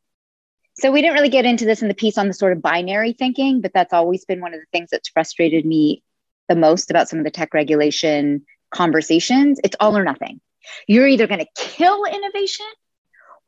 So 0.75 0.91
we 0.91 1.01
didn't 1.01 1.15
really 1.15 1.29
get 1.29 1.45
into 1.45 1.65
this 1.65 1.81
in 1.81 1.89
the 1.89 1.93
piece 1.93 2.17
on 2.17 2.27
the 2.27 2.33
sort 2.33 2.53
of 2.53 2.61
binary 2.61 3.11
thinking, 3.11 3.59
but 3.59 3.73
that's 3.73 3.91
always 3.91 4.23
been 4.23 4.39
one 4.39 4.53
of 4.53 4.61
the 4.61 4.65
things 4.71 4.89
that's 4.91 5.09
frustrated 5.09 5.65
me 5.65 6.03
the 6.47 6.55
most 6.55 6.89
about 6.89 7.09
some 7.09 7.19
of 7.19 7.25
the 7.25 7.31
tech 7.31 7.53
regulation 7.53 8.45
conversations, 8.71 9.59
it's 9.63 9.75
all 9.79 9.97
or 9.97 10.03
nothing. 10.03 10.39
You're 10.87 11.07
either 11.07 11.27
going 11.27 11.41
to 11.41 11.47
kill 11.55 12.05
innovation 12.05 12.65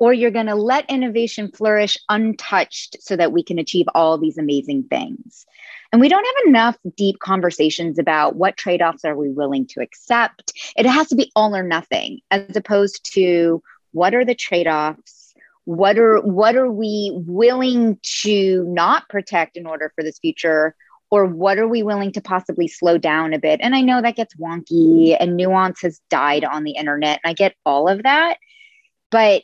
or 0.02 0.12
you're 0.12 0.32
going 0.32 0.48
to 0.48 0.56
let 0.56 0.90
innovation 0.90 1.52
flourish 1.52 1.96
untouched 2.10 2.98
so 3.00 3.16
that 3.16 3.32
we 3.32 3.44
can 3.44 3.60
achieve 3.60 3.86
all 3.94 4.18
these 4.18 4.40
amazing 4.40 4.84
things. 4.90 5.46
And 5.92 6.02
we 6.02 6.10
don't 6.10 6.26
have 6.26 6.48
enough 6.48 6.76
deep 6.98 7.20
conversations 7.20 8.00
about 8.00 8.36
what 8.36 8.58
trade 8.58 8.82
offs 8.82 9.06
are 9.06 9.16
we 9.16 9.30
willing 9.30 9.68
to 9.68 9.80
accept. 9.80 10.54
It 10.76 10.88
has 10.88 11.10
to 11.10 11.16
be 11.16 11.32
all 11.36 11.56
or 11.56 11.62
nothing, 11.62 12.20
as 12.32 12.56
opposed 12.56 13.14
to 13.14 13.62
what 13.92 14.16
are 14.16 14.26
the 14.26 14.34
trade 14.34 14.66
offs? 14.66 15.36
What 15.66 16.00
are 16.00 16.20
what 16.22 16.56
are 16.56 16.72
we 16.72 17.12
willing 17.14 18.00
to 18.22 18.66
not 18.70 19.08
protect 19.08 19.56
in 19.56 19.68
order 19.68 19.94
for 19.96 20.04
this 20.04 20.18
future? 20.18 20.76
or 21.14 21.26
what 21.26 21.60
are 21.60 21.68
we 21.68 21.84
willing 21.84 22.14
to 22.14 22.22
possibly 22.22 22.70
slow 22.70 22.98
down 22.98 23.34
a 23.34 23.38
bit? 23.38 23.60
And 23.62 23.76
I 23.76 23.82
know 23.82 24.02
that 24.02 24.16
gets 24.16 24.34
wonky 24.36 25.18
and 25.20 25.36
nuance 25.36 25.82
has 25.82 26.00
died 26.10 26.46
on 26.46 26.64
the 26.64 26.72
internet. 26.72 27.20
And 27.22 27.30
I 27.30 27.34
get 27.34 27.54
all 27.66 27.90
of 27.90 28.04
that. 28.04 28.38
But 29.10 29.44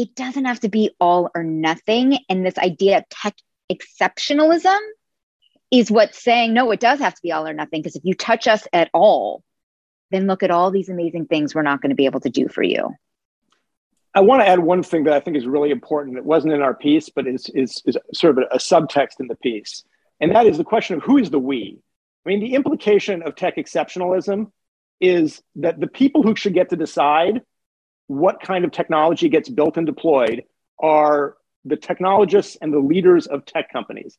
it 0.00 0.14
doesn't 0.14 0.44
have 0.44 0.60
to 0.60 0.68
be 0.68 0.90
all 1.00 1.30
or 1.34 1.42
nothing. 1.44 2.18
And 2.28 2.44
this 2.44 2.58
idea 2.58 2.98
of 2.98 3.08
tech 3.08 3.34
exceptionalism 3.70 4.78
is 5.70 5.90
what's 5.90 6.22
saying, 6.22 6.54
no, 6.54 6.70
it 6.70 6.80
does 6.80 6.98
have 6.98 7.14
to 7.14 7.22
be 7.22 7.32
all 7.32 7.46
or 7.46 7.52
nothing. 7.52 7.82
Because 7.82 7.96
if 7.96 8.04
you 8.04 8.14
touch 8.14 8.48
us 8.48 8.66
at 8.72 8.90
all, 8.92 9.42
then 10.10 10.26
look 10.26 10.42
at 10.42 10.50
all 10.50 10.70
these 10.70 10.88
amazing 10.88 11.26
things 11.26 11.54
we're 11.54 11.62
not 11.62 11.80
going 11.80 11.90
to 11.90 11.96
be 11.96 12.06
able 12.06 12.20
to 12.20 12.30
do 12.30 12.48
for 12.48 12.62
you. 12.62 12.94
I 14.12 14.20
want 14.20 14.42
to 14.42 14.48
add 14.48 14.58
one 14.58 14.82
thing 14.82 15.04
that 15.04 15.14
I 15.14 15.20
think 15.20 15.36
is 15.36 15.46
really 15.46 15.70
important. 15.70 16.16
It 16.16 16.24
wasn't 16.24 16.54
in 16.54 16.62
our 16.62 16.74
piece, 16.74 17.10
but 17.10 17.28
is, 17.28 17.48
is, 17.54 17.80
is 17.86 17.96
sort 18.12 18.36
of 18.36 18.44
a, 18.50 18.56
a 18.56 18.58
subtext 18.58 19.20
in 19.20 19.28
the 19.28 19.36
piece 19.36 19.84
and 20.20 20.34
that 20.34 20.46
is 20.46 20.58
the 20.58 20.64
question 20.64 20.96
of 20.96 21.02
who 21.02 21.16
is 21.16 21.30
the 21.30 21.38
we? 21.38 21.78
I 22.24 22.28
mean, 22.28 22.40
the 22.40 22.54
implication 22.54 23.22
of 23.22 23.34
tech 23.34 23.56
exceptionalism 23.56 24.52
is 25.00 25.42
that 25.56 25.80
the 25.80 25.86
people 25.86 26.22
who 26.22 26.36
should 26.36 26.52
get 26.52 26.68
to 26.70 26.76
decide 26.76 27.40
what 28.10 28.40
kind 28.40 28.64
of 28.64 28.72
technology 28.72 29.28
gets 29.28 29.48
built 29.48 29.76
and 29.76 29.86
deployed 29.86 30.44
are 30.82 31.36
the 31.64 31.76
technologists 31.76 32.56
and 32.60 32.72
the 32.72 32.78
leaders 32.78 33.26
of 33.26 33.44
tech 33.44 33.72
companies. 33.72 34.18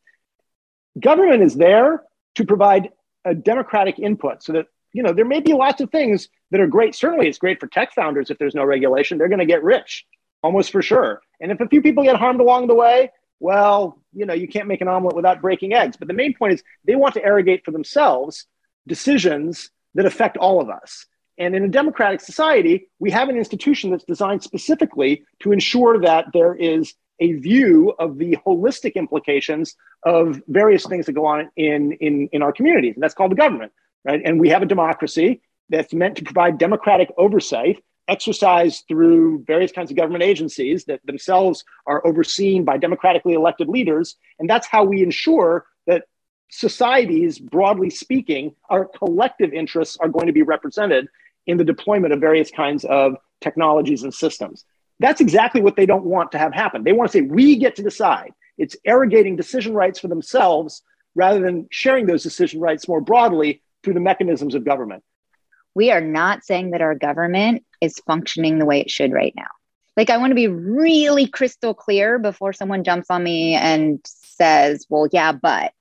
Government 0.99 1.41
is 1.43 1.55
there 1.55 2.03
to 2.35 2.45
provide 2.45 2.89
a 3.25 3.35
democratic 3.35 3.99
input 3.99 4.43
so 4.43 4.53
that 4.53 4.67
you 4.93 5.03
know 5.03 5.13
there 5.13 5.25
may 5.25 5.39
be 5.39 5.53
lots 5.53 5.81
of 5.81 5.89
things 5.89 6.27
that 6.49 6.59
are 6.59 6.67
great 6.67 6.95
certainly 6.95 7.27
it's 7.27 7.37
great 7.37 7.59
for 7.59 7.67
tech 7.67 7.93
founders 7.93 8.29
if 8.29 8.37
there's 8.39 8.55
no 8.55 8.65
regulation 8.65 9.17
they're 9.17 9.29
going 9.29 9.39
to 9.39 9.45
get 9.45 9.63
rich 9.63 10.05
almost 10.41 10.71
for 10.71 10.81
sure 10.81 11.21
and 11.39 11.51
if 11.51 11.61
a 11.61 11.67
few 11.67 11.83
people 11.83 12.03
get 12.03 12.15
harmed 12.15 12.41
along 12.41 12.67
the 12.67 12.73
way 12.73 13.11
well, 13.41 13.99
you 14.13 14.27
know, 14.27 14.35
you 14.35 14.47
can't 14.47 14.67
make 14.67 14.81
an 14.81 14.87
omelet 14.87 15.15
without 15.15 15.41
breaking 15.41 15.73
eggs. 15.73 15.97
But 15.97 16.07
the 16.07 16.13
main 16.13 16.35
point 16.35 16.53
is 16.53 16.63
they 16.85 16.95
want 16.95 17.15
to 17.15 17.25
arrogate 17.25 17.65
for 17.65 17.71
themselves 17.71 18.45
decisions 18.87 19.71
that 19.95 20.05
affect 20.05 20.37
all 20.37 20.61
of 20.61 20.69
us. 20.69 21.07
And 21.37 21.55
in 21.55 21.63
a 21.63 21.67
democratic 21.67 22.21
society, 22.21 22.89
we 22.99 23.11
have 23.11 23.29
an 23.29 23.37
institution 23.37 23.91
that's 23.91 24.03
designed 24.03 24.43
specifically 24.43 25.23
to 25.39 25.51
ensure 25.51 25.99
that 26.01 26.27
there 26.33 26.53
is 26.53 26.93
a 27.19 27.33
view 27.33 27.93
of 27.99 28.17
the 28.17 28.37
holistic 28.45 28.95
implications 28.95 29.75
of 30.03 30.41
various 30.47 30.85
things 30.85 31.05
that 31.05 31.13
go 31.13 31.25
on 31.25 31.49
in, 31.55 31.93
in, 31.93 32.27
in 32.31 32.41
our 32.41 32.51
communities. 32.51 32.95
And 32.95 33.03
that's 33.03 33.13
called 33.13 33.31
the 33.31 33.35
government, 33.35 33.71
right? 34.03 34.21
And 34.23 34.39
we 34.39 34.49
have 34.49 34.63
a 34.63 34.65
democracy 34.65 35.41
that's 35.69 35.93
meant 35.93 36.17
to 36.17 36.23
provide 36.23 36.57
democratic 36.57 37.09
oversight 37.17 37.83
exercised 38.07 38.83
through 38.87 39.43
various 39.45 39.71
kinds 39.71 39.89
of 39.89 39.97
government 39.97 40.23
agencies 40.23 40.85
that 40.85 40.99
themselves 41.05 41.63
are 41.85 42.05
overseen 42.05 42.65
by 42.65 42.77
democratically 42.77 43.33
elected 43.33 43.69
leaders. 43.69 44.15
And 44.37 44.49
that's 44.49 44.67
how 44.67 44.83
we 44.83 45.01
ensure 45.01 45.65
that 45.87 46.05
societies, 46.49 47.39
broadly 47.39 47.89
speaking, 47.89 48.55
our 48.69 48.85
collective 48.85 49.53
interests 49.53 49.97
are 50.01 50.09
going 50.09 50.27
to 50.27 50.33
be 50.33 50.41
represented 50.41 51.07
in 51.51 51.57
the 51.57 51.63
deployment 51.63 52.13
of 52.13 52.19
various 52.19 52.49
kinds 52.49 52.83
of 52.85 53.15
technologies 53.39 54.03
and 54.03 54.13
systems. 54.13 54.65
That's 54.99 55.21
exactly 55.21 55.61
what 55.61 55.75
they 55.75 55.85
don't 55.85 56.05
want 56.05 56.31
to 56.31 56.37
have 56.37 56.53
happen. 56.53 56.83
They 56.83 56.93
want 56.93 57.11
to 57.11 57.17
say, 57.17 57.21
we 57.21 57.57
get 57.57 57.75
to 57.75 57.83
decide. 57.83 58.33
It's 58.57 58.75
arrogating 58.85 59.35
decision 59.35 59.73
rights 59.73 59.99
for 59.99 60.07
themselves 60.07 60.83
rather 61.15 61.39
than 61.39 61.67
sharing 61.71 62.05
those 62.05 62.23
decision 62.23 62.59
rights 62.59 62.87
more 62.87 63.01
broadly 63.01 63.61
through 63.83 63.95
the 63.95 63.99
mechanisms 63.99 64.55
of 64.55 64.63
government 64.65 65.03
we 65.73 65.91
are 65.91 66.01
not 66.01 66.43
saying 66.43 66.71
that 66.71 66.81
our 66.81 66.95
government 66.95 67.63
is 67.79 67.99
functioning 68.05 68.59
the 68.59 68.65
way 68.65 68.81
it 68.81 68.91
should 68.91 69.11
right 69.11 69.33
now. 69.35 69.47
Like, 69.97 70.09
I 70.09 70.17
want 70.17 70.31
to 70.31 70.35
be 70.35 70.47
really 70.47 71.27
crystal 71.27 71.73
clear 71.73 72.17
before 72.17 72.53
someone 72.53 72.83
jumps 72.83 73.07
on 73.09 73.23
me 73.23 73.55
and 73.55 73.99
says, 74.05 74.85
well, 74.89 75.07
yeah, 75.11 75.31
but. 75.31 75.73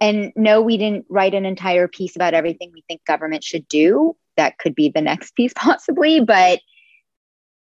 And 0.00 0.32
no, 0.34 0.62
we 0.62 0.76
didn't 0.76 1.06
write 1.08 1.34
an 1.34 1.46
entire 1.46 1.88
piece 1.88 2.16
about 2.16 2.34
everything 2.34 2.72
we 2.74 2.84
think 2.88 3.04
government 3.04 3.44
should 3.44 3.68
do. 3.68 4.16
That 4.36 4.58
could 4.58 4.74
be 4.74 4.88
the 4.88 5.00
next 5.00 5.34
piece, 5.34 5.52
possibly. 5.56 6.20
But 6.20 6.60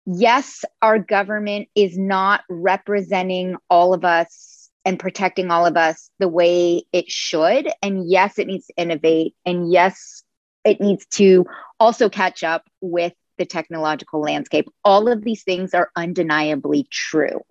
yes, 0.06 0.66
our 0.82 1.00
government 1.00 1.70
is 1.76 1.98
not 1.98 2.42
representing 2.50 3.56
all 3.70 3.94
of 3.94 4.04
us 4.06 4.70
and 4.86 5.00
protecting 5.00 5.50
all 5.50 5.66
of 5.66 5.78
us 5.78 6.10
the 6.20 6.28
way 6.28 6.84
it 6.92 7.10
should. 7.10 7.70
And 7.82 8.10
yes, 8.10 8.38
it 8.38 8.48
needs 8.48 8.68
to 8.68 8.74
innovate. 8.78 9.34
And 9.46 9.72
yes, 9.72 10.24
it 10.66 10.82
needs 10.82 11.06
to 11.12 11.46
also 11.80 12.10
catch 12.10 12.44
up 12.44 12.68
with 12.82 13.14
the 13.38 13.46
technological 13.46 14.22
landscape. 14.22 14.68
All 14.84 15.08
of 15.08 15.24
these 15.24 15.44
things 15.44 15.74
are 15.74 15.90
undeniably 15.96 16.88
true. 16.92 17.42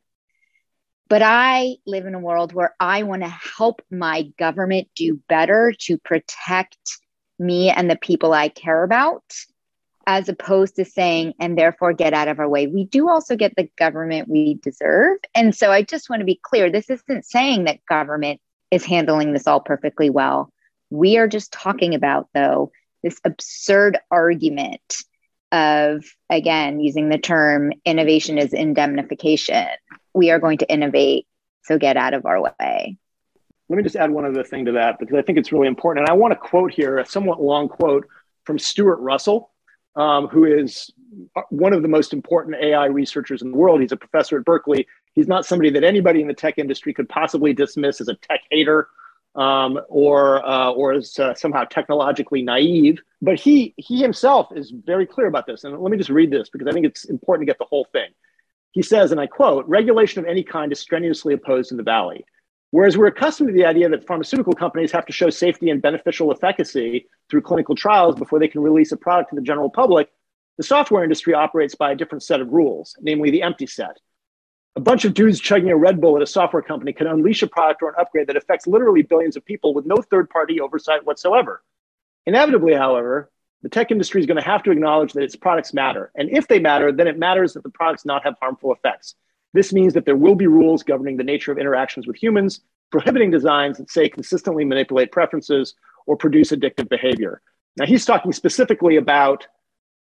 But 1.09 1.23
I 1.23 1.77
live 1.87 2.07
in 2.07 2.15
a 2.15 2.21
world 2.21 2.55
where 2.55 2.75
I 2.81 3.03
want 3.03 3.23
to 3.23 3.29
help 3.29 3.83
my 3.91 4.31
government 4.39 4.89
do 4.97 5.21
better 5.29 5.75
to 5.81 5.99
protect 5.99 6.79
me 7.39 7.71
and 7.71 7.91
the 7.91 7.97
people 7.97 8.33
I 8.33 8.49
care 8.49 8.83
about, 8.83 9.23
as 10.07 10.29
opposed 10.29 10.77
to 10.77 10.85
saying, 10.85 11.35
and 11.39 11.57
therefore 11.57 11.93
get 11.93 12.13
out 12.13 12.29
of 12.29 12.39
our 12.39 12.49
way. 12.49 12.67
We 12.67 12.85
do 12.85 13.09
also 13.09 13.37
get 13.37 13.55
the 13.57 13.69
government 13.79 14.29
we 14.29 14.55
deserve. 14.55 15.19
And 15.35 15.55
so 15.55 15.71
I 15.71 15.83
just 15.83 16.11
want 16.11 16.21
to 16.21 16.27
be 16.27 16.41
clear 16.43 16.71
this 16.71 16.91
isn't 16.91 17.25
saying 17.25 17.65
that 17.65 17.85
government 17.87 18.41
is 18.71 18.85
handling 18.85 19.33
this 19.33 19.47
all 19.47 19.61
perfectly 19.61 20.11
well. 20.11 20.53
We 20.91 21.19
are 21.19 21.29
just 21.29 21.53
talking 21.53 21.95
about, 21.95 22.29
though, 22.35 22.73
this 23.03 23.21
absurd 23.25 23.99
argument 24.11 24.97
of, 25.51 26.05
again, 26.31 26.81
using 26.81 27.09
the 27.09 27.19
term 27.19 27.73
innovation 27.85 28.39
is 28.39 28.53
indemnification. 28.53 29.67
We 30.15 30.31
are 30.31 30.39
going 30.39 30.59
to 30.59 30.73
innovate, 30.73 31.27
so 31.65 31.79
get 31.79 31.97
out 31.97 32.15
of 32.15 32.27
our 32.27 32.41
way. 32.41 32.97
Let 33.73 33.79
me 33.79 33.85
just 33.85 33.97
add 33.97 34.11
one 34.11 34.27
other 34.27 34.45
thing 34.45 34.67
to 34.67 34.73
that 34.73 34.99
because 34.99 35.17
I 35.17 35.23
think 35.23 35.39
it's 35.39 35.51
really 35.51 35.67
important. 35.67 36.07
And 36.07 36.11
I 36.11 36.13
want 36.13 36.33
to 36.33 36.37
quote 36.37 36.75
here 36.75 36.99
a 36.99 37.07
somewhat 37.07 37.41
long 37.41 37.71
quote 37.71 38.07
from 38.45 38.59
Stuart 38.59 38.99
Russell, 38.99 39.51
um, 39.97 40.29
who 40.29 40.45
is 40.45 40.91
one 41.49 41.73
of 41.73 41.81
the 41.81 41.89
most 41.89 42.13
important 42.13 42.57
AI 42.63 42.85
researchers 42.85 43.41
in 43.41 43.51
the 43.51 43.57
world. 43.57 43.81
He's 43.81 43.91
a 43.91 43.97
professor 43.97 44.37
at 44.37 44.45
Berkeley. 44.45 44.87
He's 45.15 45.27
not 45.27 45.47
somebody 45.47 45.71
that 45.71 45.85
anybody 45.85 46.21
in 46.21 46.29
the 46.29 46.35
tech 46.35 46.59
industry 46.59 46.93
could 46.93 47.09
possibly 47.09 47.55
dismiss 47.55 48.03
as 48.03 48.09
a 48.09 48.15
tech 48.17 48.41
hater 48.51 48.89
um, 49.37 49.81
or 49.89 50.47
uh, 50.47 50.73
or 50.73 50.93
is 50.93 51.19
uh, 51.19 51.33
somehow 51.33 51.65
technologically 51.65 52.43
naive. 52.43 53.01
But 53.23 53.41
he 53.41 53.73
he 53.79 54.03
himself 54.03 54.49
is 54.55 54.71
very 54.71 55.07
clear 55.07 55.29
about 55.29 55.47
this. 55.47 55.65
And 55.65 55.79
let 55.79 55.91
me 55.91 55.97
just 55.97 56.11
read 56.11 56.31
this 56.31 56.51
because 56.51 56.69
I 56.69 56.73
think 56.73 56.85
it's 56.85 57.07
important 57.07 57.49
to 57.49 57.51
get 57.51 57.59
the 57.59 57.65
whole 57.65 57.87
thing. 57.91 58.11
He 58.73 58.83
says, 58.83 59.13
and 59.13 59.21
I 59.21 59.29
quote: 59.29 59.67
"Regulation 59.67 60.23
of 60.23 60.27
any 60.27 60.43
kind 60.43 60.71
is 60.73 60.79
strenuously 60.79 61.33
opposed 61.33 61.71
in 61.71 61.79
the 61.79 61.83
Valley." 61.83 62.27
Whereas 62.73 62.99
we're 62.99 63.07
accustomed 63.07 63.49
to 63.49 63.55
the 63.55 63.65
idea 63.65 63.89
that 63.89 64.07
pharmaceutical 64.07 64.55
companies 64.55 64.91
have 64.91 65.07
to 65.07 65.13
show 65.13 65.31
safety 65.31 65.71
and 65.71 65.81
beneficial 65.81 66.33
efficacy 66.33 67.07
through 67.31 67.43
clinical 67.43 67.77
trials 67.77 68.17
before 68.17 68.41
they 68.41 68.49
can 68.49 68.61
release 68.61 68.91
a 68.91 68.97
product 68.97 69.31
to 69.31 69.37
the 69.37 69.43
general 69.43 69.71
public, 69.71 70.11
the 70.57 70.65
software 70.65 71.05
industry 71.05 71.33
operates 71.33 71.77
by 71.77 71.93
a 71.93 71.97
different 71.97 72.25
set 72.25 72.41
of 72.41 72.49
rules, 72.49 72.97
namely 73.01 73.31
the 73.31 73.43
empty 73.43 73.67
set 73.67 73.99
a 74.75 74.81
bunch 74.81 75.05
of 75.05 75.15
dudes 75.15 75.39
chugging 75.39 75.71
a 75.71 75.77
Red 75.77 76.01
Bull 76.01 76.17
at 76.17 76.23
a 76.23 76.27
software 76.27 76.63
company 76.63 76.93
can 76.93 77.07
unleash 77.07 77.43
a 77.43 77.47
product 77.47 77.83
or 77.83 77.91
an 77.91 77.95
upgrade 77.99 78.27
that 78.29 78.37
affects 78.37 78.67
literally 78.67 79.03
billions 79.03 79.37
of 79.37 79.45
people 79.45 79.75
with 79.75 79.85
no 79.85 79.97
third 79.97 80.31
party 80.31 80.61
oversight 80.61 81.05
whatsoever. 81.05 81.63
Inevitably, 82.27 82.75
however, 82.75 83.31
the 83.63 83.69
tech 83.69 83.91
industry 83.91 84.21
is 84.21 84.27
going 84.27 84.39
to 84.41 84.49
have 84.49 84.63
to 84.63 84.71
acknowledge 84.71 85.13
that 85.13 85.23
its 85.23 85.37
products 85.37 85.75
matter. 85.75 86.11
And 86.15 86.31
if 86.31 86.49
they 86.49 86.59
matter, 86.59 86.91
then 86.91 87.07
it 87.07 87.19
matters 87.19 87.53
that 87.53 87.63
the 87.63 87.71
products 87.71 88.05
not 88.05 88.25
have 88.25 88.35
harmful 88.41 88.73
effects. 88.73 89.15
This 89.53 89.73
means 89.73 89.95
that 89.95 90.05
there 90.05 90.17
will 90.17 90.35
be 90.35 90.47
rules 90.47 90.83
governing 90.83 91.17
the 91.17 91.25
nature 91.25 91.53
of 91.53 91.59
interactions 91.59 92.07
with 92.07 92.17
humans, 92.17 92.61
prohibiting 92.91 93.31
designs 93.31 93.79
that 93.79 93.91
say 93.91 94.09
consistently 94.09 94.65
manipulate 94.65 95.13
preferences 95.13 95.75
or 96.07 96.17
produce 96.17 96.51
addictive 96.51 96.89
behavior. 96.89 97.41
Now, 97.77 97.87
he's 97.87 98.05
talking 98.05 98.33
specifically 98.33 98.97
about 98.97 99.47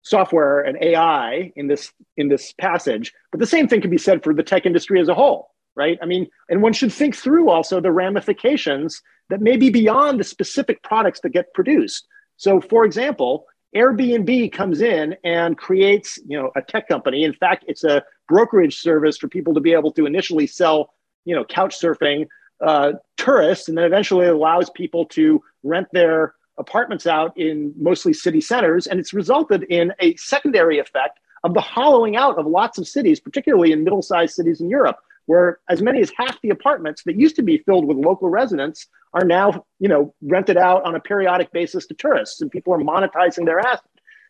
software 0.02 0.62
and 0.62 0.78
AI 0.82 1.52
in 1.56 1.68
this 1.68 1.92
in 2.18 2.30
this 2.30 2.54
passage, 2.60 3.14
but 3.32 3.40
the 3.40 3.48
same 3.48 3.68
thing 3.68 3.82
can 3.82 3.90
be 3.90 3.98
said 3.98 4.24
for 4.24 4.34
the 4.34 4.44
tech 4.44 4.66
industry 4.66 5.00
as 5.00 5.10
a 5.10 5.16
whole, 5.16 5.50
right? 5.76 5.98
I 6.02 6.06
mean, 6.06 6.28
and 6.50 6.62
one 6.62 6.74
should 6.74 6.94
think 6.94 7.16
through 7.16 7.50
also 7.50 7.80
the 7.80 7.92
ramifications 7.92 9.02
that 9.30 9.42
may 9.42 9.58
be 9.58 9.70
beyond 9.70 10.20
the 10.20 10.24
specific 10.24 10.84
products 10.84 11.22
that 11.22 11.30
get 11.30 11.54
produced. 11.54 12.08
So, 12.38 12.62
for 12.62 12.86
example, 12.86 13.46
Airbnb 13.76 14.52
comes 14.54 14.82
in 14.82 15.16
and 15.24 15.58
creates, 15.58 16.20
you 16.28 16.40
know, 16.40 16.52
a 16.56 16.62
tech 16.62 16.88
company. 16.88 17.24
In 17.24 17.34
fact, 17.34 17.66
it's 17.68 17.84
a 17.84 18.04
brokerage 18.28 18.80
service 18.80 19.18
for 19.18 19.28
people 19.28 19.54
to 19.54 19.60
be 19.60 19.74
able 19.74 19.92
to 19.92 20.06
initially 20.06 20.48
sell, 20.48 20.94
you 21.26 21.36
know, 21.36 21.44
couch 21.44 21.80
surfing 21.80 22.28
uh, 22.62 22.94
tourists, 23.18 23.68
and 23.68 23.78
then 23.78 23.86
eventually 23.86 24.28
allows 24.28 24.70
people 24.70 25.06
to 25.06 25.44
rent 25.64 25.88
their 25.92 26.34
apartments 26.58 27.06
out 27.06 27.38
in 27.38 27.74
mostly 27.78 28.14
city 28.14 28.42
centers, 28.42 28.88
and 28.88 29.00
it's 29.00 29.14
resulted 29.14 29.64
in 29.64 29.94
a 30.00 30.16
secondary 30.16 30.80
effect 30.80 31.20
of 31.44 31.54
the 31.54 31.62
hollowing 31.62 32.16
out 32.16 32.40
of 32.40 32.48
lots 32.48 32.78
of 32.78 32.88
cities, 32.88 33.20
particularly 33.20 33.72
in 33.72 33.84
middle 33.84 34.02
sized 34.02 34.34
cities 34.34 34.62
in 34.62 34.70
Europe, 34.70 34.98
where 35.26 35.60
as 35.70 35.82
many 35.82 36.00
as 36.00 36.12
half 36.18 36.40
the 36.42 36.50
apartments 36.50 37.04
that 37.04 37.20
used 37.20 37.36
to 37.36 37.44
be 37.44 37.58
filled 37.60 37.86
with 37.86 37.98
local 37.98 38.30
residents 38.30 38.88
are 39.14 39.26
now 39.26 39.66
you 39.80 39.88
know, 39.88 40.14
rented 40.22 40.58
out 40.58 40.84
on 40.84 40.96
a 40.96 41.00
periodic 41.00 41.52
basis 41.52 41.86
to 41.88 41.94
tourists, 41.94 42.42
and 42.42 42.52
people 42.52 42.74
are 42.74 42.80
monetizing 42.80 43.46
their 43.46 43.60
assets. 43.60 43.88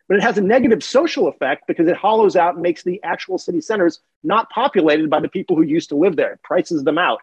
But 0.08 0.18
it 0.18 0.22
has 0.22 0.38
a 0.38 0.42
negative 0.42 0.84
social 0.84 1.26
effect 1.28 1.64
because 1.66 1.88
it 1.88 1.96
hollows 1.96 2.36
out 2.36 2.54
and 2.54 2.62
makes 2.62 2.84
the 2.84 3.00
actual 3.02 3.38
city 3.38 3.60
centers 3.60 4.00
not 4.22 4.48
populated 4.50 5.10
by 5.10 5.20
the 5.20 5.28
people 5.28 5.56
who 5.56 5.62
used 5.62 5.88
to 5.88 5.96
live 5.96 6.16
there, 6.16 6.34
it 6.34 6.42
prices 6.42 6.84
them 6.84 6.98
out. 6.98 7.20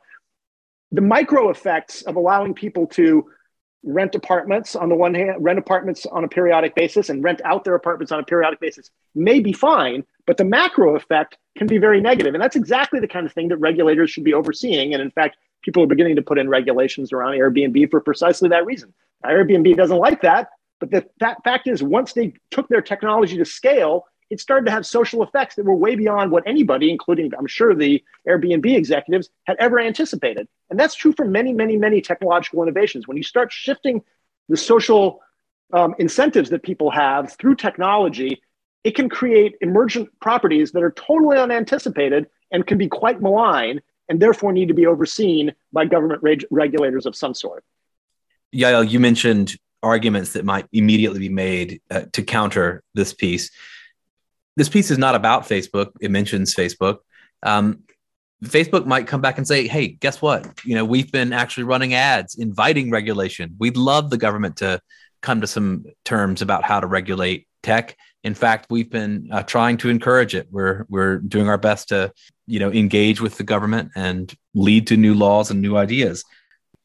The 0.92 1.02
micro 1.02 1.50
effects 1.50 2.02
of 2.04 2.16
allowing 2.16 2.54
people 2.54 2.88
to 2.88 3.30
rent 3.84 4.16
apartments 4.16 4.76
on 4.76 4.90
the 4.90 4.96
one 4.96 5.14
hand, 5.14 5.36
rent 5.44 5.60
apartments 5.60 6.06
on 6.06 6.24
a 6.24 6.28
periodic 6.28 6.74
basis 6.76 7.10
and 7.10 7.24
rent 7.24 7.42
out 7.44 7.64
their 7.64 7.76
apartments 7.76 8.12
on 8.12 8.20
a 8.20 8.24
periodic 8.24 8.60
basis 8.60 8.90
may 9.14 9.40
be 9.40 9.52
fine, 9.52 10.06
but 10.26 10.38
the 10.38 10.46
macro 10.46 10.96
effect 10.96 11.38
can 11.58 11.68
be 11.68 11.78
very 11.78 12.00
negative. 12.00 12.34
And 12.34 12.42
that's 12.42 12.56
exactly 12.56 13.00
the 13.00 13.08
kind 13.08 13.26
of 13.26 13.34
thing 13.34 13.50
that 13.50 13.58
regulators 13.58 14.10
should 14.10 14.24
be 14.24 14.34
overseeing. 14.34 14.94
And 14.94 15.02
in 15.02 15.12
fact, 15.12 15.38
people 15.62 15.84
are 15.84 15.88
beginning 15.88 16.16
to 16.16 16.22
put 16.22 16.38
in 16.38 16.50
regulations 16.50 17.12
around 17.12 17.34
Airbnb 17.34 17.92
for 17.92 18.00
precisely 18.00 18.50
that 18.50 18.66
reason. 18.66 18.94
Airbnb 19.26 19.76
doesn't 19.76 19.98
like 19.98 20.22
that, 20.22 20.50
but 20.84 20.92
the 20.92 21.40
fact 21.46 21.68
is, 21.68 21.82
once 21.82 22.12
they 22.12 22.34
took 22.52 22.68
their 22.68 22.82
technology 22.82 23.38
to 23.38 23.46
scale, 23.46 24.06
it 24.30 24.42
started 24.42 24.66
to 24.66 24.72
have 24.72 24.86
social 24.86 25.24
effects 25.24 25.56
that 25.56 25.64
were 25.64 25.76
way 25.76 25.96
beyond 25.96 26.30
what 26.30 26.44
anybody, 26.46 26.90
including 26.90 27.32
I'm 27.38 27.48
sure 27.48 27.74
the 27.74 28.04
Airbnb 28.28 28.66
executives, 28.76 29.30
had 29.46 29.56
ever 29.60 29.80
anticipated. 29.80 30.48
And 30.70 30.78
that's 30.78 30.96
true 30.96 31.14
for 31.14 31.26
many, 31.26 31.54
many, 31.54 31.78
many 31.78 32.02
technological 32.02 32.64
innovations. 32.64 33.08
When 33.08 33.16
you 33.16 33.24
start 33.24 33.52
shifting 33.54 34.02
the 34.50 34.58
social 34.58 35.22
um, 35.72 35.96
incentives 36.00 36.50
that 36.50 36.64
people 36.64 36.92
have 36.92 37.32
through 37.34 37.56
technology, 37.56 38.42
it 38.84 38.96
can 38.96 39.08
create 39.08 39.56
emergent 39.62 40.10
properties 40.20 40.74
that 40.74 40.84
are 40.84 40.92
totally 40.92 41.38
unanticipated 41.38 42.28
and 42.52 42.68
can 42.68 42.78
be 42.78 42.90
quite 42.90 43.22
malign 43.22 43.82
and 44.10 44.22
therefore 44.22 44.52
need 44.52 44.68
to 44.68 44.74
be 44.74 44.86
overseen 44.86 45.54
by 45.72 45.86
government 45.86 46.22
reg- 46.22 46.46
regulators 46.52 47.06
of 47.06 47.16
some 47.16 47.34
sort. 47.34 47.64
Yael, 48.54 48.90
you 48.90 49.00
mentioned 49.00 49.56
arguments 49.84 50.34
that 50.34 50.46
might 50.46 50.66
immediately 50.72 51.20
be 51.20 51.30
made 51.30 51.82
uh, 51.92 52.04
to 52.14 52.24
counter 52.24 52.82
this 52.94 53.14
piece 53.14 53.52
this 54.56 54.70
piece 54.70 54.92
is 54.92 54.98
not 54.98 55.16
about 55.16 55.44
Facebook. 55.44 55.92
It 56.00 56.12
mentions 56.12 56.54
Facebook. 56.54 57.00
Um, 57.42 57.84
Facebook 58.44 58.86
might 58.86 59.08
come 59.08 59.22
back 59.22 59.38
and 59.38 59.48
say, 59.48 59.68
"Hey, 59.68 59.88
guess 59.88 60.22
what? 60.22 60.48
You 60.66 60.76
know, 60.76 60.86
we've 60.86 61.12
been 61.12 61.34
actually 61.34 61.64
running 61.64 61.94
ads 61.94 62.36
inviting 62.36 62.92
regulation. 62.92 63.56
We'd 63.58 63.78
love 63.78 64.10
the 64.10 64.18
government 64.18 64.58
to 64.58 64.82
come 65.22 65.42
to 65.42 65.48
some 65.48 65.86
terms 66.04 66.42
about 66.42 66.64
how 66.64 66.80
to 66.80 66.88
regulate 66.88 67.48
tech. 67.64 67.96
In 68.24 68.36
fact, 68.36 68.68
we've 68.70 68.90
been 68.90 69.30
uh, 69.32 69.44
trying 69.44 69.78
to 69.78 69.90
encourage 69.90 70.36
it. 70.36 70.48
We're 70.52 70.86
we're 70.90 71.18
doing 71.18 71.48
our 71.48 71.58
best 71.58 71.90
to, 71.90 72.12
you 72.46 72.60
know, 72.60 72.72
engage 72.72 73.22
with 73.22 73.38
the 73.38 73.44
government 73.44 73.92
and 73.96 74.34
lead 74.54 74.88
to 74.88 74.98
new 74.98 75.14
laws 75.14 75.50
and 75.50 75.62
new 75.62 75.78
ideas." 75.78 76.24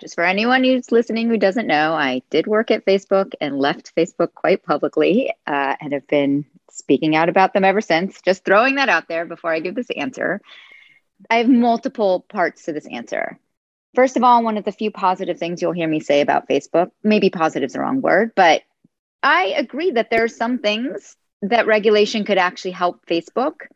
Just 0.01 0.15
for 0.15 0.25
anyone 0.25 0.63
who's 0.63 0.93
listening 0.93 1.29
who 1.29 1.39
doesn't 1.39 1.67
know, 1.67 1.93
I 1.93 2.23
did 2.31 2.47
work 2.47 2.71
at 2.71 2.87
Facebook 2.87 3.33
and 3.41 3.59
left 3.59 3.95
Facebook 3.97 4.33
quite 4.35 4.63
publicly 4.63 5.33
uh, 5.47 5.75
and 5.81 5.93
have 5.93 6.07
been 6.07 6.45
speaking 6.71 7.17
out 7.17 7.29
about 7.29 7.53
them 7.53 7.65
ever 7.65 7.81
since. 7.81 8.21
Just 8.23 8.45
throwing 8.45 8.77
that 8.77 8.89
out 8.89 9.09
there 9.09 9.25
before 9.25 9.53
I 9.53 9.59
give 9.61 9.75
this 9.75 9.91
answer. 9.97 10.41
I 11.29 11.39
have 11.39 11.49
multiple 11.49 12.25
parts 12.29 12.65
to 12.65 12.73
this 12.73 12.87
answer. 12.87 13.41
First 13.95 14.17
of 14.17 14.23
all, 14.23 14.45
one 14.45 14.57
of 14.57 14.65
the 14.65 14.71
few 14.71 14.93
positive 14.93 15.39
things 15.39 15.61
you'll 15.61 15.73
hear 15.73 15.89
me 15.89 15.99
say 15.99 16.21
about 16.21 16.49
Facebook, 16.49 16.91
maybe 17.03 17.31
positive 17.31 17.67
is 17.67 17.73
the 17.73 17.81
wrong 17.81 18.01
word, 18.01 18.33
but 18.37 18.63
I 19.23 19.55
agree 19.57 19.91
that 19.93 20.11
there 20.11 20.23
are 20.23 20.29
some 20.29 20.59
things 20.59 21.17
that 21.43 21.67
regulation 21.67 22.25
could 22.25 22.39
actually 22.39 22.73
help 22.73 23.05
Facebook. 23.07 23.67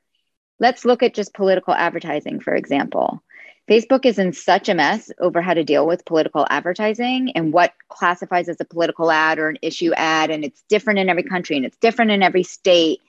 Let's 0.61 0.85
look 0.85 1.03
at 1.03 1.15
just 1.15 1.35
political 1.35 1.75
advertising, 1.75 2.39
for 2.39 2.55
example. 2.55 3.23
Facebook 3.73 4.05
is 4.05 4.19
in 4.19 4.35
such 4.35 4.69
a 4.69 4.75
mess 4.75 5.11
over 5.19 5.41
how 5.41 5.55
to 5.55 5.65
deal 5.65 5.87
with 5.87 6.05
political 6.05 6.47
advertising 6.51 7.33
and 7.35 7.55
what 7.55 7.73
classifies 7.89 8.51
as 8.51 8.61
a 8.61 8.67
political 8.67 9.11
ad 9.11 9.39
or 9.39 9.49
an 9.49 9.57
issue 9.63 9.95
ad. 9.95 10.31
And 10.31 10.45
it's 10.45 10.63
different 10.69 10.99
in 10.99 11.09
every 11.09 11.23
country 11.23 11.57
and 11.57 11.65
it's 11.65 11.79
different 11.79 12.11
in 12.11 12.23
every 12.23 12.43
state. 12.43 13.01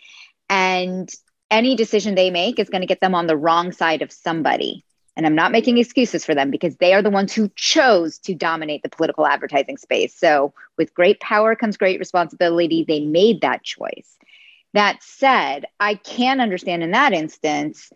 And 0.50 1.14
any 1.52 1.76
decision 1.76 2.16
they 2.16 2.30
make 2.30 2.60
is 2.60 2.70
going 2.70 2.80
to 2.80 2.88
get 2.88 3.02
them 3.02 3.14
on 3.14 3.28
the 3.28 3.36
wrong 3.36 3.74
side 3.74 4.02
of 4.02 4.14
somebody. 4.14 4.86
And 5.18 5.26
I'm 5.26 5.36
not 5.36 5.52
making 5.52 5.80
excuses 5.80 6.24
for 6.24 6.34
them 6.34 6.50
because 6.50 6.78
they 6.78 6.94
are 6.94 7.02
the 7.02 7.10
ones 7.10 7.34
who 7.34 7.52
chose 7.58 8.18
to 8.20 8.34
dominate 8.34 8.84
the 8.84 8.90
political 8.90 9.28
advertising 9.28 9.76
space. 9.76 10.16
So, 10.16 10.54
with 10.78 10.94
great 10.94 11.20
power 11.20 11.58
comes 11.58 11.76
great 11.76 12.00
responsibility. 12.00 12.86
They 12.88 13.02
made 13.02 13.42
that 13.42 13.64
choice. 13.64 14.16
That 14.74 15.04
said, 15.04 15.66
I 15.82 15.96
can 15.96 16.40
understand 16.40 16.84
in 16.84 16.92
that 16.92 17.12
instance, 17.12 17.92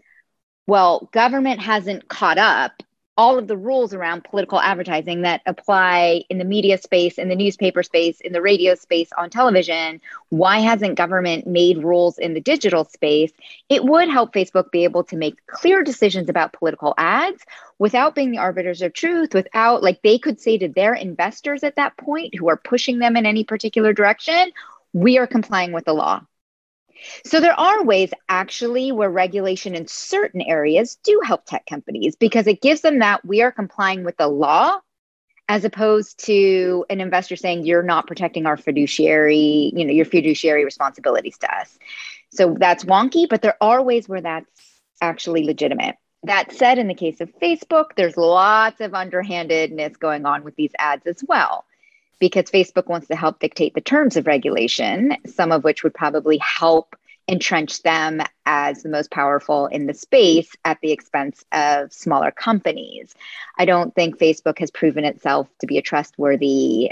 well, 0.68 1.10
government 1.12 1.62
hasn't 1.62 2.08
caught 2.08 2.38
up 2.38 2.84
all 3.18 3.40
of 3.40 3.48
the 3.48 3.58
rules 3.58 3.96
around 3.96 4.24
political 4.24 4.62
advertising 4.62 5.24
that 5.24 5.42
apply 5.48 6.24
in 6.30 6.38
the 6.38 6.46
media 6.46 6.78
space, 6.78 7.18
in 7.18 7.30
the 7.30 7.36
newspaper 7.36 7.82
space, 7.82 8.22
in 8.22 8.32
the 8.32 8.42
radio 8.42 8.76
space, 8.76 9.10
on 9.18 9.32
television. 9.32 10.00
Why 10.30 10.60
hasn't 10.60 10.96
government 10.96 11.48
made 11.48 11.84
rules 11.84 12.20
in 12.20 12.36
the 12.36 12.42
digital 12.42 12.86
space? 12.86 13.32
It 13.70 13.84
would 13.84 14.08
help 14.08 14.34
Facebook 14.34 14.70
be 14.70 14.84
able 14.84 15.04
to 15.06 15.18
make 15.18 15.44
clear 15.48 15.84
decisions 15.84 16.30
about 16.30 16.54
political 16.54 16.94
ads 16.96 17.44
without 17.80 18.14
being 18.14 18.30
the 18.30 18.38
arbiters 18.38 18.84
of 18.84 18.94
truth, 18.94 19.34
without, 19.34 19.82
like, 19.82 20.04
they 20.04 20.20
could 20.20 20.40
say 20.40 20.60
to 20.60 20.68
their 20.68 20.94
investors 20.94 21.64
at 21.64 21.78
that 21.78 21.98
point 21.98 22.36
who 22.36 22.50
are 22.50 22.58
pushing 22.58 23.00
them 23.00 23.18
in 23.18 23.26
any 23.26 23.44
particular 23.44 23.94
direction, 23.94 24.52
we 24.94 25.18
are 25.18 25.28
complying 25.28 25.72
with 25.72 25.86
the 25.86 25.94
law. 25.94 26.22
So 27.26 27.40
there 27.40 27.60
are 27.60 27.84
ways 27.84 28.12
actually 28.30 28.92
where 28.92 29.10
regulation 29.10 29.76
in 29.76 29.88
certain 29.88 30.42
areas 30.42 30.98
do 31.04 31.22
help 31.24 31.46
tech 31.46 31.66
companies 31.66 32.16
because 32.16 32.48
it 32.48 32.62
gives 32.62 32.82
them 32.82 33.00
that 33.00 33.26
we 33.26 33.42
are 33.42 33.52
complying 33.52 34.04
with 34.04 34.18
the 34.18 34.28
law 34.28 34.80
as 35.50 35.64
opposed 35.64 36.26
to 36.26 36.86
an 36.90 37.00
investor 37.00 37.36
saying 37.36 37.66
you're 37.66 37.84
not 37.84 38.08
protecting 38.08 38.46
our 38.46 38.58
fiduciary, 38.58 39.72
you 39.74 39.86
know, 39.86 39.94
your 39.94 40.06
fiduciary 40.06 40.66
responsibilities 40.66 41.38
to 41.38 41.56
us. 41.56 41.78
So 42.32 42.56
that's 42.60 42.84
wonky, 42.84 43.28
but 43.30 43.42
there 43.42 43.58
are 43.62 43.82
ways 43.82 44.10
where 44.10 44.22
that's 44.22 44.50
actually 45.02 45.46
legitimate. 45.46 45.96
That 46.24 46.52
said, 46.52 46.80
in 46.80 46.88
the 46.88 46.94
case 46.94 47.22
of 47.22 47.32
Facebook, 47.40 47.92
there's 47.96 48.18
lots 48.18 48.82
of 48.82 48.94
underhandedness 48.94 49.98
going 49.98 50.26
on 50.26 50.44
with 50.44 50.56
these 50.56 50.72
ads 50.78 51.06
as 51.06 51.24
well 51.26 51.66
because 52.20 52.46
Facebook 52.46 52.88
wants 52.88 53.08
to 53.08 53.16
help 53.16 53.40
dictate 53.40 53.74
the 53.74 53.82
terms 53.82 54.18
of 54.18 54.28
regulation, 54.28 55.16
some 55.26 55.52
of 55.52 55.64
which 55.64 55.84
would 55.84 55.94
probably 55.94 56.38
help 56.38 56.96
entrench 57.28 57.84
them 57.84 58.22
as 58.46 58.84
the 58.84 58.90
most 58.90 59.12
powerful 59.12 59.68
in 59.68 59.86
the 59.86 59.94
space 59.94 60.56
at 60.64 60.80
the 60.82 60.92
expense 60.92 61.44
of 61.52 61.92
smaller 61.92 62.32
companies. 62.32 63.14
I 63.58 63.66
don't 63.66 63.94
think 63.94 64.18
Facebook 64.18 64.60
has 64.60 64.72
proven 64.72 65.04
itself 65.04 65.48
to 65.60 65.68
be 65.68 65.78
a 65.78 65.82
trustworthy, 65.82 66.92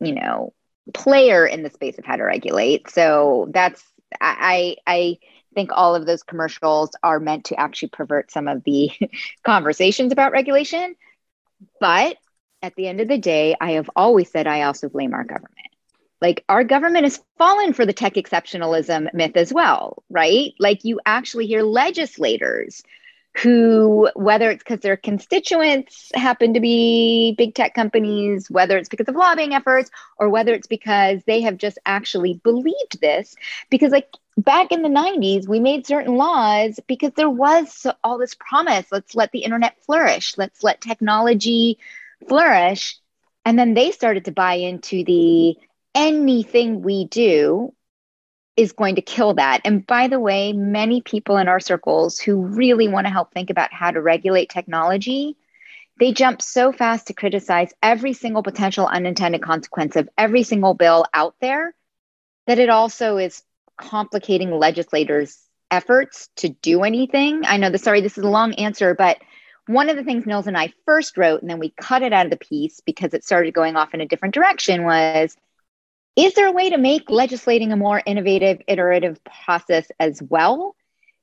you 0.00 0.14
know, 0.14 0.54
player 0.92 1.46
in 1.46 1.62
the 1.62 1.70
space 1.70 1.98
of 1.98 2.04
how 2.04 2.16
to 2.16 2.24
regulate. 2.24 2.90
So 2.90 3.48
that's 3.52 3.82
I 4.20 4.76
I 4.86 5.18
think 5.54 5.70
all 5.72 5.94
of 5.94 6.06
those 6.06 6.22
commercials 6.22 6.90
are 7.02 7.20
meant 7.20 7.46
to 7.46 7.60
actually 7.60 7.90
pervert 7.90 8.30
some 8.30 8.48
of 8.48 8.64
the 8.64 8.90
conversations 9.44 10.12
about 10.12 10.32
regulation. 10.32 10.96
But 11.80 12.16
at 12.64 12.74
the 12.76 12.88
end 12.88 13.00
of 13.00 13.08
the 13.08 13.18
day, 13.18 13.54
I 13.60 13.72
have 13.72 13.90
always 13.94 14.30
said 14.30 14.46
I 14.46 14.62
also 14.62 14.88
blame 14.88 15.12
our 15.12 15.24
government. 15.24 15.68
Like 16.22 16.44
our 16.48 16.64
government 16.64 17.04
has 17.04 17.22
fallen 17.36 17.74
for 17.74 17.84
the 17.84 17.92
tech 17.92 18.14
exceptionalism 18.14 19.12
myth 19.12 19.36
as 19.36 19.52
well, 19.52 20.02
right? 20.08 20.52
Like 20.58 20.82
you 20.82 20.98
actually 21.04 21.46
hear 21.46 21.62
legislators 21.62 22.82
who, 23.36 24.08
whether 24.14 24.50
it's 24.50 24.62
because 24.62 24.80
their 24.80 24.96
constituents 24.96 26.10
happen 26.14 26.54
to 26.54 26.60
be 26.60 27.34
big 27.36 27.54
tech 27.54 27.74
companies, 27.74 28.50
whether 28.50 28.78
it's 28.78 28.88
because 28.88 29.08
of 29.08 29.16
lobbying 29.16 29.52
efforts, 29.52 29.90
or 30.18 30.30
whether 30.30 30.54
it's 30.54 30.68
because 30.68 31.22
they 31.26 31.42
have 31.42 31.58
just 31.58 31.78
actually 31.84 32.40
believed 32.44 32.98
this, 33.02 33.34
because 33.68 33.92
like 33.92 34.08
back 34.38 34.72
in 34.72 34.80
the 34.80 34.88
90s, 34.88 35.46
we 35.46 35.60
made 35.60 35.86
certain 35.86 36.16
laws 36.16 36.80
because 36.86 37.12
there 37.16 37.28
was 37.28 37.86
all 38.02 38.16
this 38.16 38.34
promise 38.36 38.86
let's 38.90 39.14
let 39.14 39.32
the 39.32 39.40
internet 39.40 39.76
flourish, 39.84 40.38
let's 40.38 40.62
let 40.62 40.80
technology 40.80 41.78
flourish. 42.28 42.98
And 43.44 43.58
then 43.58 43.74
they 43.74 43.90
started 43.90 44.24
to 44.26 44.32
buy 44.32 44.54
into 44.54 45.04
the 45.04 45.56
anything 45.94 46.82
we 46.82 47.06
do 47.06 47.72
is 48.56 48.72
going 48.72 48.96
to 48.96 49.02
kill 49.02 49.34
that. 49.34 49.60
And 49.64 49.86
by 49.86 50.08
the 50.08 50.20
way, 50.20 50.52
many 50.52 51.02
people 51.02 51.36
in 51.36 51.48
our 51.48 51.60
circles 51.60 52.18
who 52.18 52.46
really 52.46 52.88
want 52.88 53.06
to 53.06 53.12
help 53.12 53.32
think 53.32 53.50
about 53.50 53.72
how 53.72 53.90
to 53.90 54.00
regulate 54.00 54.48
technology, 54.48 55.36
they 55.98 56.12
jump 56.12 56.40
so 56.40 56.72
fast 56.72 57.08
to 57.08 57.14
criticize 57.14 57.72
every 57.82 58.12
single 58.12 58.42
potential 58.42 58.86
unintended 58.86 59.42
consequence 59.42 59.96
of 59.96 60.08
every 60.16 60.42
single 60.42 60.74
bill 60.74 61.04
out 61.12 61.34
there 61.40 61.74
that 62.46 62.58
it 62.58 62.68
also 62.68 63.16
is 63.16 63.42
complicating 63.76 64.50
legislators' 64.50 65.38
efforts 65.70 66.28
to 66.36 66.48
do 66.48 66.82
anything. 66.82 67.42
I 67.44 67.56
know 67.56 67.70
the 67.70 67.78
sorry, 67.78 68.00
this 68.00 68.18
is 68.18 68.24
a 68.24 68.28
long 68.28 68.54
answer, 68.54 68.94
but 68.94 69.18
one 69.66 69.88
of 69.88 69.96
the 69.96 70.04
things 70.04 70.26
Nils 70.26 70.46
and 70.46 70.56
I 70.56 70.72
first 70.84 71.16
wrote, 71.16 71.40
and 71.40 71.50
then 71.50 71.58
we 71.58 71.70
cut 71.80 72.02
it 72.02 72.12
out 72.12 72.26
of 72.26 72.30
the 72.30 72.36
piece 72.36 72.80
because 72.80 73.14
it 73.14 73.24
started 73.24 73.54
going 73.54 73.76
off 73.76 73.94
in 73.94 74.00
a 74.00 74.06
different 74.06 74.34
direction, 74.34 74.84
was 74.84 75.36
is 76.16 76.34
there 76.34 76.46
a 76.46 76.52
way 76.52 76.70
to 76.70 76.78
make 76.78 77.10
legislating 77.10 77.72
a 77.72 77.76
more 77.76 78.02
innovative, 78.06 78.60
iterative 78.68 79.18
process 79.24 79.90
as 79.98 80.22
well 80.22 80.76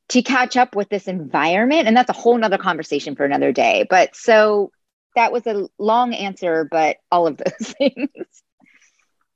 to 0.10 0.22
catch 0.22 0.58
up 0.58 0.76
with 0.76 0.90
this 0.90 1.08
environment? 1.08 1.88
And 1.88 1.96
that's 1.96 2.10
a 2.10 2.14
whole 2.14 2.38
nother 2.38 2.58
conversation 2.58 3.16
for 3.16 3.24
another 3.24 3.54
day. 3.54 3.88
But 3.90 4.16
so 4.16 4.72
that 5.16 5.32
was 5.32 5.48
a 5.48 5.70
long 5.78 6.14
answer, 6.14 6.68
but 6.70 6.98
all 7.12 7.28
of 7.28 7.38
those 7.38 7.74
things. 7.78 8.44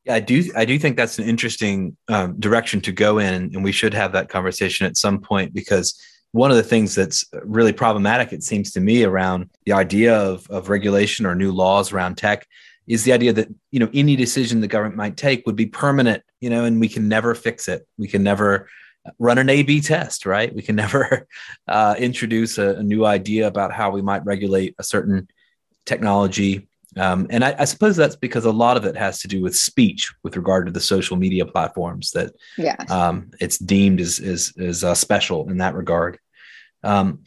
Yeah, 0.04 0.16
I 0.16 0.20
do. 0.20 0.52
I 0.56 0.66
do 0.66 0.78
think 0.78 0.98
that's 0.98 1.18
an 1.18 1.28
interesting 1.28 1.98
um, 2.10 2.40
direction 2.40 2.80
to 2.82 2.92
go 2.92 3.18
in, 3.18 3.52
and 3.56 3.64
we 3.64 3.72
should 3.72 3.94
have 3.94 4.12
that 4.12 4.30
conversation 4.30 4.86
at 4.86 4.98
some 4.98 5.20
point 5.20 5.52
because 5.52 6.00
one 6.36 6.52
of 6.52 6.58
the 6.58 6.64
things 6.64 6.94
that's 6.94 7.24
really 7.46 7.72
problematic, 7.72 8.34
it 8.34 8.44
seems 8.44 8.72
to 8.72 8.82
me, 8.82 9.06
around 9.06 9.50
the 9.66 9.72
idea 9.72 10.14
of, 10.14 10.46
of 10.50 10.68
regulation 10.68 11.26
or 11.26 11.34
new 11.34 11.54
laws 11.54 11.94
around 11.94 12.18
tech 12.18 12.46
is 12.88 13.06
the 13.06 13.14
idea 13.14 13.32
that 13.32 13.48
you 13.72 13.80
know 13.80 13.90
any 13.94 14.18
decision 14.18 14.60
the 14.60 14.68
government 14.68 14.98
might 14.98 15.16
take 15.16 15.46
would 15.46 15.56
be 15.56 15.66
permanent, 15.66 16.22
you 16.42 16.50
know, 16.50 16.66
and 16.66 16.82
we 16.82 16.90
can 16.90 17.08
never 17.08 17.36
fix 17.36 17.70
it. 17.70 17.88
We 17.98 18.10
can 18.10 18.22
never 18.22 18.68
run 19.18 19.38
an 19.38 19.50
A/B 19.50 19.80
test, 19.80 20.26
right? 20.26 20.54
We 20.54 20.62
can 20.62 20.76
never 20.86 21.26
uh, 21.70 21.96
introduce 21.98 22.58
a, 22.58 22.76
a, 22.76 22.84
new 22.84 23.06
idea 23.06 23.48
about 23.48 23.72
how 23.72 23.92
we 23.92 24.02
might 24.02 24.26
regulate 24.26 24.76
a 24.78 24.84
certain 24.84 25.30
technology. 25.86 26.68
Um, 26.98 27.28
and 27.30 27.46
I, 27.46 27.56
I, 27.60 27.66
suppose 27.66 27.96
that's 27.96 28.16
because 28.16 28.46
a 28.46 28.52
lot 28.52 28.78
of 28.78 28.86
it 28.86 28.98
has 28.98 29.20
to 29.20 29.28
do 29.30 29.42
with 29.42 29.56
speech, 29.56 30.14
with 30.24 30.36
regard 30.36 30.66
to 30.66 30.72
the 30.72 30.80
social 30.82 31.18
media 31.18 31.46
platforms 31.46 32.12
that 32.12 32.34
yeah. 32.58 32.76
um, 32.90 33.32
it's 33.40 33.58
deemed 33.58 34.02
as 34.02 34.20
is 34.20 34.54
is 34.58 34.84
uh, 34.84 34.96
special 34.96 35.50
in 35.50 35.60
that 35.60 35.76
regard. 35.76 36.20
Um, 36.86 37.24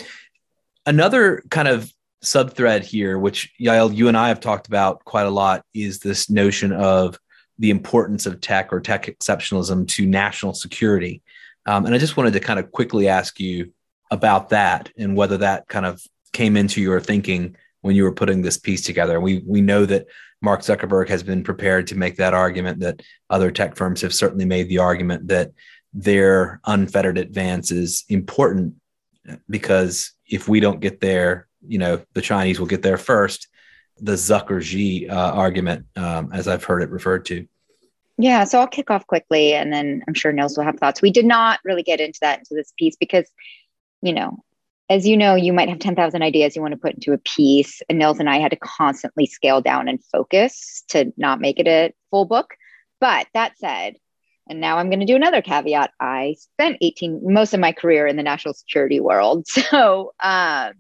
another 0.87 1.43
kind 1.51 1.69
of 1.69 1.93
subthread 2.25 2.83
here, 2.83 3.19
which 3.19 3.53
Yael, 3.61 3.95
you 3.95 4.09
and 4.09 4.17
I 4.17 4.29
have 4.29 4.41
talked 4.41 4.67
about 4.67 5.05
quite 5.05 5.27
a 5.27 5.31
lot, 5.31 5.65
is 5.75 6.01
this 6.01 6.31
notion 6.31 6.73
of 6.73 7.19
the 7.59 7.71
importance 7.71 8.27
of 8.27 8.41
tech 8.41 8.73
or 8.73 8.81
tech 8.81 9.07
exceptionalism 9.07 9.87
to 9.89 10.07
national 10.07 10.55
security. 10.55 11.23
Um, 11.67 11.87
and 11.87 11.95
I 11.95 11.99
just 11.99 12.17
wanted 12.17 12.33
to 12.35 12.41
kind 12.41 12.59
of 12.59 12.73
quickly 12.73 13.09
ask 13.09 13.39
you 13.41 13.73
about 14.11 14.51
that 14.51 14.91
and 14.97 15.17
whether 15.17 15.37
that 15.39 15.69
kind 15.69 15.85
of 15.85 16.01
came 16.33 16.57
into 16.57 16.81
your 16.81 17.01
thinking 17.01 17.57
when 17.83 17.95
you 17.95 18.05
were 18.05 18.13
putting 18.13 18.43
this 18.43 18.57
piece 18.57 18.83
together. 18.83 19.21
We 19.21 19.43
we 19.47 19.61
know 19.61 19.85
that 19.87 20.07
Mark 20.41 20.61
Zuckerberg 20.61 21.09
has 21.09 21.23
been 21.23 21.43
prepared 21.43 21.87
to 21.89 21.97
make 21.97 22.17
that 22.17 22.35
argument. 22.35 22.81
That 22.81 23.03
other 23.29 23.51
tech 23.51 23.77
firms 23.77 24.01
have 24.03 24.15
certainly 24.15 24.45
made 24.45 24.69
the 24.69 24.79
argument 24.79 25.29
that 25.29 25.51
their 25.93 26.61
unfettered 26.67 27.19
advance 27.19 27.71
is 27.71 28.05
important 28.09 28.75
because 29.49 30.13
if 30.27 30.49
we 30.49 30.61
don't 30.61 30.81
get 30.81 31.01
there, 31.01 31.49
you 31.67 31.79
know, 31.79 32.01
the 32.15 32.23
Chinese 32.23 32.59
will 32.59 32.67
get 32.67 32.83
there 32.83 32.99
first. 32.99 33.49
The 34.01 34.13
Zucker 34.13 34.63
Xi 34.63 35.09
uh, 35.09 35.33
argument, 35.33 35.87
um, 35.97 36.31
as 36.33 36.47
I've 36.47 36.65
heard 36.65 36.83
it 36.83 36.91
referred 36.91 37.25
to. 37.27 37.47
Yeah, 38.17 38.45
so 38.45 38.59
I'll 38.59 38.67
kick 38.67 38.91
off 38.91 39.07
quickly, 39.07 39.55
and 39.55 39.73
then 39.73 40.03
I'm 40.07 40.15
sure 40.15 40.33
Nils 40.33 40.57
will 40.57 40.65
have 40.65 40.79
thoughts. 40.79 41.03
We 41.03 41.11
did 41.11 41.25
not 41.25 41.61
really 41.65 41.83
get 41.83 42.01
into 42.01 42.19
that 42.23 42.41
into 42.41 42.55
this 42.55 42.73
piece 42.77 42.97
because, 42.97 43.31
you 44.03 44.13
know, 44.13 44.43
as 44.91 45.07
you 45.07 45.17
know, 45.17 45.35
you 45.35 45.53
might 45.53 45.69
have 45.69 45.79
10,000 45.79 46.23
ideas 46.23 46.57
you 46.57 46.63
want 46.63 46.73
to 46.73 46.79
put 46.79 46.95
into 46.95 47.13
a 47.13 47.19
piece. 47.19 47.83
And 47.89 47.99
Nils 47.99 48.19
and 48.19 48.29
I 48.29 48.39
had 48.39 48.51
to 48.53 48.57
constantly 48.57 49.27
scale 49.27 49.61
down 49.61 49.87
and 49.87 50.03
focus 50.05 50.83
to 50.89 51.13
not 51.17 51.41
make 51.41 51.59
it 51.59 51.69
a 51.69 51.93
full 52.11 52.25
book. 52.25 52.55
But 53.01 53.27
that 53.35 53.59
said, 53.59 53.97
and 54.49 54.61
now 54.61 54.79
I'm 54.79 54.89
going 54.89 55.01
to 55.01 55.07
do 55.07 55.17
another 55.17 55.43
caveat. 55.43 55.93
I 56.01 56.37
spent 56.39 56.79
18, 56.81 57.21
most 57.23 57.55
of 57.55 57.61
my 57.61 57.73
career 57.73 58.07
in 58.07 58.17
the 58.17 58.23
national 58.23 58.55
security 58.55 59.01
world. 59.01 59.47
So 59.69 60.15
um, 60.21 60.73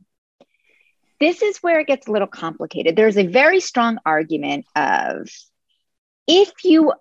this 1.20 1.42
is 1.42 1.58
where 1.58 1.80
it 1.80 1.86
gets 1.86 2.06
a 2.06 2.12
little 2.12 2.28
complicated. 2.28 2.96
There's 2.96 3.18
a 3.18 3.26
very 3.26 3.60
strong 3.60 3.98
argument 4.06 4.66
of 4.74 5.28
if 6.26 6.64
you 6.64 6.92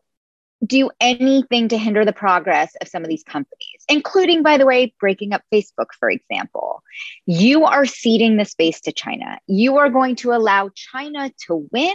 do 0.65 0.89
anything 0.99 1.67
to 1.69 1.77
hinder 1.77 2.03
the 2.03 2.13
progress 2.13 2.75
of 2.81 2.87
some 2.87 3.03
of 3.03 3.09
these 3.09 3.23
companies, 3.23 3.85
including, 3.87 4.41
by 4.43 4.57
the 4.57 4.65
way, 4.65 4.93
breaking 4.99 5.33
up 5.33 5.43
Facebook, 5.53 5.87
for 5.99 6.09
example, 6.09 6.81
you 7.25 7.65
are 7.65 7.85
ceding 7.85 8.37
the 8.37 8.45
space 8.45 8.81
to 8.81 8.91
China. 8.91 9.39
You 9.47 9.77
are 9.77 9.89
going 9.89 10.15
to 10.17 10.33
allow 10.33 10.69
China 10.73 11.31
to 11.45 11.67
win 11.71 11.93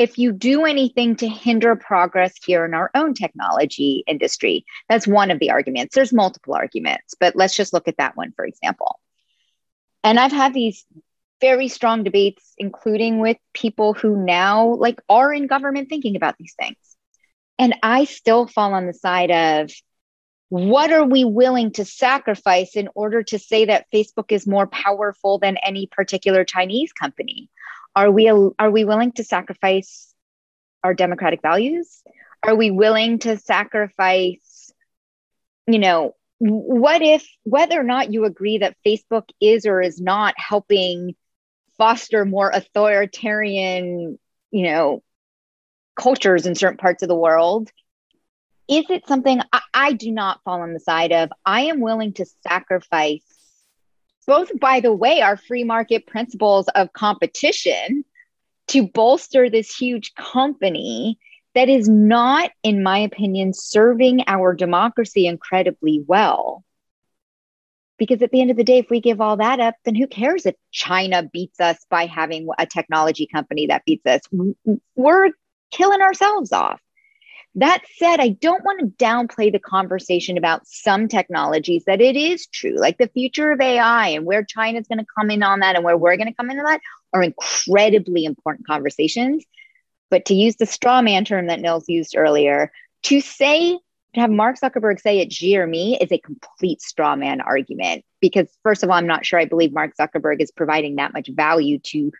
if 0.00 0.16
you 0.16 0.32
do 0.32 0.64
anything 0.64 1.14
to 1.14 1.28
hinder 1.28 1.76
progress 1.76 2.32
here 2.42 2.64
in 2.64 2.72
our 2.72 2.90
own 2.94 3.12
technology 3.12 4.02
industry. 4.06 4.64
That's 4.88 5.06
one 5.06 5.30
of 5.30 5.38
the 5.40 5.50
arguments. 5.50 5.94
There's 5.94 6.10
multiple 6.10 6.54
arguments, 6.54 7.14
but 7.20 7.36
let's 7.36 7.54
just 7.54 7.74
look 7.74 7.86
at 7.86 7.98
that 7.98 8.16
one, 8.16 8.32
for 8.32 8.46
example. 8.46 8.98
And 10.02 10.18
I've 10.18 10.32
had 10.32 10.54
these 10.54 10.86
very 11.42 11.68
strong 11.68 12.02
debates, 12.02 12.54
including 12.56 13.18
with 13.18 13.36
people 13.52 13.92
who 13.92 14.16
now 14.16 14.68
like 14.68 15.02
are 15.10 15.34
in 15.34 15.46
government 15.46 15.90
thinking 15.90 16.16
about 16.16 16.38
these 16.38 16.54
things. 16.58 16.78
And 17.58 17.76
I 17.82 18.06
still 18.06 18.46
fall 18.46 18.72
on 18.72 18.86
the 18.86 18.94
side 18.94 19.30
of 19.30 19.70
what 20.48 20.94
are 20.94 21.04
we 21.04 21.26
willing 21.26 21.72
to 21.72 21.84
sacrifice 21.84 22.74
in 22.74 22.88
order 22.94 23.22
to 23.24 23.38
say 23.38 23.66
that 23.66 23.84
Facebook 23.92 24.32
is 24.32 24.46
more 24.46 24.66
powerful 24.66 25.38
than 25.38 25.58
any 25.58 25.88
particular 25.88 26.42
Chinese 26.42 26.94
company? 26.94 27.50
Are 27.96 28.10
we 28.10 28.28
are 28.28 28.70
we 28.70 28.84
willing 28.84 29.12
to 29.12 29.24
sacrifice 29.24 30.14
our 30.82 30.94
democratic 30.94 31.42
values? 31.42 32.02
Are 32.42 32.54
we 32.54 32.70
willing 32.70 33.18
to 33.20 33.36
sacrifice, 33.36 34.72
you 35.66 35.78
know, 35.78 36.14
what 36.38 37.02
if 37.02 37.28
whether 37.42 37.78
or 37.78 37.84
not 37.84 38.12
you 38.12 38.24
agree 38.24 38.58
that 38.58 38.76
Facebook 38.86 39.28
is 39.40 39.66
or 39.66 39.82
is 39.82 40.00
not 40.00 40.34
helping 40.38 41.14
foster 41.76 42.24
more 42.24 42.50
authoritarian, 42.50 44.18
you 44.50 44.64
know, 44.64 45.02
cultures 45.96 46.46
in 46.46 46.54
certain 46.54 46.78
parts 46.78 47.02
of 47.02 47.08
the 47.08 47.14
world, 47.14 47.70
is 48.68 48.86
it 48.88 49.06
something 49.06 49.40
I, 49.52 49.60
I 49.74 49.92
do 49.92 50.12
not 50.12 50.42
fall 50.44 50.62
on 50.62 50.72
the 50.72 50.80
side 50.80 51.12
of? 51.12 51.30
I 51.44 51.62
am 51.62 51.80
willing 51.80 52.14
to 52.14 52.26
sacrifice 52.46 53.24
both, 54.30 54.60
by 54.60 54.78
the 54.78 54.92
way, 54.92 55.20
are 55.22 55.36
free 55.36 55.64
market 55.64 56.06
principles 56.06 56.68
of 56.76 56.92
competition 56.92 58.04
to 58.68 58.86
bolster 58.86 59.50
this 59.50 59.74
huge 59.74 60.14
company 60.14 61.18
that 61.56 61.68
is 61.68 61.88
not, 61.88 62.52
in 62.62 62.80
my 62.80 62.98
opinion, 62.98 63.52
serving 63.52 64.22
our 64.28 64.54
democracy 64.54 65.26
incredibly 65.26 66.04
well. 66.06 66.62
Because 67.98 68.22
at 68.22 68.30
the 68.30 68.40
end 68.40 68.52
of 68.52 68.56
the 68.56 68.62
day, 68.62 68.78
if 68.78 68.88
we 68.88 69.00
give 69.00 69.20
all 69.20 69.36
that 69.38 69.58
up, 69.58 69.74
then 69.84 69.96
who 69.96 70.06
cares 70.06 70.46
if 70.46 70.54
China 70.70 71.28
beats 71.32 71.58
us 71.58 71.84
by 71.90 72.06
having 72.06 72.46
a 72.56 72.66
technology 72.66 73.26
company 73.26 73.66
that 73.66 73.84
beats 73.84 74.06
us? 74.06 74.20
We're 74.94 75.30
killing 75.72 76.02
ourselves 76.02 76.52
off. 76.52 76.80
That 77.56 77.82
said, 77.96 78.20
I 78.20 78.28
don't 78.28 78.64
want 78.64 78.80
to 78.80 79.04
downplay 79.04 79.50
the 79.50 79.58
conversation 79.58 80.38
about 80.38 80.66
some 80.66 81.08
technologies 81.08 81.84
that 81.86 82.00
it 82.00 82.16
is 82.16 82.46
true, 82.46 82.76
like 82.76 82.96
the 82.96 83.08
future 83.08 83.50
of 83.50 83.60
AI 83.60 84.08
and 84.08 84.24
where 84.24 84.44
China's 84.44 84.86
going 84.86 85.00
to 85.00 85.06
come 85.18 85.30
in 85.30 85.42
on 85.42 85.60
that 85.60 85.74
and 85.74 85.84
where 85.84 85.96
we're 85.96 86.16
going 86.16 86.28
to 86.28 86.34
come 86.34 86.50
into 86.50 86.62
that 86.62 86.80
are 87.12 87.22
incredibly 87.22 88.24
important 88.24 88.66
conversations. 88.66 89.44
But 90.10 90.26
to 90.26 90.34
use 90.34 90.56
the 90.56 90.66
straw 90.66 91.02
man 91.02 91.24
term 91.24 91.48
that 91.48 91.60
Nils 91.60 91.88
used 91.88 92.16
earlier, 92.16 92.70
to 93.04 93.20
say, 93.20 93.78
to 94.14 94.20
have 94.20 94.30
Mark 94.30 94.58
Zuckerberg 94.58 95.00
say 95.00 95.20
it's 95.20 95.34
Xi 95.34 95.56
or 95.56 95.66
me 95.66 95.98
is 96.00 96.12
a 96.12 96.18
complete 96.18 96.80
straw 96.82 97.16
man 97.16 97.40
argument. 97.40 98.04
Because, 98.20 98.48
first 98.62 98.82
of 98.82 98.90
all, 98.90 98.96
I'm 98.96 99.06
not 99.06 99.24
sure 99.24 99.38
I 99.38 99.44
believe 99.44 99.72
Mark 99.72 99.96
Zuckerberg 99.96 100.40
is 100.40 100.50
providing 100.50 100.96
that 100.96 101.12
much 101.12 101.28
value 101.28 101.78
to 101.78 102.12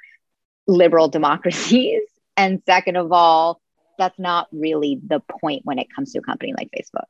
liberal 0.66 1.08
democracies. 1.10 2.02
And 2.36 2.62
second 2.64 2.96
of 2.96 3.12
all, 3.12 3.60
that's 4.00 4.18
not 4.18 4.48
really 4.50 4.98
the 5.06 5.20
point 5.40 5.60
when 5.64 5.78
it 5.78 5.86
comes 5.94 6.12
to 6.12 6.18
a 6.18 6.22
company 6.22 6.54
like 6.56 6.70
Facebook. 6.76 7.06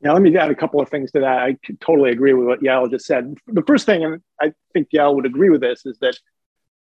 Now, 0.00 0.14
let 0.14 0.22
me 0.22 0.36
add 0.36 0.50
a 0.50 0.54
couple 0.54 0.80
of 0.80 0.88
things 0.88 1.12
to 1.12 1.20
that. 1.20 1.38
I 1.38 1.56
totally 1.80 2.10
agree 2.10 2.32
with 2.32 2.46
what 2.46 2.60
Yael 2.60 2.90
just 2.90 3.06
said. 3.06 3.34
The 3.46 3.62
first 3.62 3.84
thing, 3.84 4.04
and 4.04 4.20
I 4.40 4.52
think 4.72 4.88
Yael 4.90 5.14
would 5.14 5.26
agree 5.26 5.50
with 5.50 5.60
this, 5.60 5.84
is 5.84 5.98
that 6.00 6.18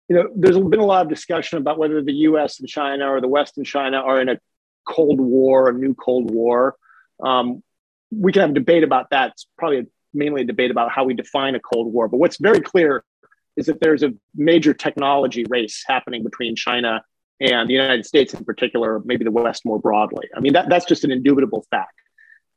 you 0.10 0.16
know 0.16 0.30
there's 0.36 0.58
been 0.58 0.80
a 0.80 0.86
lot 0.86 1.06
of 1.06 1.10
discussion 1.10 1.58
about 1.58 1.78
whether 1.78 2.02
the 2.02 2.14
U.S. 2.14 2.60
and 2.60 2.68
China 2.68 3.10
or 3.12 3.22
the 3.22 3.28
West 3.28 3.58
and 3.58 3.66
China 3.66 3.98
are 3.98 4.22
in 4.22 4.30
a 4.30 4.39
Cold 4.88 5.20
War, 5.20 5.70
a 5.70 5.74
new 5.74 5.93
Cold 5.93 6.32
War. 6.32 6.76
Um, 7.24 7.62
we 8.12 8.32
can 8.32 8.41
have 8.41 8.52
a 8.52 8.54
debate 8.54 8.84
about 8.84 9.10
that. 9.12 9.32
It's 9.32 9.48
probably 9.58 9.88
mainly 10.14 10.41
a 10.41 10.45
debate 10.45 10.72
about 10.72 10.91
how 10.91 11.04
we 11.04 11.14
define 11.14 11.56
a 11.56 11.60
Cold 11.60 11.93
War. 11.93 12.08
But 12.08 12.18
what's 12.18 12.38
very 12.38 12.62
clear 12.62 13.04
is 13.58 13.66
that 13.66 13.80
there's 13.82 14.04
a 14.04 14.14
major 14.36 14.74
technology 14.74 15.45
race 15.50 15.84
happening 15.86 16.24
between 16.24 16.56
China 16.56 17.04
and 17.40 17.70
the 17.70 17.74
United 17.74 18.06
States 18.06 18.34
in 18.34 18.44
particular, 18.44 19.02
maybe 19.06 19.24
the 19.24 19.32
West 19.32 19.66
more 19.66 19.80
broadly. 19.80 20.28
I 20.36 20.40
mean, 20.40 20.54
that, 20.54 20.70
that's 20.70 20.86
just 20.86 21.04
an 21.04 21.12
indubitable 21.12 21.66
fact. 21.70 21.94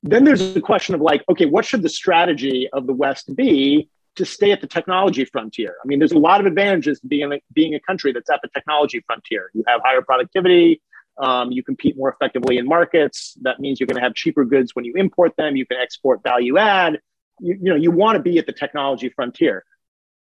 Then 0.03 0.25
there's 0.25 0.55
the 0.55 0.61
question 0.61 0.95
of 0.95 1.01
like, 1.01 1.23
okay, 1.29 1.47
what 1.47 1.65
should 1.65 1.83
the 1.83 1.91
strategy 1.91 2.69
of 2.73 2.87
the 2.87 2.95
West 2.95 3.35
be 3.37 3.91
to 4.17 4.25
stay 4.25 4.51
at 4.51 4.61
the 4.61 4.67
technology 4.67 5.27
frontier? 5.27 5.75
I 5.85 5.87
mean, 5.87 5.99
there's 5.99 6.13
a 6.13 6.19
lot 6.19 6.41
of 6.41 6.47
advantages 6.47 7.01
to 7.01 7.07
being 7.07 7.33
a, 7.33 7.41
being 7.53 7.75
a 7.75 7.81
country 7.81 8.13
that's 8.13 8.31
at 8.31 8.41
the 8.43 8.49
technology 8.49 9.03
frontier. 9.07 9.51
You 9.53 9.63
have 9.67 9.83
higher 9.85 10.01
productivity, 10.01 10.81
um, 11.19 11.53
you 11.53 11.63
compete 11.63 11.99
more 11.99 12.11
effectively 12.11 12.57
in 12.57 12.67
markets. 12.67 13.37
That 13.43 13.61
means 13.61 13.79
you're 13.79 13.87
going 13.87 13.99
to 13.99 14.03
have 14.03 14.15
cheaper 14.15 14.45
goods 14.47 14.75
when 14.75 14.87
you 14.87 14.95
import 14.97 15.37
them. 15.37 15.55
You 15.55 15.67
can 15.67 15.77
export 15.77 16.23
value 16.23 16.57
add. 16.57 16.99
You, 17.41 17.59
you 17.61 17.71
know, 17.71 17.77
you 17.77 17.91
want 17.91 18.17
to 18.17 18.23
be 18.23 18.39
at 18.39 18.47
the 18.47 18.53
technology 18.53 19.11
frontier. 19.11 19.65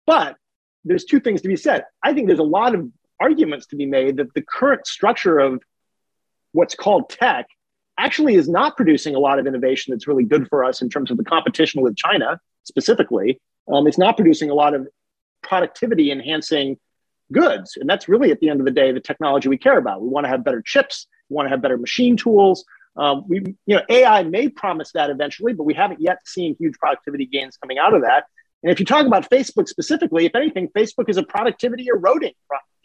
But 0.06 0.36
there's 0.84 1.04
two 1.04 1.20
things 1.20 1.42
to 1.42 1.48
be 1.48 1.56
said. 1.56 1.84
I 2.02 2.12
think 2.12 2.26
there's 2.26 2.40
a 2.40 2.44
lot 2.44 2.74
of 2.74 2.88
arguments 3.22 3.66
to 3.68 3.76
be 3.76 3.86
made 3.86 4.16
that 4.18 4.34
the 4.34 4.42
current 4.42 4.86
structure 4.86 5.38
of 5.38 5.62
what's 6.52 6.74
called 6.74 7.08
tech 7.08 7.46
actually 7.98 8.34
is 8.34 8.48
not 8.48 8.76
producing 8.76 9.14
a 9.14 9.18
lot 9.18 9.38
of 9.38 9.46
innovation 9.46 9.92
that's 9.92 10.06
really 10.06 10.24
good 10.24 10.48
for 10.48 10.64
us 10.64 10.82
in 10.82 10.88
terms 10.88 11.10
of 11.10 11.16
the 11.16 11.24
competition 11.24 11.82
with 11.82 11.96
China 11.96 12.40
specifically. 12.64 13.40
Um, 13.72 13.86
it's 13.86 13.98
not 13.98 14.16
producing 14.16 14.50
a 14.50 14.54
lot 14.54 14.74
of 14.74 14.88
productivity 15.42 16.10
enhancing 16.10 16.78
goods. 17.30 17.76
And 17.76 17.88
that's 17.88 18.08
really, 18.08 18.30
at 18.30 18.40
the 18.40 18.48
end 18.48 18.60
of 18.60 18.66
the 18.66 18.72
day, 18.72 18.92
the 18.92 19.00
technology 19.00 19.48
we 19.48 19.58
care 19.58 19.78
about. 19.78 20.02
We 20.02 20.08
want 20.08 20.24
to 20.24 20.28
have 20.28 20.44
better 20.44 20.62
chips, 20.64 21.06
we 21.28 21.34
want 21.34 21.46
to 21.46 21.50
have 21.50 21.62
better 21.62 21.78
machine 21.78 22.16
tools. 22.16 22.64
Um, 22.96 23.24
we, 23.26 23.38
you 23.66 23.76
know, 23.76 23.82
AI 23.88 24.22
may 24.22 24.48
promise 24.48 24.92
that 24.92 25.08
eventually, 25.08 25.54
but 25.54 25.64
we 25.64 25.72
haven't 25.72 26.00
yet 26.00 26.18
seen 26.26 26.56
huge 26.58 26.74
productivity 26.78 27.24
gains 27.24 27.56
coming 27.56 27.78
out 27.78 27.94
of 27.94 28.02
that. 28.02 28.24
And 28.62 28.70
if 28.70 28.78
you 28.78 28.86
talk 28.86 29.06
about 29.06 29.28
Facebook 29.28 29.68
specifically, 29.68 30.26
if 30.26 30.34
anything, 30.34 30.68
Facebook 30.68 31.08
is 31.08 31.16
a 31.16 31.22
productivity 31.22 31.86
eroding 31.88 32.34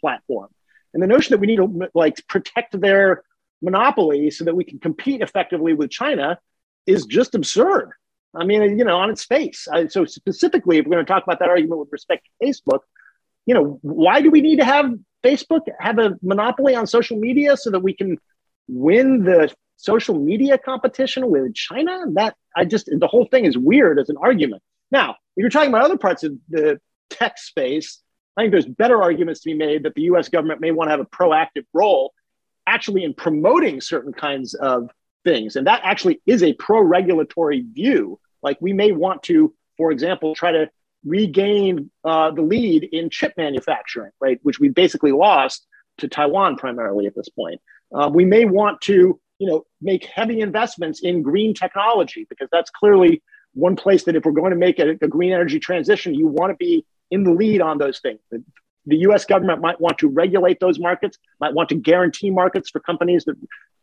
platform. 0.00 0.48
And 0.94 1.02
the 1.02 1.06
notion 1.06 1.32
that 1.32 1.38
we 1.38 1.46
need 1.46 1.56
to 1.56 1.88
like 1.94 2.26
protect 2.26 2.80
their 2.80 3.22
monopoly 3.62 4.30
so 4.30 4.44
that 4.44 4.56
we 4.56 4.64
can 4.64 4.78
compete 4.78 5.20
effectively 5.20 5.74
with 5.74 5.90
China 5.90 6.38
is 6.86 7.04
just 7.04 7.34
absurd. 7.34 7.92
I 8.34 8.44
mean, 8.44 8.78
you 8.78 8.84
know, 8.84 8.96
on 8.96 9.10
its 9.10 9.24
face. 9.24 9.68
so 9.88 10.04
specifically, 10.04 10.78
if 10.78 10.86
we're 10.86 10.92
going 10.96 11.06
to 11.06 11.12
talk 11.12 11.22
about 11.24 11.38
that 11.40 11.48
argument 11.48 11.80
with 11.80 11.88
respect 11.92 12.26
to 12.26 12.46
Facebook, 12.46 12.80
you 13.46 13.54
know, 13.54 13.78
why 13.82 14.20
do 14.20 14.30
we 14.30 14.40
need 14.40 14.56
to 14.56 14.64
have 14.64 14.92
Facebook 15.24 15.62
have 15.80 15.98
a 15.98 16.16
monopoly 16.22 16.74
on 16.74 16.86
social 16.86 17.18
media 17.18 17.56
so 17.56 17.70
that 17.70 17.80
we 17.80 17.94
can 17.94 18.18
win 18.68 19.24
the 19.24 19.52
social 19.76 20.18
media 20.18 20.58
competition 20.58 21.30
with 21.30 21.54
China? 21.54 22.04
That 22.12 22.36
I 22.54 22.64
just 22.64 22.90
the 22.92 23.06
whole 23.06 23.26
thing 23.26 23.46
is 23.46 23.56
weird 23.56 23.98
as 23.98 24.10
an 24.10 24.16
argument. 24.20 24.62
Now, 24.90 25.16
if 25.38 25.42
you're 25.42 25.50
talking 25.50 25.68
about 25.68 25.84
other 25.84 25.96
parts 25.96 26.24
of 26.24 26.36
the 26.48 26.80
tech 27.10 27.38
space, 27.38 28.02
I 28.36 28.42
think 28.42 28.50
there's 28.50 28.66
better 28.66 29.00
arguments 29.00 29.40
to 29.42 29.50
be 29.50 29.54
made 29.54 29.84
that 29.84 29.94
the 29.94 30.02
US 30.02 30.28
government 30.28 30.60
may 30.60 30.72
want 30.72 30.88
to 30.88 30.90
have 30.90 31.00
a 31.00 31.04
proactive 31.04 31.64
role 31.72 32.12
actually 32.66 33.04
in 33.04 33.14
promoting 33.14 33.80
certain 33.80 34.12
kinds 34.12 34.54
of 34.54 34.90
things. 35.24 35.54
And 35.54 35.68
that 35.68 35.80
actually 35.84 36.20
is 36.26 36.42
a 36.42 36.54
pro 36.54 36.80
regulatory 36.80 37.60
view. 37.60 38.18
Like 38.42 38.58
we 38.60 38.72
may 38.72 38.90
want 38.90 39.22
to, 39.24 39.54
for 39.76 39.92
example, 39.92 40.34
try 40.34 40.50
to 40.50 40.68
regain 41.04 41.88
uh, 42.04 42.32
the 42.32 42.42
lead 42.42 42.88
in 42.90 43.08
chip 43.08 43.32
manufacturing, 43.36 44.10
right, 44.20 44.40
which 44.42 44.58
we 44.58 44.70
basically 44.70 45.12
lost 45.12 45.68
to 45.98 46.08
Taiwan 46.08 46.56
primarily 46.56 47.06
at 47.06 47.14
this 47.14 47.28
point. 47.28 47.60
Uh, 47.94 48.10
we 48.12 48.24
may 48.24 48.44
want 48.44 48.80
to, 48.82 49.20
you 49.38 49.48
know, 49.48 49.64
make 49.80 50.04
heavy 50.04 50.40
investments 50.40 51.00
in 51.00 51.22
green 51.22 51.54
technology 51.54 52.26
because 52.28 52.48
that's 52.50 52.70
clearly 52.70 53.22
one 53.58 53.76
place 53.76 54.04
that 54.04 54.16
if 54.16 54.24
we're 54.24 54.32
going 54.32 54.50
to 54.50 54.56
make 54.56 54.78
a, 54.78 54.90
a 54.90 55.08
green 55.08 55.32
energy 55.32 55.58
transition, 55.58 56.14
you 56.14 56.26
want 56.26 56.50
to 56.50 56.56
be 56.56 56.84
in 57.10 57.24
the 57.24 57.32
lead 57.32 57.60
on 57.60 57.78
those 57.78 58.00
things. 58.00 58.20
The, 58.30 58.42
the 58.86 58.96
US 59.08 59.24
government 59.24 59.60
might 59.60 59.80
want 59.80 59.98
to 59.98 60.08
regulate 60.08 60.60
those 60.60 60.78
markets, 60.78 61.18
might 61.40 61.52
want 61.52 61.68
to 61.70 61.74
guarantee 61.74 62.30
markets 62.30 62.70
for 62.70 62.80
companies 62.80 63.24
that 63.24 63.36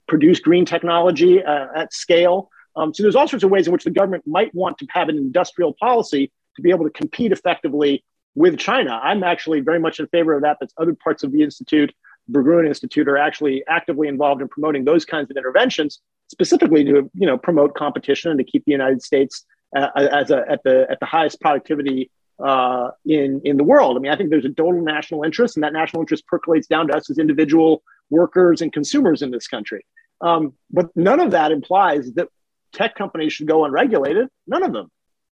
produce 0.08 0.40
green 0.40 0.66
technology 0.66 1.44
uh, 1.44 1.68
at 1.76 1.94
scale. 1.94 2.50
Um, 2.76 2.94
so 2.94 3.04
there's 3.04 3.16
all 3.16 3.28
sorts 3.28 3.44
of 3.44 3.52
ways 3.52 3.68
in 3.68 3.74
which 3.74 3.84
the 3.84 3.92
government 3.92 4.24
might 4.26 4.54
want 4.54 4.78
to 4.80 4.88
have 4.90 5.10
an 5.10 5.18
industrial 5.18 5.74
policy 5.80 6.32
to 6.56 6.62
be 6.62 6.70
able 6.70 6.86
to 6.86 6.92
compete 6.92 7.32
effectively 7.32 8.04
with 8.36 8.58
China. 8.58 9.00
I'm 9.02 9.24
actually 9.24 9.62
very 9.62 9.80
much 9.80 10.00
in 10.00 10.08
favor 10.08 10.34
of 10.34 10.42
that. 10.42 10.58
That's 10.60 10.74
other 10.78 10.94
parts 10.94 11.24
of 11.24 11.32
the 11.32 11.42
institute, 11.42 11.94
Berggruen 12.30 12.68
Institute, 12.68 13.08
are 13.08 13.18
actually 13.18 13.64
actively 13.68 14.08
involved 14.08 14.42
in 14.42 14.48
promoting 14.48 14.84
those 14.86 15.06
kinds 15.06 15.32
of 15.32 15.38
interventions, 15.38 16.00
specifically 16.30 16.84
to 16.84 17.10
you 17.14 17.28
know 17.28 17.38
promote 17.38 17.76
competition 17.76 18.32
and 18.32 18.38
to 18.40 18.44
keep 18.44 18.66
the 18.66 18.72
United 18.72 19.02
States 19.02 19.46
as 19.74 20.32
a, 20.32 20.44
at 20.50 20.64
the 20.64 20.88
at 20.90 21.00
the 21.00 21.06
highest 21.06 21.40
productivity 21.42 22.12
uh, 22.44 22.92
in 23.06 23.42
in 23.44 23.58
the 23.58 23.64
world. 23.64 23.98
I 23.98 24.00
mean, 24.00 24.12
I 24.12 24.16
think 24.16 24.30
there's 24.30 24.46
a 24.46 24.50
total 24.50 24.82
national 24.82 25.24
interest, 25.24 25.58
and 25.58 25.64
that 25.64 25.74
national 25.74 26.02
interest 26.04 26.28
percolates 26.28 26.68
down 26.68 26.88
to 26.88 26.96
us 26.96 27.10
as 27.10 27.18
individual 27.18 27.84
workers 28.10 28.62
and 28.62 28.72
consumers 28.72 29.22
in 29.22 29.32
this 29.32 29.48
country. 29.48 29.86
Um, 30.22 30.54
but 30.72 30.88
none 30.96 31.20
of 31.20 31.32
that 31.32 31.52
implies 31.52 32.14
that 32.14 32.30
tech 32.72 32.96
companies 32.96 33.34
should 33.34 33.48
go 33.48 33.66
unregulated. 33.66 34.28
None 34.48 34.64
of 34.64 34.74
them. 34.74 34.90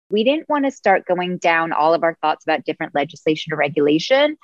We 0.09 0.23
didn't 0.23 0.49
want 0.49 0.65
to 0.65 0.71
start 0.71 1.05
going 1.05 1.37
down 1.37 1.71
all 1.71 1.93
of 1.93 2.03
our 2.03 2.17
thoughts 2.21 2.45
about 2.45 2.65
different 2.65 2.93
legislation 2.93 3.53
or 3.53 3.57
regulation 3.57 4.37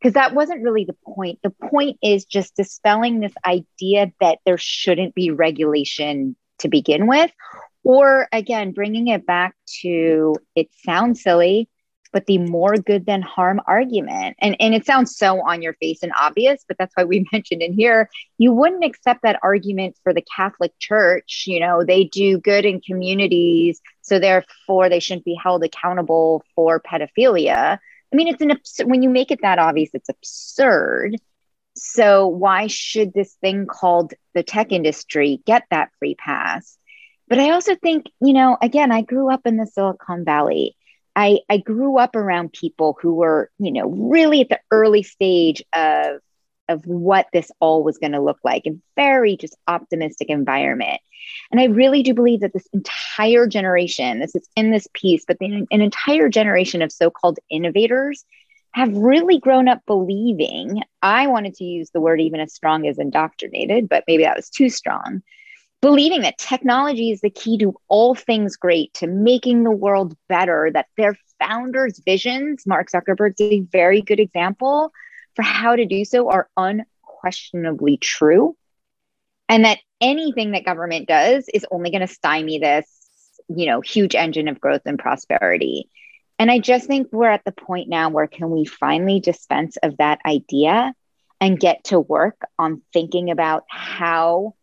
because 0.00 0.14
that 0.14 0.34
wasn't 0.34 0.62
really 0.62 0.84
the 0.84 0.96
point. 1.04 1.38
The 1.42 1.50
point 1.50 1.98
is 2.02 2.24
just 2.24 2.56
dispelling 2.56 3.20
this 3.20 3.34
idea 3.44 4.12
that 4.20 4.38
there 4.46 4.56
shouldn't 4.56 5.14
be 5.14 5.30
regulation 5.30 6.36
to 6.60 6.68
begin 6.68 7.06
with. 7.06 7.30
Or 7.82 8.28
again, 8.32 8.72
bringing 8.72 9.08
it 9.08 9.26
back 9.26 9.54
to 9.82 10.36
it 10.54 10.68
sounds 10.84 11.22
silly, 11.22 11.68
but 12.12 12.26
the 12.26 12.38
more 12.38 12.76
good 12.76 13.06
than 13.06 13.22
harm 13.22 13.60
argument. 13.66 14.36
And, 14.40 14.56
and 14.60 14.74
it 14.74 14.84
sounds 14.84 15.16
so 15.16 15.40
on 15.46 15.62
your 15.62 15.74
face 15.74 16.02
and 16.02 16.12
obvious, 16.18 16.64
but 16.66 16.76
that's 16.78 16.92
why 16.94 17.04
we 17.04 17.26
mentioned 17.32 17.62
in 17.62 17.72
here, 17.72 18.10
you 18.38 18.52
wouldn't 18.52 18.84
accept 18.84 19.22
that 19.22 19.38
argument 19.42 19.96
for 20.02 20.12
the 20.12 20.24
Catholic 20.36 20.72
Church. 20.78 21.44
You 21.46 21.60
know, 21.60 21.84
they 21.84 22.04
do 22.04 22.38
good 22.38 22.64
in 22.64 22.80
communities, 22.80 23.80
so 24.02 24.18
therefore 24.18 24.88
they 24.88 25.00
shouldn't 25.00 25.24
be 25.24 25.38
held 25.40 25.64
accountable 25.64 26.44
for 26.54 26.80
pedophilia. 26.80 27.78
I 28.12 28.16
mean, 28.16 28.28
it's 28.28 28.42
an 28.42 28.50
abs- 28.50 28.80
when 28.84 29.02
you 29.02 29.08
make 29.08 29.30
it 29.30 29.40
that 29.42 29.58
obvious, 29.58 29.90
it's 29.94 30.08
absurd. 30.08 31.16
So 31.76 32.26
why 32.26 32.66
should 32.66 33.14
this 33.14 33.34
thing 33.34 33.66
called 33.66 34.14
the 34.34 34.42
tech 34.42 34.72
industry 34.72 35.40
get 35.46 35.64
that 35.70 35.90
free 35.98 36.16
pass? 36.16 36.76
But 37.30 37.38
I 37.38 37.52
also 37.52 37.76
think, 37.76 38.06
you 38.20 38.32
know, 38.32 38.58
again, 38.60 38.90
I 38.90 39.02
grew 39.02 39.32
up 39.32 39.42
in 39.46 39.56
the 39.56 39.66
Silicon 39.66 40.24
Valley. 40.24 40.76
I, 41.14 41.38
I 41.48 41.58
grew 41.58 41.96
up 41.96 42.16
around 42.16 42.52
people 42.52 42.98
who 43.00 43.14
were, 43.14 43.50
you 43.58 43.72
know, 43.72 43.88
really 43.88 44.40
at 44.40 44.48
the 44.48 44.58
early 44.72 45.04
stage 45.04 45.62
of, 45.72 46.20
of 46.68 46.84
what 46.86 47.28
this 47.32 47.52
all 47.60 47.84
was 47.84 47.98
going 47.98 48.12
to 48.12 48.20
look 48.20 48.38
like, 48.42 48.66
a 48.66 48.76
very 48.96 49.36
just 49.36 49.56
optimistic 49.68 50.28
environment. 50.28 51.00
And 51.52 51.60
I 51.60 51.66
really 51.66 52.02
do 52.02 52.14
believe 52.14 52.40
that 52.40 52.52
this 52.52 52.66
entire 52.72 53.46
generation, 53.46 54.18
this 54.18 54.34
is 54.34 54.48
in 54.56 54.72
this 54.72 54.88
piece, 54.92 55.24
but 55.24 55.38
the, 55.38 55.66
an 55.70 55.80
entire 55.80 56.28
generation 56.28 56.82
of 56.82 56.90
so 56.90 57.10
called 57.10 57.38
innovators 57.48 58.24
have 58.72 58.96
really 58.96 59.38
grown 59.38 59.68
up 59.68 59.82
believing. 59.86 60.82
I 61.00 61.28
wanted 61.28 61.54
to 61.54 61.64
use 61.64 61.90
the 61.90 62.00
word 62.00 62.20
even 62.20 62.40
as 62.40 62.52
strong 62.54 62.88
as 62.88 62.98
indoctrinated, 62.98 63.88
but 63.88 64.04
maybe 64.08 64.24
that 64.24 64.36
was 64.36 64.50
too 64.50 64.68
strong 64.68 65.22
believing 65.80 66.22
that 66.22 66.38
technology 66.38 67.10
is 67.10 67.20
the 67.20 67.30
key 67.30 67.58
to 67.58 67.74
all 67.88 68.14
things 68.14 68.56
great, 68.56 68.92
to 68.94 69.06
making 69.06 69.64
the 69.64 69.70
world 69.70 70.16
better, 70.28 70.70
that 70.72 70.86
their 70.96 71.16
founders' 71.38 72.00
visions, 72.04 72.66
Mark 72.66 72.90
Zuckerberg's 72.90 73.40
a 73.40 73.60
very 73.60 74.02
good 74.02 74.20
example 74.20 74.92
for 75.36 75.42
how 75.42 75.76
to 75.76 75.86
do 75.86 76.04
so, 76.04 76.30
are 76.30 76.48
unquestionably 76.56 77.96
true. 77.96 78.56
And 79.48 79.64
that 79.64 79.78
anything 80.00 80.52
that 80.52 80.64
government 80.64 81.08
does 81.08 81.46
is 81.52 81.66
only 81.70 81.90
going 81.90 82.06
to 82.06 82.06
stymie 82.06 82.58
this, 82.58 82.86
you 83.48 83.66
know, 83.66 83.80
huge 83.80 84.14
engine 84.14 84.48
of 84.48 84.60
growth 84.60 84.82
and 84.84 84.98
prosperity. 84.98 85.88
And 86.38 86.50
I 86.50 86.58
just 86.58 86.86
think 86.86 87.08
we're 87.10 87.28
at 87.30 87.44
the 87.44 87.52
point 87.52 87.88
now 87.88 88.10
where 88.10 88.26
can 88.26 88.50
we 88.50 88.64
finally 88.64 89.20
dispense 89.20 89.76
of 89.82 89.96
that 89.98 90.20
idea 90.26 90.94
and 91.40 91.58
get 91.58 91.84
to 91.84 91.98
work 91.98 92.40
on 92.58 92.82
thinking 92.92 93.30
about 93.30 93.64
how 93.68 94.54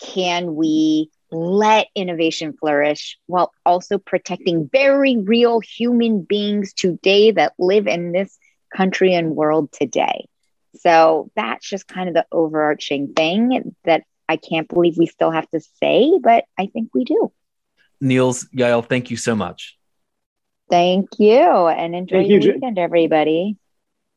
can 0.00 0.54
we 0.54 1.10
let 1.30 1.86
innovation 1.94 2.54
flourish 2.58 3.18
while 3.26 3.52
also 3.64 3.98
protecting 3.98 4.68
very 4.72 5.16
real 5.16 5.60
human 5.60 6.22
beings 6.22 6.72
today 6.72 7.30
that 7.30 7.52
live 7.58 7.86
in 7.86 8.12
this 8.12 8.38
country 8.74 9.14
and 9.14 9.36
world 9.36 9.70
today? 9.72 10.26
So 10.76 11.30
that's 11.34 11.68
just 11.68 11.86
kind 11.88 12.08
of 12.08 12.14
the 12.14 12.26
overarching 12.32 13.12
thing 13.14 13.74
that 13.84 14.04
I 14.28 14.36
can't 14.36 14.68
believe 14.68 14.96
we 14.96 15.06
still 15.06 15.30
have 15.30 15.48
to 15.50 15.60
say, 15.80 16.12
but 16.22 16.44
I 16.58 16.66
think 16.66 16.90
we 16.94 17.04
do. 17.04 17.32
Nils, 18.00 18.48
Yael, 18.56 18.86
thank 18.86 19.10
you 19.10 19.16
so 19.16 19.34
much. 19.34 19.76
Thank 20.70 21.18
you 21.18 21.40
and 21.40 21.94
enjoy 21.94 22.18
thank 22.18 22.28
your 22.28 22.40
you, 22.40 22.52
weekend, 22.54 22.78
everybody. 22.78 23.56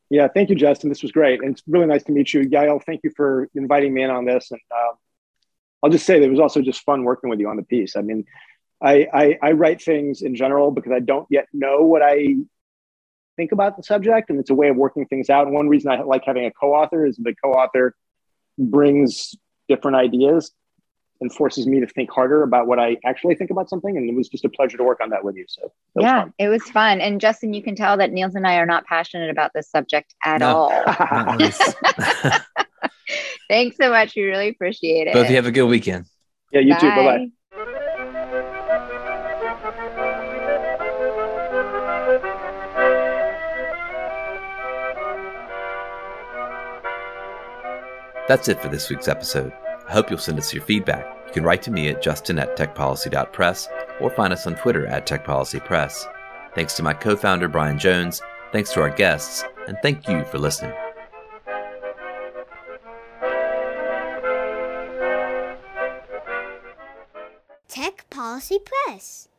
Yeah, 0.09 0.27
thank 0.27 0.49
you, 0.49 0.55
Justin. 0.55 0.89
This 0.89 1.01
was 1.01 1.11
great. 1.11 1.41
And 1.41 1.53
it's 1.53 1.63
really 1.67 1.87
nice 1.87 2.03
to 2.03 2.11
meet 2.11 2.33
you. 2.33 2.41
Yael, 2.41 2.83
thank 2.85 3.01
you 3.03 3.11
for 3.15 3.49
inviting 3.55 3.93
me 3.93 4.03
in 4.03 4.11
on 4.11 4.25
this. 4.25 4.51
And 4.51 4.61
uh, 4.69 4.93
I'll 5.83 5.89
just 5.89 6.05
say 6.05 6.17
that 6.19 6.25
it 6.25 6.31
was 6.31 6.39
also 6.39 6.61
just 6.61 6.81
fun 6.83 7.03
working 7.03 7.29
with 7.29 7.39
you 7.39 7.49
on 7.49 7.57
the 7.57 7.63
piece. 7.63 7.95
I 7.97 8.01
mean, 8.01 8.25
I, 8.81 9.07
I, 9.13 9.39
I 9.41 9.51
write 9.51 9.81
things 9.81 10.21
in 10.21 10.35
general 10.35 10.71
because 10.71 10.93
I 10.93 10.99
don't 10.99 11.27
yet 11.29 11.47
know 11.51 11.81
what 11.81 12.01
I 12.01 12.35
think 13.35 13.51
about 13.51 13.75
the 13.77 13.83
subject, 13.83 14.29
and 14.29 14.39
it's 14.39 14.49
a 14.49 14.55
way 14.55 14.69
of 14.69 14.77
working 14.77 15.05
things 15.05 15.29
out. 15.29 15.45
And 15.45 15.55
one 15.55 15.67
reason 15.67 15.91
I 15.91 16.01
like 16.01 16.23
having 16.25 16.45
a 16.45 16.51
co-author 16.51 17.05
is 17.05 17.17
the 17.17 17.35
co-author 17.43 17.95
brings 18.57 19.35
different 19.67 19.97
ideas 19.97 20.51
and 21.21 21.33
forces 21.33 21.65
me 21.65 21.79
to 21.79 21.87
think 21.87 22.11
harder 22.11 22.43
about 22.43 22.67
what 22.67 22.79
I 22.79 22.97
actually 23.05 23.35
think 23.35 23.49
about 23.49 23.69
something. 23.69 23.95
And 23.95 24.09
it 24.09 24.15
was 24.15 24.27
just 24.27 24.45
a 24.45 24.49
pleasure 24.49 24.77
to 24.77 24.83
work 24.83 24.99
on 25.01 25.09
that 25.09 25.23
with 25.23 25.35
you. 25.35 25.45
So 25.47 25.71
yeah, 25.99 26.25
it 26.37 26.49
was 26.49 26.63
fun. 26.63 27.01
And 27.01 27.21
Justin, 27.21 27.53
you 27.53 27.63
can 27.63 27.75
tell 27.75 27.97
that 27.97 28.11
Nils 28.11 28.35
and 28.35 28.45
I 28.45 28.55
are 28.55 28.65
not 28.65 28.85
passionate 28.85 29.29
about 29.29 29.51
this 29.53 29.69
subject 29.69 30.13
at 30.23 30.39
no. 30.39 30.69
all. 30.69 30.69
Thanks 33.49 33.77
so 33.77 33.89
much. 33.89 34.13
We 34.15 34.23
really 34.23 34.49
appreciate 34.49 35.07
it. 35.07 35.13
Both 35.13 35.25
of 35.25 35.29
you 35.29 35.35
have 35.37 35.45
a 35.45 35.51
good 35.51 35.65
weekend. 35.65 36.05
Yeah, 36.51 36.61
you 36.61 36.73
bye. 36.73 36.79
too. 36.79 36.89
Bye 36.89 37.03
bye. 37.03 37.27
That's 48.27 48.47
it 48.47 48.61
for 48.61 48.69
this 48.69 48.89
week's 48.89 49.09
episode. 49.09 49.51
I 49.87 49.91
hope 49.91 50.09
you'll 50.09 50.17
send 50.17 50.39
us 50.39 50.53
your 50.53 50.63
feedback. 50.63 51.05
You 51.27 51.33
can 51.33 51.43
write 51.43 51.61
to 51.63 51.71
me 51.71 51.89
at 51.89 52.01
justin 52.01 52.39
at 52.39 52.55
techpolicy.press 52.55 53.67
or 53.99 54.09
find 54.09 54.31
us 54.31 54.47
on 54.47 54.55
Twitter 54.55 54.87
at 54.87 55.05
techpolicypress. 55.05 56.05
Thanks 56.55 56.73
to 56.75 56.83
my 56.83 56.93
co 56.93 57.15
founder, 57.15 57.47
Brian 57.47 57.77
Jones. 57.77 58.21
Thanks 58.51 58.71
to 58.73 58.81
our 58.81 58.89
guests. 58.89 59.43
And 59.67 59.77
thank 59.81 60.07
you 60.07 60.23
for 60.25 60.39
listening. 60.39 60.73
Policy 68.43 68.59
Press. 68.59 69.32